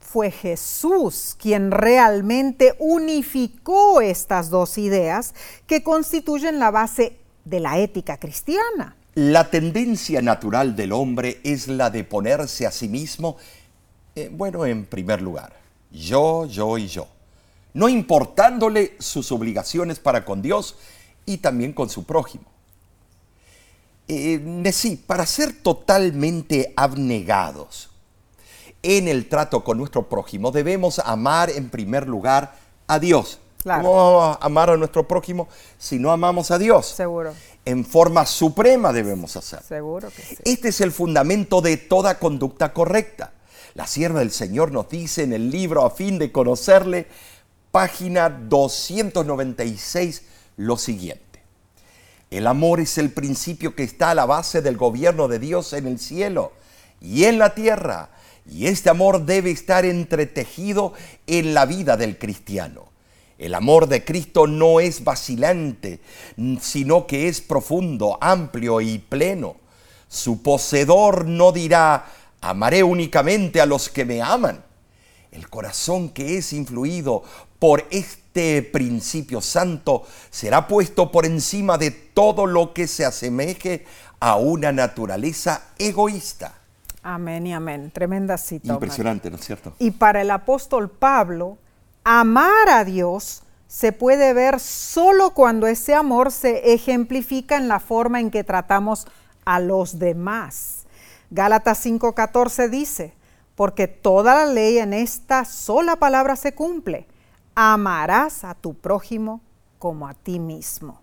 fue 0.00 0.30
Jesús 0.30 1.36
quien 1.38 1.70
realmente 1.70 2.74
unificó 2.78 4.00
estas 4.00 4.50
dos 4.50 4.78
ideas 4.78 5.34
que 5.66 5.82
constituyen 5.82 6.58
la 6.58 6.70
base 6.70 7.18
de 7.44 7.60
la 7.60 7.78
ética 7.78 8.18
cristiana. 8.18 8.97
La 9.18 9.50
tendencia 9.50 10.22
natural 10.22 10.76
del 10.76 10.92
hombre 10.92 11.40
es 11.42 11.66
la 11.66 11.90
de 11.90 12.04
ponerse 12.04 12.68
a 12.68 12.70
sí 12.70 12.86
mismo, 12.86 13.36
eh, 14.14 14.30
bueno, 14.32 14.64
en 14.64 14.86
primer 14.86 15.22
lugar, 15.22 15.52
yo, 15.90 16.46
yo 16.46 16.78
y 16.78 16.86
yo, 16.86 17.08
no 17.74 17.88
importándole 17.88 18.94
sus 19.00 19.32
obligaciones 19.32 19.98
para 19.98 20.24
con 20.24 20.40
Dios 20.40 20.76
y 21.26 21.38
también 21.38 21.72
con 21.72 21.90
su 21.90 22.04
prójimo. 22.04 22.44
Eh, 24.06 24.70
para 25.04 25.26
ser 25.26 25.52
totalmente 25.52 26.72
abnegados 26.76 27.90
en 28.84 29.08
el 29.08 29.28
trato 29.28 29.64
con 29.64 29.78
nuestro 29.78 30.08
prójimo, 30.08 30.52
debemos 30.52 31.00
amar 31.00 31.50
en 31.50 31.70
primer 31.70 32.06
lugar 32.06 32.54
a 32.86 33.00
Dios. 33.00 33.40
¿Cómo 33.64 33.96
vamos 33.96 34.38
a 34.40 34.46
amar 34.46 34.70
a 34.70 34.76
nuestro 34.76 35.08
prójimo 35.08 35.48
si 35.76 35.98
no 35.98 36.12
amamos 36.12 36.52
a 36.52 36.58
Dios? 36.58 36.86
Seguro 36.86 37.34
en 37.68 37.84
forma 37.84 38.24
suprema 38.24 38.94
debemos 38.94 39.36
hacer. 39.36 39.62
Seguro 39.62 40.08
que 40.10 40.22
sí. 40.22 40.36
Este 40.44 40.68
es 40.68 40.80
el 40.80 40.90
fundamento 40.90 41.60
de 41.60 41.76
toda 41.76 42.18
conducta 42.18 42.72
correcta. 42.72 43.32
La 43.74 43.86
sierva 43.86 44.20
del 44.20 44.30
Señor 44.30 44.72
nos 44.72 44.88
dice 44.88 45.22
en 45.22 45.34
el 45.34 45.50
libro 45.50 45.84
a 45.84 45.90
fin 45.90 46.18
de 46.18 46.32
conocerle, 46.32 47.06
página 47.70 48.30
296, 48.30 50.22
lo 50.56 50.78
siguiente. 50.78 51.42
El 52.30 52.46
amor 52.46 52.80
es 52.80 52.96
el 52.96 53.10
principio 53.12 53.74
que 53.74 53.82
está 53.82 54.12
a 54.12 54.14
la 54.14 54.24
base 54.24 54.62
del 54.62 54.78
gobierno 54.78 55.28
de 55.28 55.38
Dios 55.38 55.74
en 55.74 55.86
el 55.86 55.98
cielo 55.98 56.52
y 57.02 57.24
en 57.24 57.38
la 57.38 57.54
tierra, 57.54 58.08
y 58.46 58.66
este 58.66 58.88
amor 58.88 59.26
debe 59.26 59.50
estar 59.50 59.84
entretejido 59.84 60.94
en 61.26 61.52
la 61.52 61.66
vida 61.66 61.98
del 61.98 62.16
cristiano. 62.16 62.87
El 63.38 63.54
amor 63.54 63.86
de 63.86 64.04
Cristo 64.04 64.48
no 64.48 64.80
es 64.80 65.04
vacilante, 65.04 66.00
sino 66.60 67.06
que 67.06 67.28
es 67.28 67.40
profundo, 67.40 68.18
amplio 68.20 68.80
y 68.80 68.98
pleno. 68.98 69.56
Su 70.08 70.42
poseedor 70.42 71.26
no 71.26 71.52
dirá, 71.52 72.06
amaré 72.40 72.82
únicamente 72.82 73.60
a 73.60 73.66
los 73.66 73.88
que 73.88 74.04
me 74.04 74.20
aman. 74.20 74.64
El 75.30 75.48
corazón 75.48 76.08
que 76.08 76.38
es 76.38 76.52
influido 76.52 77.22
por 77.60 77.86
este 77.90 78.62
principio 78.62 79.40
santo 79.40 80.04
será 80.30 80.66
puesto 80.66 81.12
por 81.12 81.24
encima 81.24 81.78
de 81.78 81.92
todo 81.92 82.46
lo 82.46 82.72
que 82.72 82.88
se 82.88 83.04
asemeje 83.04 83.84
a 84.18 84.36
una 84.36 84.72
naturaleza 84.72 85.68
egoísta. 85.78 86.54
Amén 87.04 87.46
y 87.46 87.54
amén. 87.54 87.92
Tremenda 87.92 88.36
cita. 88.36 88.72
Impresionante, 88.72 89.30
¿no 89.30 89.36
es 89.36 89.44
cierto? 89.44 89.74
Y 89.78 89.92
para 89.92 90.22
el 90.22 90.30
apóstol 90.30 90.90
Pablo, 90.90 91.58
amar 92.10 92.70
a 92.70 92.84
Dios 92.84 93.42
se 93.66 93.92
puede 93.92 94.32
ver 94.32 94.60
solo 94.60 95.34
cuando 95.34 95.66
ese 95.66 95.94
amor 95.94 96.32
se 96.32 96.72
ejemplifica 96.72 97.58
en 97.58 97.68
la 97.68 97.80
forma 97.80 98.18
en 98.18 98.30
que 98.30 98.44
tratamos 98.44 99.06
a 99.44 99.60
los 99.60 99.98
demás. 99.98 100.86
Gálatas 101.28 101.84
5:14 101.84 102.70
dice, 102.70 103.12
porque 103.54 103.88
toda 103.88 104.34
la 104.36 104.46
ley 104.46 104.78
en 104.78 104.94
esta 104.94 105.44
sola 105.44 105.96
palabra 105.96 106.36
se 106.36 106.54
cumple, 106.54 107.06
amarás 107.54 108.42
a 108.42 108.54
tu 108.54 108.72
prójimo 108.72 109.42
como 109.78 110.08
a 110.08 110.14
ti 110.14 110.38
mismo. 110.38 111.02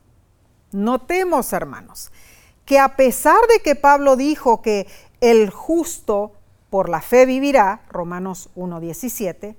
Notemos, 0.71 1.53
hermanos, 1.53 2.11
que 2.65 2.79
a 2.79 2.95
pesar 2.95 3.41
de 3.53 3.59
que 3.59 3.75
Pablo 3.75 4.15
dijo 4.15 4.63
que 4.63 4.87
el 5.21 5.51
justo 5.51 6.31
por 6.71 6.89
la 6.89 7.01
fe 7.01 7.27
vivirá, 7.27 7.83
Romanos 7.89 8.49
1.17, 8.55 9.55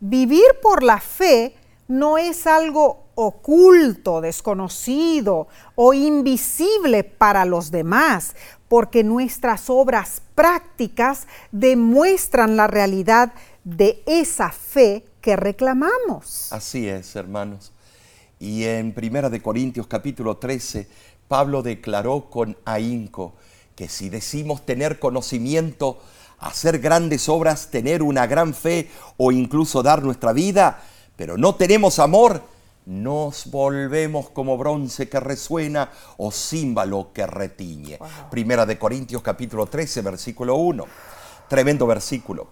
vivir 0.00 0.44
por 0.62 0.82
la 0.82 1.00
fe 1.00 1.54
no 1.88 2.18
es 2.18 2.46
algo 2.46 3.06
oculto, 3.14 4.20
desconocido 4.20 5.48
o 5.74 5.92
invisible 5.92 7.04
para 7.04 7.44
los 7.44 7.70
demás, 7.70 8.34
porque 8.68 9.04
nuestras 9.04 9.68
obras 9.68 10.22
prácticas 10.34 11.26
demuestran 11.52 12.56
la 12.56 12.66
realidad 12.66 13.32
de 13.64 14.02
esa 14.06 14.50
fe 14.50 15.04
que 15.20 15.36
reclamamos. 15.36 16.52
Así 16.52 16.88
es, 16.88 17.14
hermanos. 17.16 17.72
Y 18.38 18.64
en 18.64 18.94
Primera 18.94 19.28
de 19.28 19.42
Corintios 19.42 19.86
capítulo 19.86 20.38
13, 20.38 20.88
Pablo 21.28 21.62
declaró 21.62 22.30
con 22.30 22.56
ahínco 22.64 23.34
que 23.76 23.88
si 23.88 24.08
decimos 24.08 24.64
tener 24.64 24.98
conocimiento, 24.98 26.00
hacer 26.40 26.78
grandes 26.78 27.28
obras, 27.28 27.70
tener 27.70 28.02
una 28.02 28.26
gran 28.26 28.54
fe 28.54 28.90
o 29.16 29.30
incluso 29.30 29.82
dar 29.82 30.02
nuestra 30.02 30.32
vida, 30.32 30.82
pero 31.16 31.36
no 31.36 31.54
tenemos 31.54 31.98
amor, 31.98 32.42
nos 32.86 33.50
volvemos 33.50 34.30
como 34.30 34.56
bronce 34.56 35.08
que 35.08 35.20
resuena 35.20 35.90
o 36.16 36.32
címbalo 36.32 37.12
que 37.12 37.26
retiñe. 37.26 37.98
Primera 38.30 38.64
de 38.64 38.78
Corintios 38.78 39.22
capítulo 39.22 39.66
13, 39.66 40.00
versículo 40.00 40.56
1. 40.56 40.84
Tremendo 41.48 41.86
versículo. 41.86 42.48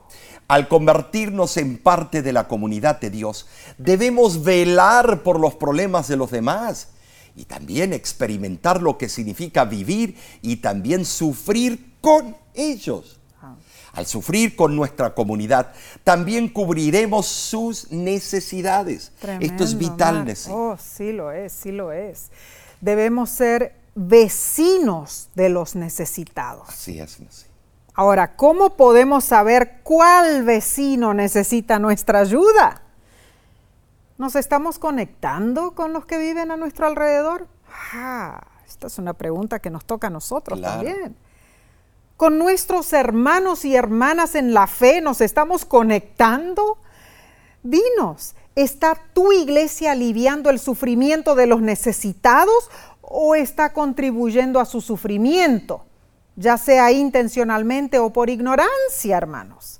Al 0.49 0.69
convertirnos 0.69 1.57
en 1.57 1.79
parte 1.79 2.23
de 2.23 2.33
la 2.33 2.47
comunidad 2.47 3.01
de 3.01 3.11
Dios, 3.11 3.47
debemos 3.79 4.45
velar 4.45 5.23
por 5.23 5.41
los 5.41 5.55
problemas 5.55 6.09
de 6.09 6.17
los 6.17 6.31
demás 6.31 6.89
y 7.35 7.45
también 7.45 7.93
experimentar 7.93 8.83
lo 8.83 8.99
que 8.99 9.09
significa 9.09 9.65
vivir 9.65 10.17
y 10.43 10.57
también 10.57 11.05
sufrir 11.05 11.95
con 12.01 12.37
ellos. 12.55 13.18
Al 13.99 14.07
sufrir 14.07 14.55
con 14.55 14.77
nuestra 14.77 15.13
comunidad, 15.13 15.73
también 16.05 16.49
cubriremos 16.49 17.27
sus 17.27 17.91
necesidades. 17.91 19.11
Esto 19.41 19.65
es 19.65 19.77
vital, 19.77 20.25
Nessie. 20.25 20.53
Oh, 20.55 20.77
sí 20.79 21.11
lo 21.11 21.33
es, 21.33 21.53
sí 21.53 21.73
lo 21.73 21.91
es. 21.91 22.31
Debemos 22.81 23.29
ser 23.29 23.75
vecinos 23.97 25.31
de 25.35 25.49
los 25.49 25.75
necesitados. 25.75 26.69
Así 26.69 27.01
es, 27.01 27.19
Nessie. 27.19 27.49
Ahora, 27.93 28.37
¿cómo 28.37 28.77
podemos 28.77 29.25
saber 29.25 29.81
cuál 29.83 30.45
vecino 30.45 31.13
necesita 31.13 31.81
nuestra 31.81 32.21
ayuda? 32.21 32.83
¿Nos 34.17 34.37
estamos 34.37 34.79
conectando 34.79 35.73
con 35.73 35.93
los 35.93 36.07
que 36.07 36.19
viven 36.19 36.53
a 36.53 36.57
nuestro 36.57 36.87
alrededor? 36.87 37.49
Ah, 37.93 38.47
esta 38.65 38.87
es 38.87 38.97
una 38.99 39.15
pregunta 39.15 39.59
que 39.59 39.71
nos 39.71 39.85
toca 39.85 40.07
a 40.07 40.11
nosotros 40.11 40.61
también 40.61 41.17
con 42.19 42.37
nuestros 42.37 42.93
hermanos 42.93 43.65
y 43.65 43.77
hermanas 43.77 44.35
en 44.35 44.53
la 44.53 44.67
fe, 44.67 45.01
nos 45.01 45.21
estamos 45.21 45.65
conectando. 45.65 46.79
Dinos, 47.63 48.35
¿está 48.57 48.99
tu 49.13 49.31
iglesia 49.31 49.93
aliviando 49.93 50.51
el 50.51 50.59
sufrimiento 50.59 51.37
de 51.37 51.47
los 51.47 51.63
necesitados 51.63 52.73
o 53.03 53.37
está 53.37 53.73
contribuyendo 53.73 54.59
a 54.59 54.65
su 54.65 54.81
sufrimiento, 54.81 55.85
ya 56.35 56.59
sea 56.59 56.91
intencionalmente 56.91 58.01
o 58.01 58.13
por 58.13 58.31
ignorancia, 58.31 59.17
hermanos? 59.17 59.79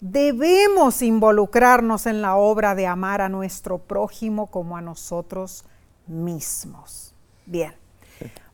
Debemos 0.00 1.00
involucrarnos 1.00 2.04
en 2.04 2.20
la 2.20 2.36
obra 2.36 2.74
de 2.74 2.86
amar 2.86 3.22
a 3.22 3.30
nuestro 3.30 3.78
prójimo 3.78 4.50
como 4.50 4.76
a 4.76 4.82
nosotros 4.82 5.64
mismos. 6.06 7.14
Bien, 7.46 7.74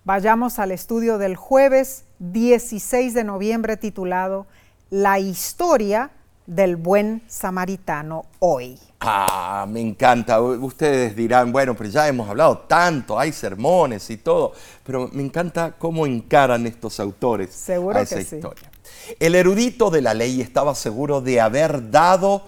vayamos 0.04 0.61
al 0.61 0.70
estudio 0.70 1.18
del 1.18 1.34
jueves 1.34 2.04
16 2.20 3.14
de 3.14 3.24
noviembre 3.24 3.78
titulado 3.78 4.46
La 4.90 5.18
historia 5.18 6.10
del 6.46 6.76
buen 6.76 7.22
samaritano 7.28 8.26
hoy. 8.40 8.78
Ah, 9.00 9.66
me 9.66 9.80
encanta. 9.80 10.38
Ustedes 10.42 11.16
dirán, 11.16 11.50
bueno, 11.50 11.74
pero 11.74 11.88
ya 11.88 12.06
hemos 12.08 12.28
hablado 12.28 12.58
tanto, 12.58 13.18
hay 13.18 13.32
sermones 13.32 14.10
y 14.10 14.18
todo, 14.18 14.52
pero 14.84 15.08
me 15.12 15.22
encanta 15.22 15.76
cómo 15.78 16.06
encaran 16.06 16.66
estos 16.66 17.00
autores 17.00 17.54
Seguro 17.54 17.98
a 17.98 18.02
esa 18.02 18.16
que 18.16 18.22
historia. 18.22 18.70
El 19.18 19.34
erudito 19.34 19.88
de 19.90 20.02
la 20.02 20.12
ley 20.12 20.42
estaba 20.42 20.74
seguro 20.74 21.22
de 21.22 21.40
haber 21.40 21.90
dado 21.90 22.42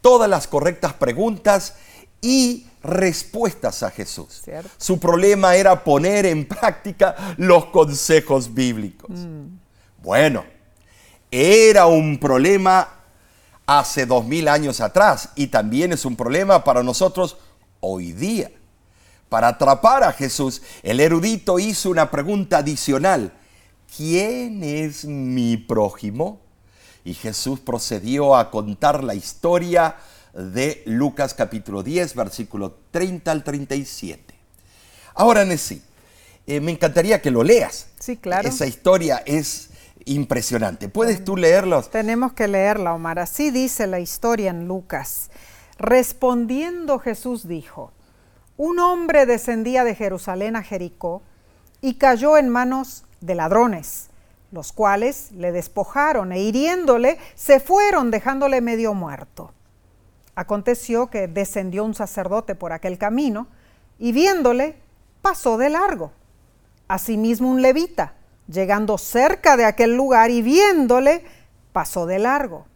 todas 0.00 0.30
las 0.30 0.46
correctas 0.46 0.92
preguntas 0.92 1.74
y 2.20 2.68
respuestas 2.82 3.82
a 3.82 3.90
Jesús. 3.90 4.42
Su 4.76 4.98
problema 4.98 5.54
era 5.56 5.84
poner 5.84 6.26
en 6.26 6.46
práctica 6.46 7.34
los 7.36 7.66
consejos 7.66 8.52
bíblicos. 8.52 9.10
Mm. 9.10 9.58
Bueno, 10.02 10.44
era 11.30 11.86
un 11.86 12.18
problema 12.18 12.88
hace 13.66 14.04
dos 14.04 14.24
mil 14.24 14.48
años 14.48 14.80
atrás 14.80 15.30
y 15.34 15.46
también 15.46 15.92
es 15.92 16.04
un 16.04 16.16
problema 16.16 16.64
para 16.64 16.82
nosotros 16.82 17.36
hoy 17.80 18.12
día. 18.12 18.50
Para 19.28 19.48
atrapar 19.48 20.02
a 20.02 20.12
Jesús, 20.12 20.60
el 20.82 21.00
erudito 21.00 21.58
hizo 21.58 21.88
una 21.88 22.10
pregunta 22.10 22.58
adicional. 22.58 23.32
¿Quién 23.96 24.62
es 24.62 25.04
mi 25.06 25.56
prójimo? 25.56 26.40
Y 27.04 27.14
Jesús 27.14 27.60
procedió 27.60 28.36
a 28.36 28.50
contar 28.50 29.02
la 29.02 29.14
historia 29.14 29.96
de 30.32 30.82
Lucas 30.86 31.34
capítulo 31.34 31.82
10, 31.82 32.14
versículo 32.14 32.78
30 32.90 33.30
al 33.30 33.44
37. 33.44 34.34
Ahora, 35.14 35.44
Nessie, 35.44 35.82
eh, 36.46 36.60
me 36.60 36.72
encantaría 36.72 37.20
que 37.20 37.30
lo 37.30 37.42
leas. 37.42 37.88
Sí, 37.98 38.16
claro. 38.16 38.48
Esa 38.48 38.66
historia 38.66 39.22
es 39.26 39.70
impresionante. 40.04 40.88
¿Puedes 40.88 41.24
tú 41.24 41.36
leerlo? 41.36 41.82
Tenemos 41.82 42.32
que 42.32 42.48
leerla, 42.48 42.94
Omar. 42.94 43.18
Así 43.18 43.50
dice 43.50 43.86
la 43.86 44.00
historia 44.00 44.50
en 44.50 44.66
Lucas. 44.66 45.30
Respondiendo 45.78 46.98
Jesús 46.98 47.46
dijo, 47.46 47.92
un 48.56 48.78
hombre 48.78 49.26
descendía 49.26 49.84
de 49.84 49.94
Jerusalén 49.94 50.56
a 50.56 50.62
Jericó 50.62 51.22
y 51.80 51.94
cayó 51.94 52.36
en 52.36 52.48
manos 52.48 53.04
de 53.20 53.34
ladrones, 53.34 54.08
los 54.50 54.72
cuales 54.72 55.32
le 55.32 55.52
despojaron 55.52 56.32
e 56.32 56.40
hiriéndole 56.40 57.18
se 57.34 57.60
fueron 57.60 58.10
dejándole 58.10 58.60
medio 58.60 58.94
muerto. 58.94 59.52
Aconteció 60.34 61.08
que 61.08 61.28
descendió 61.28 61.84
un 61.84 61.94
sacerdote 61.94 62.54
por 62.54 62.72
aquel 62.72 62.98
camino 62.98 63.48
y 63.98 64.12
viéndole 64.12 64.76
pasó 65.20 65.58
de 65.58 65.68
largo. 65.68 66.12
Asimismo 66.88 67.50
un 67.50 67.62
levita, 67.62 68.14
llegando 68.48 68.98
cerca 68.98 69.56
de 69.56 69.64
aquel 69.64 69.94
lugar 69.94 70.30
y 70.30 70.42
viéndole, 70.42 71.24
pasó 71.72 72.06
de 72.06 72.18
largo. 72.18 72.66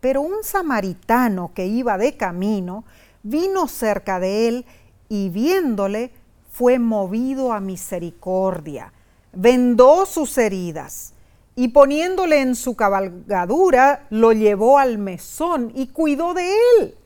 Pero 0.00 0.20
un 0.20 0.42
samaritano 0.44 1.52
que 1.54 1.66
iba 1.66 1.98
de 1.98 2.16
camino 2.16 2.84
vino 3.22 3.68
cerca 3.68 4.20
de 4.20 4.48
él 4.48 4.66
y 5.08 5.30
viéndole 5.30 6.12
fue 6.50 6.78
movido 6.78 7.52
a 7.52 7.60
misericordia, 7.60 8.92
vendó 9.32 10.06
sus 10.06 10.38
heridas 10.38 11.13
y 11.56 11.68
poniéndole 11.68 12.40
en 12.40 12.56
su 12.56 12.74
cabalgadura, 12.74 14.06
lo 14.10 14.32
llevó 14.32 14.78
al 14.78 14.98
mesón 14.98 15.72
y 15.74 15.88
cuidó 15.88 16.34
de 16.34 16.52
él. 16.78 16.96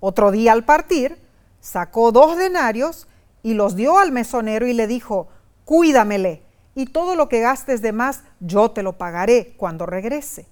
Otro 0.00 0.30
día 0.30 0.52
al 0.52 0.64
partir, 0.64 1.18
sacó 1.60 2.12
dos 2.12 2.36
denarios 2.36 3.06
y 3.42 3.54
los 3.54 3.76
dio 3.76 3.98
al 3.98 4.12
mesonero 4.12 4.66
y 4.66 4.72
le 4.72 4.86
dijo, 4.86 5.28
cuídamele, 5.64 6.42
y 6.74 6.86
todo 6.86 7.14
lo 7.14 7.28
que 7.28 7.40
gastes 7.40 7.82
de 7.82 7.92
más 7.92 8.22
yo 8.40 8.70
te 8.70 8.82
lo 8.82 8.98
pagaré 8.98 9.54
cuando 9.56 9.86
regrese. 9.86 10.46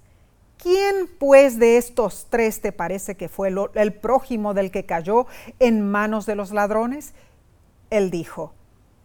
¿Quién 0.59 1.09
pues 1.19 1.59
de 1.59 1.77
estos 1.77 2.27
tres 2.31 2.61
te 2.61 2.73
parece 2.73 3.17
que 3.17 3.29
fue 3.29 3.53
el 3.75 3.93
prójimo 3.95 4.55
del 4.55 4.71
que 4.71 4.87
cayó 4.87 5.27
en 5.59 5.89
manos 5.89 6.27
de 6.27 6.35
los 6.35 6.51
ladrones? 6.51 7.13
Él 7.91 8.11
dijo, 8.11 8.55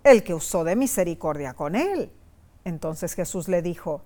el 0.03 0.24
que 0.24 0.34
usó 0.34 0.63
de 0.63 0.76
misericordia 0.76 1.53
con 1.53 1.76
él. 1.76 2.11
Entonces 2.63 3.13
Jesús 3.13 3.47
le 3.47 3.61
dijo, 3.61 4.01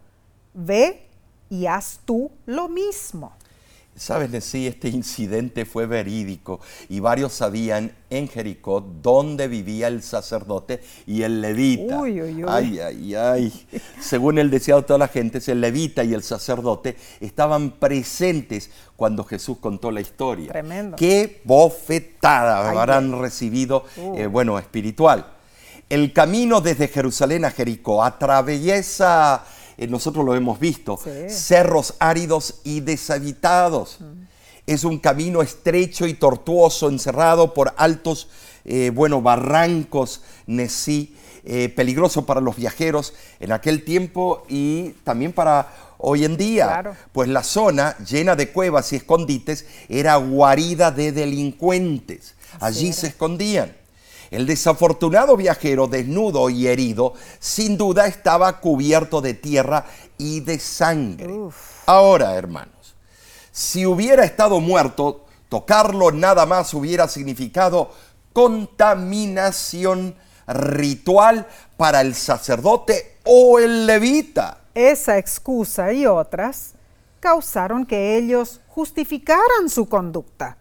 ve 0.56 1.08
y 1.49 1.68
haz 1.68 1.99
tú 2.06 2.32
lo 2.45 2.68
mismo. 2.68 3.34
Sabes, 3.97 4.43
sí, 4.43 4.68
este 4.68 4.89
incidente 4.89 5.64
fue 5.64 5.86
verídico 5.86 6.60
y 6.89 6.99
varios 6.99 7.32
sabían 7.32 7.93
en 8.10 8.28
Jericó 8.28 8.82
dónde 8.82 9.47
vivía 9.47 9.88
el 9.88 10.03
sacerdote 10.03 10.82
y 11.08 11.22
el 11.22 11.39
levita. 11.39 12.01
Uy, 12.01 12.22
uy, 12.22 12.43
uy. 12.43 12.49
Ay, 12.49 12.80
ay, 12.80 13.16
ay. 13.16 13.68
Según 14.01 14.38
el 14.38 14.51
deseado 14.51 14.82
de 14.82 14.88
toda 14.88 14.99
la 14.99 15.08
gente, 15.08 15.39
el 15.49 15.62
levita 15.62 16.03
y 16.03 16.14
el 16.14 16.24
sacerdote 16.24 16.97
estaban 17.22 17.72
presentes 17.72 18.70
cuando 18.97 19.24
Jesús 19.24 19.60
contó 19.62 19.91
la 19.91 20.01
historia. 20.01 20.49
Tremendo. 20.49 20.97
Qué 20.97 21.41
bofetada 21.45 22.70
habrán 22.70 23.18
recibido, 23.22 23.86
uh. 23.95 24.18
eh, 24.18 24.28
bueno, 24.28 24.60
espiritual. 24.60 25.26
El 25.88 26.12
camino 26.12 26.60
desde 26.60 26.89
Jerusalén 26.89 27.45
a 27.45 27.51
Jericó 27.51 28.03
atraviesa 28.03 29.45
eh, 29.78 29.88
nosotros 29.88 30.26
lo 30.26 30.36
hemos 30.36 30.59
visto, 30.59 30.99
cerros 31.28 31.95
áridos 31.99 32.61
y 32.63 32.82
deshabitados. 32.82 33.99
Es 34.67 34.84
un 34.84 34.97
camino 34.97 35.41
estrecho 35.41 36.07
y 36.07 36.15
tortuoso, 36.15 36.89
encerrado 36.89 37.53
por 37.53 37.73
altos, 37.78 38.30
eh, 38.63 38.91
bueno, 38.93 39.21
barrancos, 39.21 40.21
Nesí, 40.47 41.15
eh, 41.43 41.69
peligroso 41.69 42.26
para 42.26 42.41
los 42.41 42.55
viajeros 42.55 43.13
en 43.39 43.51
aquel 43.51 43.84
tiempo 43.84 44.43
y 44.49 44.89
también 45.03 45.32
para 45.32 45.71
hoy 45.99 46.26
en 46.26 46.38
día, 46.38 46.97
pues 47.11 47.30
la 47.30 47.43
zona 47.43 47.95
llena 47.99 48.36
de 48.36 48.51
cuevas 48.51 48.91
y 48.91 48.95
escondites 48.95 49.65
era 49.88 50.15
guarida 50.15 50.89
de 50.89 51.11
delincuentes. 51.11 52.34
Allí 52.59 52.93
se 52.93 53.07
escondían. 53.07 53.85
El 54.36 54.46
desafortunado 54.46 55.38
viajero, 55.38 55.88
desnudo 55.88 56.50
y 56.50 56.68
herido, 56.68 57.14
sin 57.40 57.78
duda 57.78 58.06
estaba 58.06 58.60
cubierto 58.60 59.22
de 59.22 59.34
tierra 59.34 59.86
y 60.18 60.42
de 60.42 60.60
sangre. 60.60 61.34
Ahora, 61.86 62.36
hermanos, 62.36 62.96
si 63.54 63.86
hubiera 63.86 64.26
estado 64.26 64.60
muerto, 64.60 65.26
tocarlo 65.48 66.12
nada 66.12 66.46
más 66.46 66.74
hubiera 66.74 67.08
significado 67.08 67.92
contaminación 68.34 70.16
ritual 70.48 71.48
para 71.78 72.02
el 72.02 72.14
sacerdote 72.14 73.20
o 73.24 73.60
el 73.60 73.86
levita. 73.86 74.58
Esa 74.74 75.18
excusa 75.18 75.94
y 75.94 76.06
otras 76.06 76.74
causaron 77.22 77.86
que 77.86 78.18
ellos 78.18 78.60
justificaran 78.68 79.70
su 79.70 79.88
conducta. 79.88 80.58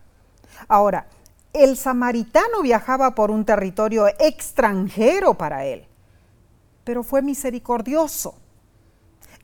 Ahora, 0.68 1.08
el 1.54 1.76
samaritano 1.76 2.62
viajaba 2.62 3.14
por 3.14 3.30
un 3.30 3.44
territorio 3.44 4.08
extranjero 4.18 5.34
para 5.34 5.64
él, 5.64 5.86
pero 6.82 7.04
fue 7.04 7.22
misericordioso. 7.22 8.34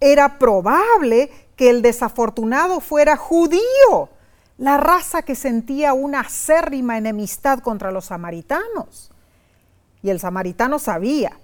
Era 0.01 0.39
probable 0.39 1.31
que 1.55 1.71
el 1.71 1.83
desafortunado 1.83 2.81
fuera 2.81 3.17
judío, 3.17 4.09
la 4.59 4.77
raza 4.77 5.23
que 5.23 5.37
sentía 5.37 5.95
una 5.95 6.21
acérrima 6.21 6.99
enemistad 6.99 7.61
contra 7.61 7.93
los 7.93 8.07
samaritanos. 8.07 9.13
Y 10.03 10.11
el 10.11 10.19
samaritano 10.19 10.79
sabía 10.79 11.39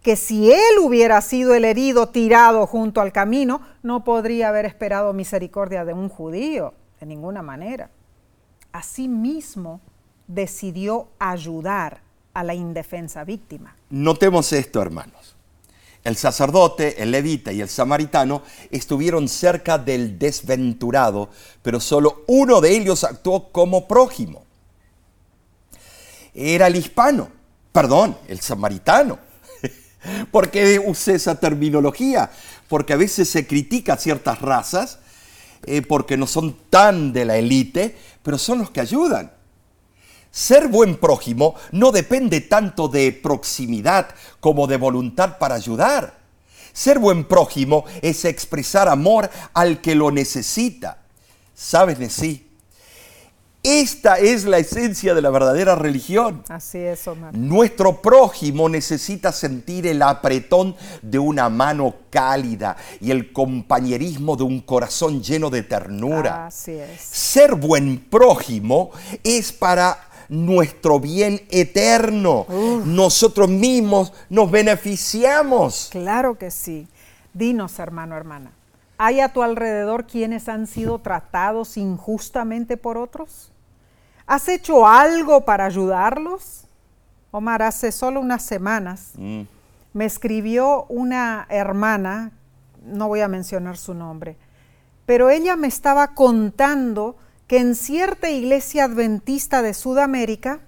que 0.00 0.16
si 0.16 0.52
él 0.52 0.78
hubiera 0.82 1.20
sido 1.22 1.54
el 1.54 1.64
herido 1.64 2.10
tirado 2.10 2.66
junto 2.66 3.00
al 3.00 3.10
camino, 3.10 3.62
no 3.82 4.04
podría 4.04 4.50
haber 4.50 4.66
esperado 4.66 5.12
misericordia 5.12 5.84
de 5.84 5.94
un 5.94 6.08
judío, 6.08 6.74
de 7.00 7.06
ninguna 7.06 7.42
manera. 7.42 7.90
Asimismo, 8.70 9.80
decidió 10.26 11.08
ayudar 11.18 12.00
a 12.32 12.42
la 12.42 12.54
indefensa 12.54 13.24
víctima. 13.24 13.76
Notemos 13.90 14.52
esto, 14.52 14.80
hermanos. 14.82 15.36
El 16.02 16.16
sacerdote, 16.16 17.02
el 17.02 17.10
levita 17.10 17.52
y 17.52 17.60
el 17.60 17.68
samaritano 17.68 18.42
estuvieron 18.70 19.28
cerca 19.28 19.78
del 19.78 20.18
desventurado, 20.18 21.30
pero 21.62 21.80
solo 21.80 22.24
uno 22.26 22.60
de 22.60 22.76
ellos 22.76 23.04
actuó 23.04 23.50
como 23.50 23.88
prójimo. 23.88 24.44
Era 26.34 26.66
el 26.66 26.76
hispano 26.76 27.28
perdón, 27.74 28.16
el 28.28 28.40
samaritano. 28.40 29.18
¿Por 30.30 30.52
qué 30.52 30.78
usé 30.78 31.16
esa 31.16 31.40
terminología? 31.40 32.30
Porque 32.68 32.92
a 32.92 32.96
veces 32.96 33.28
se 33.28 33.48
critica 33.48 33.94
a 33.94 33.96
ciertas 33.96 34.40
razas 34.40 35.00
eh, 35.66 35.82
porque 35.82 36.16
no 36.16 36.28
son 36.28 36.56
tan 36.70 37.12
de 37.12 37.24
la 37.24 37.36
élite, 37.36 37.98
pero 38.22 38.38
son 38.38 38.60
los 38.60 38.70
que 38.70 38.80
ayudan. 38.80 39.32
Ser 40.34 40.66
buen 40.66 40.96
prójimo 40.96 41.54
no 41.70 41.92
depende 41.92 42.40
tanto 42.40 42.88
de 42.88 43.12
proximidad 43.12 44.08
como 44.40 44.66
de 44.66 44.76
voluntad 44.76 45.38
para 45.38 45.54
ayudar. 45.54 46.18
Ser 46.72 46.98
buen 46.98 47.22
prójimo 47.22 47.84
es 48.02 48.24
expresar 48.24 48.88
amor 48.88 49.30
al 49.52 49.80
que 49.80 49.94
lo 49.94 50.10
necesita. 50.10 50.98
¿Sabes 51.54 52.00
de 52.00 52.10
sí? 52.10 52.50
Esta 53.62 54.18
es 54.18 54.44
la 54.44 54.58
esencia 54.58 55.14
de 55.14 55.22
la 55.22 55.30
verdadera 55.30 55.76
religión. 55.76 56.42
Así 56.48 56.78
es, 56.78 57.06
Omar. 57.06 57.32
Nuestro 57.32 58.02
prójimo 58.02 58.68
necesita 58.68 59.30
sentir 59.30 59.86
el 59.86 60.02
apretón 60.02 60.74
de 61.00 61.20
una 61.20 61.48
mano 61.48 61.94
cálida 62.10 62.76
y 63.00 63.12
el 63.12 63.32
compañerismo 63.32 64.34
de 64.34 64.42
un 64.42 64.62
corazón 64.62 65.22
lleno 65.22 65.48
de 65.48 65.62
ternura. 65.62 66.46
Así 66.46 66.72
es. 66.72 67.00
Ser 67.00 67.54
buen 67.54 68.00
prójimo 68.10 68.90
es 69.22 69.52
para 69.52 70.08
nuestro 70.28 71.00
bien 71.00 71.42
eterno. 71.50 72.46
Nosotros 72.84 73.48
mismos 73.48 74.12
nos 74.28 74.50
beneficiamos. 74.50 75.88
Claro 75.90 76.38
que 76.38 76.50
sí. 76.50 76.88
Dinos, 77.32 77.78
hermano, 77.78 78.16
hermana, 78.16 78.52
¿hay 78.96 79.20
a 79.20 79.32
tu 79.32 79.42
alrededor 79.42 80.06
quienes 80.06 80.48
han 80.48 80.66
sido 80.66 81.00
tratados 81.00 81.76
injustamente 81.76 82.76
por 82.76 82.96
otros? 82.96 83.50
¿Has 84.26 84.48
hecho 84.48 84.86
algo 84.86 85.44
para 85.44 85.66
ayudarlos? 85.66 86.64
Omar, 87.30 87.62
hace 87.62 87.90
solo 87.90 88.20
unas 88.20 88.44
semanas 88.44 89.10
mm. 89.16 89.42
me 89.92 90.04
escribió 90.04 90.84
una 90.88 91.46
hermana, 91.50 92.30
no 92.84 93.08
voy 93.08 93.20
a 93.20 93.28
mencionar 93.28 93.76
su 93.76 93.92
nombre, 93.92 94.36
pero 95.04 95.28
ella 95.28 95.56
me 95.56 95.66
estaba 95.66 96.14
contando 96.14 97.16
que 97.46 97.58
en 97.58 97.74
cierta 97.74 98.30
iglesia 98.30 98.84
adventista 98.84 99.62
de 99.62 99.74
Sudamérica, 99.74 100.60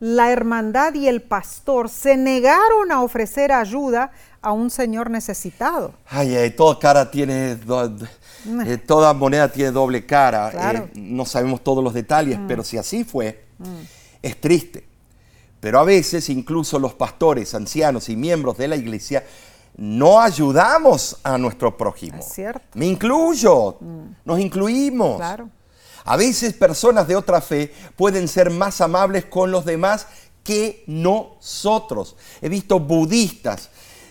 la 0.00 0.30
hermandad 0.30 0.94
y 0.94 1.08
el 1.08 1.22
pastor 1.22 1.88
se 1.88 2.16
negaron 2.16 2.90
a 2.90 3.02
ofrecer 3.02 3.52
ayuda 3.52 4.10
a 4.42 4.52
un 4.52 4.70
señor 4.70 5.10
necesitado. 5.10 5.92
Ay, 6.08 6.34
ay, 6.34 6.50
toda 6.50 6.78
cara 6.78 7.10
tiene, 7.10 7.52
eh, 7.52 8.78
toda 8.78 9.12
moneda 9.12 9.52
tiene 9.52 9.70
doble 9.70 10.06
cara. 10.06 10.72
Eh, 10.72 10.90
no 10.94 11.26
sabemos 11.26 11.62
todos 11.62 11.84
los 11.84 11.92
detalles, 11.92 12.38
mm. 12.38 12.46
pero 12.46 12.64
si 12.64 12.78
así 12.78 13.04
fue, 13.04 13.44
mm. 13.58 13.64
es 14.22 14.40
triste. 14.40 14.86
Pero 15.60 15.78
a 15.78 15.84
veces 15.84 16.30
incluso 16.30 16.78
los 16.78 16.94
pastores, 16.94 17.54
ancianos 17.54 18.08
y 18.08 18.16
miembros 18.16 18.56
de 18.56 18.68
la 18.68 18.76
iglesia 18.76 19.22
no 19.76 20.18
ayudamos 20.18 21.18
a 21.22 21.36
nuestro 21.36 21.76
prójimo. 21.76 22.20
Es 22.20 22.32
cierto. 22.32 22.66
Me 22.74 22.86
incluyo, 22.86 23.76
mm. 23.78 24.02
nos 24.24 24.40
incluimos. 24.40 25.18
Claro. 25.18 25.50
A 26.04 26.16
veces 26.16 26.54
personas 26.54 27.06
de 27.06 27.16
otra 27.16 27.40
fe 27.40 27.72
pueden 27.96 28.28
ser 28.28 28.50
más 28.50 28.80
amables 28.80 29.24
con 29.26 29.50
los 29.50 29.64
demás 29.64 30.06
que 30.42 30.84
nosotros. 30.86 32.16
He 32.40 32.48
visto 32.48 32.80
budistas 32.80 33.70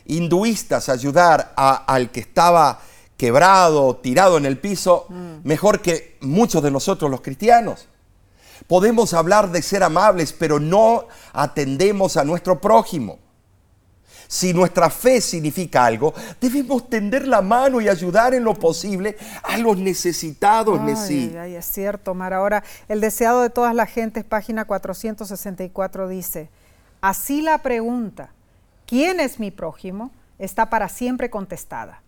hinduistas 0.09 0.89
ayudar 0.89 1.53
al 1.55 2.11
que 2.11 2.19
estaba 2.19 2.81
quebrado, 3.15 3.97
tirado 3.97 4.37
en 4.37 4.45
el 4.45 4.57
piso, 4.57 5.05
mm. 5.09 5.47
mejor 5.47 5.81
que 5.81 6.17
muchos 6.21 6.63
de 6.63 6.71
nosotros 6.71 7.09
los 7.11 7.21
cristianos. 7.21 7.87
Podemos 8.67 9.13
hablar 9.13 9.51
de 9.51 9.61
ser 9.61 9.83
amables, 9.83 10.33
pero 10.33 10.59
no 10.59 11.07
atendemos 11.31 12.17
a 12.17 12.23
nuestro 12.23 12.59
prójimo. 12.59 13.19
Si 14.31 14.53
nuestra 14.53 14.91
fe 14.91 15.21
significa 15.21 15.85
algo, 15.85 16.13
debemos 16.39 16.87
tender 16.87 17.27
la 17.27 17.41
mano 17.41 17.81
y 17.81 17.89
ayudar 17.89 18.35
en 18.35 18.43
lo 18.43 18.53
posible 18.53 19.17
a 19.41 19.57
los 19.57 19.75
necesitados. 19.77 20.79
Ay, 20.79 21.35
ay, 21.35 21.55
es 21.55 21.65
cierto, 21.65 22.13
Mar. 22.13 22.33
Ahora, 22.33 22.63
el 22.87 23.01
deseado 23.01 23.41
de 23.41 23.49
todas 23.49 23.73
las 23.73 23.89
gentes, 23.89 24.23
página 24.23 24.65
464, 24.65 26.07
dice, 26.07 26.49
así 27.01 27.41
la 27.41 27.57
pregunta, 27.57 28.29
¿quién 28.85 29.19
es 29.19 29.39
mi 29.39 29.49
prójimo? 29.49 30.11
está 30.39 30.69
para 30.69 30.89
siempre 30.89 31.29
contestada. 31.29 32.01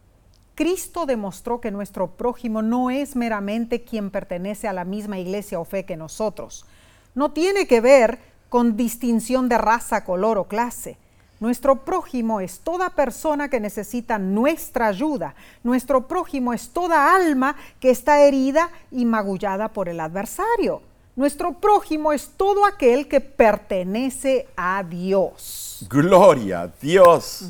Cristo 0.55 1.05
demostró 1.05 1.61
que 1.61 1.71
nuestro 1.71 2.11
prójimo 2.11 2.61
no 2.61 2.89
es 2.89 3.15
meramente 3.15 3.83
quien 3.83 4.09
pertenece 4.09 4.67
a 4.67 4.73
la 4.73 4.85
misma 4.85 5.19
iglesia 5.19 5.59
o 5.59 5.65
fe 5.65 5.85
que 5.85 5.97
nosotros. 5.97 6.65
No 7.13 7.31
tiene 7.31 7.67
que 7.67 7.81
ver 7.81 8.19
con 8.49 8.77
distinción 8.77 9.49
de 9.49 9.57
raza, 9.57 10.03
color 10.03 10.37
o 10.37 10.45
clase. 10.45 10.97
Nuestro 11.41 11.83
prójimo 11.83 12.39
es 12.39 12.59
toda 12.59 12.91
persona 12.91 13.49
que 13.49 13.59
necesita 13.59 14.19
nuestra 14.19 14.89
ayuda. 14.89 15.33
Nuestro 15.63 16.07
prójimo 16.07 16.53
es 16.53 16.69
toda 16.69 17.15
alma 17.15 17.55
que 17.79 17.89
está 17.89 18.21
herida 18.21 18.69
y 18.91 19.05
magullada 19.05 19.67
por 19.69 19.89
el 19.89 19.99
adversario. 19.99 20.83
Nuestro 21.15 21.53
prójimo 21.53 22.13
es 22.13 22.29
todo 22.37 22.63
aquel 22.63 23.07
que 23.07 23.21
pertenece 23.21 24.49
a 24.55 24.83
Dios. 24.83 25.83
Gloria 25.89 26.61
a 26.61 26.67
Dios. 26.67 27.49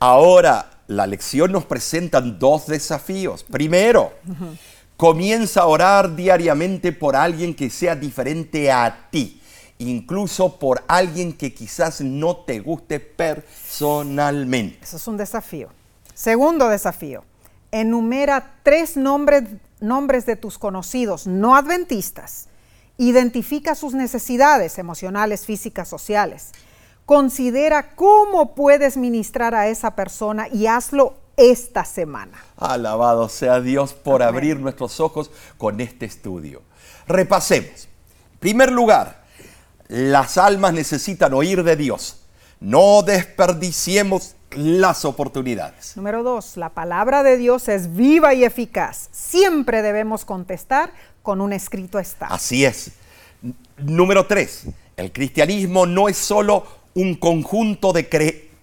Ahora, 0.00 0.68
la 0.88 1.06
lección 1.06 1.52
nos 1.52 1.64
presenta 1.64 2.20
dos 2.20 2.66
desafíos. 2.66 3.44
Primero, 3.44 4.14
comienza 4.96 5.60
a 5.60 5.66
orar 5.66 6.16
diariamente 6.16 6.90
por 6.90 7.14
alguien 7.14 7.54
que 7.54 7.70
sea 7.70 7.94
diferente 7.94 8.72
a 8.72 9.08
ti, 9.12 9.37
incluso 9.78 10.58
por 10.58 10.84
alguien 10.88 11.32
que 11.32 11.54
quizás 11.54 12.00
no 12.00 12.36
te 12.36 12.60
guste 12.60 13.00
personalmente. 13.00 14.78
Eso 14.82 14.96
es 14.96 15.08
un 15.08 15.16
desafío. 15.16 15.68
Segundo 16.14 16.68
desafío, 16.68 17.24
enumera 17.70 18.56
tres 18.62 18.96
nombres, 18.96 19.44
nombres 19.80 20.26
de 20.26 20.36
tus 20.36 20.58
conocidos 20.58 21.26
no 21.26 21.54
adventistas 21.54 22.48
Identifica 23.00 23.76
sus 23.76 23.94
necesidades 23.94 24.76
emocionales, 24.76 25.46
físicas, 25.46 25.86
sociales. 25.88 26.50
Considera 27.06 27.94
cómo 27.94 28.56
puedes 28.56 28.96
ministrar 28.96 29.54
a 29.54 29.68
esa 29.68 29.94
persona 29.94 30.48
y 30.48 30.66
hazlo 30.66 31.14
esta 31.36 31.84
semana. 31.84 32.42
Alabado 32.56 33.28
sea 33.28 33.60
Dios 33.60 33.94
por 33.94 34.24
abrir 34.24 34.58
nuestros 34.58 34.98
ojos 34.98 35.30
con 35.56 35.80
este 35.80 36.06
estudio. 36.06 36.62
Repasemos. 37.06 37.84
En 38.32 38.38
primer 38.40 38.72
lugar, 38.72 39.22
las 39.88 40.38
almas 40.38 40.72
necesitan 40.72 41.32
oír 41.34 41.64
de 41.64 41.76
Dios. 41.76 42.20
No 42.60 43.02
desperdiciemos 43.02 44.34
las 44.50 45.04
oportunidades. 45.04 45.96
Número 45.96 46.22
dos, 46.22 46.56
la 46.56 46.70
palabra 46.70 47.22
de 47.22 47.36
Dios 47.36 47.68
es 47.68 47.94
viva 47.94 48.34
y 48.34 48.44
eficaz. 48.44 49.08
Siempre 49.12 49.82
debemos 49.82 50.24
contestar 50.24 50.92
con 51.22 51.40
un 51.40 51.52
escrito 51.52 51.98
está. 51.98 52.26
Así 52.26 52.64
es. 52.64 52.92
Número 53.76 54.26
tres, 54.26 54.64
el 54.96 55.12
cristianismo 55.12 55.86
no 55.86 56.08
es 56.08 56.16
solo 56.16 56.66
un 56.94 57.14
conjunto 57.14 57.92
de 57.92 58.08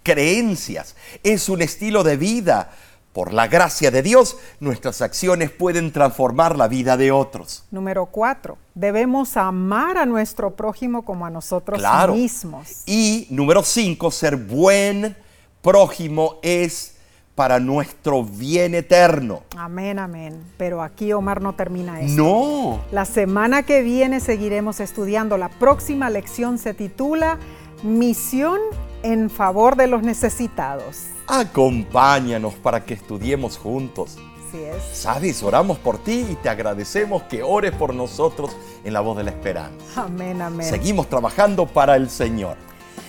creencias, 0.04 0.96
es 1.24 1.48
un 1.48 1.62
estilo 1.62 2.04
de 2.04 2.18
vida. 2.18 2.72
Por 3.16 3.32
la 3.32 3.47
gracia 3.47 3.91
de 3.91 4.03
Dios, 4.03 4.36
nuestras 4.59 5.01
acciones 5.01 5.49
pueden 5.49 5.93
transformar 5.93 6.57
la 6.57 6.68
vida 6.68 6.97
de 6.97 7.13
otros. 7.13 7.63
Número 7.72 8.07
cuatro, 8.07 8.57
debemos 8.74 9.38
amar 9.38 9.97
a 9.97 10.05
nuestro 10.05 10.53
prójimo 10.57 11.05
como 11.05 11.26
a 11.26 11.30
nosotros 11.30 11.82
mismos. 12.13 12.84
Y 12.86 13.26
número 13.30 13.63
cinco, 13.63 14.11
ser 14.11 14.36
buen 14.36 15.16
prójimo 15.61 16.39
es 16.43 16.97
para 17.36 17.57
nuestro 17.57 18.26
bien 18.26 18.76
eterno. 18.76 19.43
Amén, 19.55 19.97
amén. 19.97 20.43
Pero 20.57 20.84
aquí 20.84 21.13
Omar 21.13 21.41
no 21.41 21.55
termina 21.55 22.01
esto. 22.01 22.22
No. 22.22 22.82
La 22.91 23.05
semana 23.05 23.63
que 23.63 23.82
viene 23.82 24.20
seguiremos 24.20 24.82
estudiando. 24.82 25.38
La 25.38 25.47
próxima 25.47 26.09
lección 26.09 26.57
se 26.57 26.74
titula 26.74 27.39
Misión 27.82 28.59
en 29.03 29.30
favor 29.30 29.78
de 29.78 29.88
los 29.88 30.03
necesitados. 30.03 31.14
Acompáñanos 31.28 32.54
para 32.56 32.86
que 32.86 32.94
estudiemos 32.94 33.58
juntos. 33.58 34.18
Así 34.48 34.64
es. 34.64 34.98
Sabes, 34.98 35.44
oramos 35.44 35.78
por 35.78 35.98
ti 35.98 36.26
y 36.30 36.36
te 36.36 36.50
agradecemos 36.50 37.24
que 37.24 37.44
ores 37.44 37.72
por 37.72 37.94
nosotros 37.94 38.56
en 38.84 38.94
la 38.94 39.02
voz 39.02 39.18
de 39.18 39.24
la 39.24 39.32
esperanza. 39.32 40.04
Amén, 40.04 40.42
amén. 40.42 40.68
Seguimos 40.68 41.10
trabajando 41.10 41.66
para 41.66 41.96
el 41.96 42.10
Señor. 42.10 42.58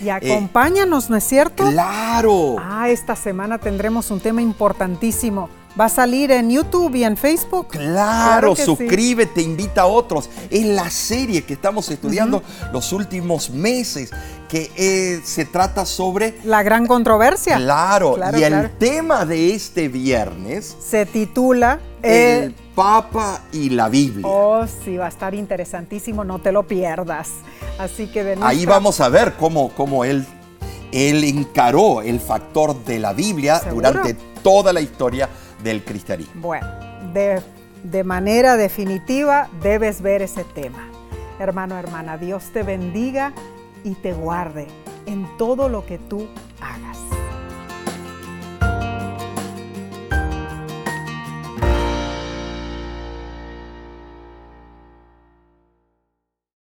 Y 0.02 0.08
acompáñanos, 0.10 1.08
¿no 1.08 1.16
es 1.16 1.24
cierto? 1.24 1.64
Claro. 1.70 2.56
Ah, 2.58 2.88
esta 2.88 3.16
semana 3.16 3.58
tendremos 3.58 4.10
un 4.10 4.20
tema 4.20 4.42
importantísimo. 4.42 5.48
Va 5.78 5.86
a 5.86 5.88
salir 5.90 6.30
en 6.30 6.50
YouTube 6.50 6.94
y 6.94 7.04
en 7.04 7.18
Facebook. 7.18 7.68
Claro, 7.68 8.56
suscríbete, 8.56 9.42
invita 9.42 9.82
a 9.82 9.86
otros. 9.86 10.30
Es 10.48 10.64
la 10.64 10.88
serie 10.88 11.44
que 11.44 11.52
estamos 11.52 11.90
estudiando 11.90 12.42
los 12.72 12.94
últimos 12.94 13.50
meses, 13.50 14.10
que 14.48 14.70
eh, 14.76 15.20
se 15.22 15.44
trata 15.44 15.84
sobre... 15.84 16.38
La 16.44 16.62
gran 16.62 16.86
controversia. 16.86 17.56
Claro, 17.56 18.16
y 18.38 18.42
el 18.42 18.70
tema 18.78 19.26
de 19.26 19.54
este 19.54 19.88
viernes... 19.88 20.76
Se 20.80 21.04
titula... 21.04 21.78
El 22.02 22.54
Papa 22.74 23.40
y 23.52 23.70
la 23.70 23.88
Biblia. 23.88 24.28
Oh, 24.28 24.64
sí, 24.66 24.96
va 24.96 25.06
a 25.06 25.08
estar 25.08 25.34
interesantísimo, 25.34 26.24
no 26.24 26.38
te 26.38 26.52
lo 26.52 26.62
pierdas. 26.62 27.30
Así 27.78 28.06
que 28.06 28.22
de 28.22 28.38
Ahí 28.42 28.64
vamos 28.64 29.00
a 29.00 29.08
ver 29.08 29.32
cómo, 29.32 29.70
cómo 29.70 30.04
él, 30.04 30.24
él 30.92 31.24
encaró 31.24 32.00
el 32.02 32.20
factor 32.20 32.84
de 32.84 33.00
la 33.00 33.12
Biblia 33.12 33.60
durante 33.70 34.14
toda 34.42 34.72
la 34.72 34.80
historia 34.80 35.28
del 35.62 35.84
cristianismo. 35.84 36.40
Bueno, 36.40 36.66
de, 37.12 37.42
de 37.82 38.04
manera 38.04 38.56
definitiva 38.56 39.48
debes 39.62 40.00
ver 40.00 40.22
ese 40.22 40.44
tema. 40.44 40.88
Hermano, 41.38 41.78
hermana, 41.78 42.16
Dios 42.16 42.50
te 42.52 42.62
bendiga 42.62 43.32
y 43.84 43.94
te 43.94 44.12
guarde 44.12 44.66
en 45.06 45.26
todo 45.36 45.68
lo 45.68 45.84
que 45.86 45.98
tú 45.98 46.26
hagas. 46.60 47.15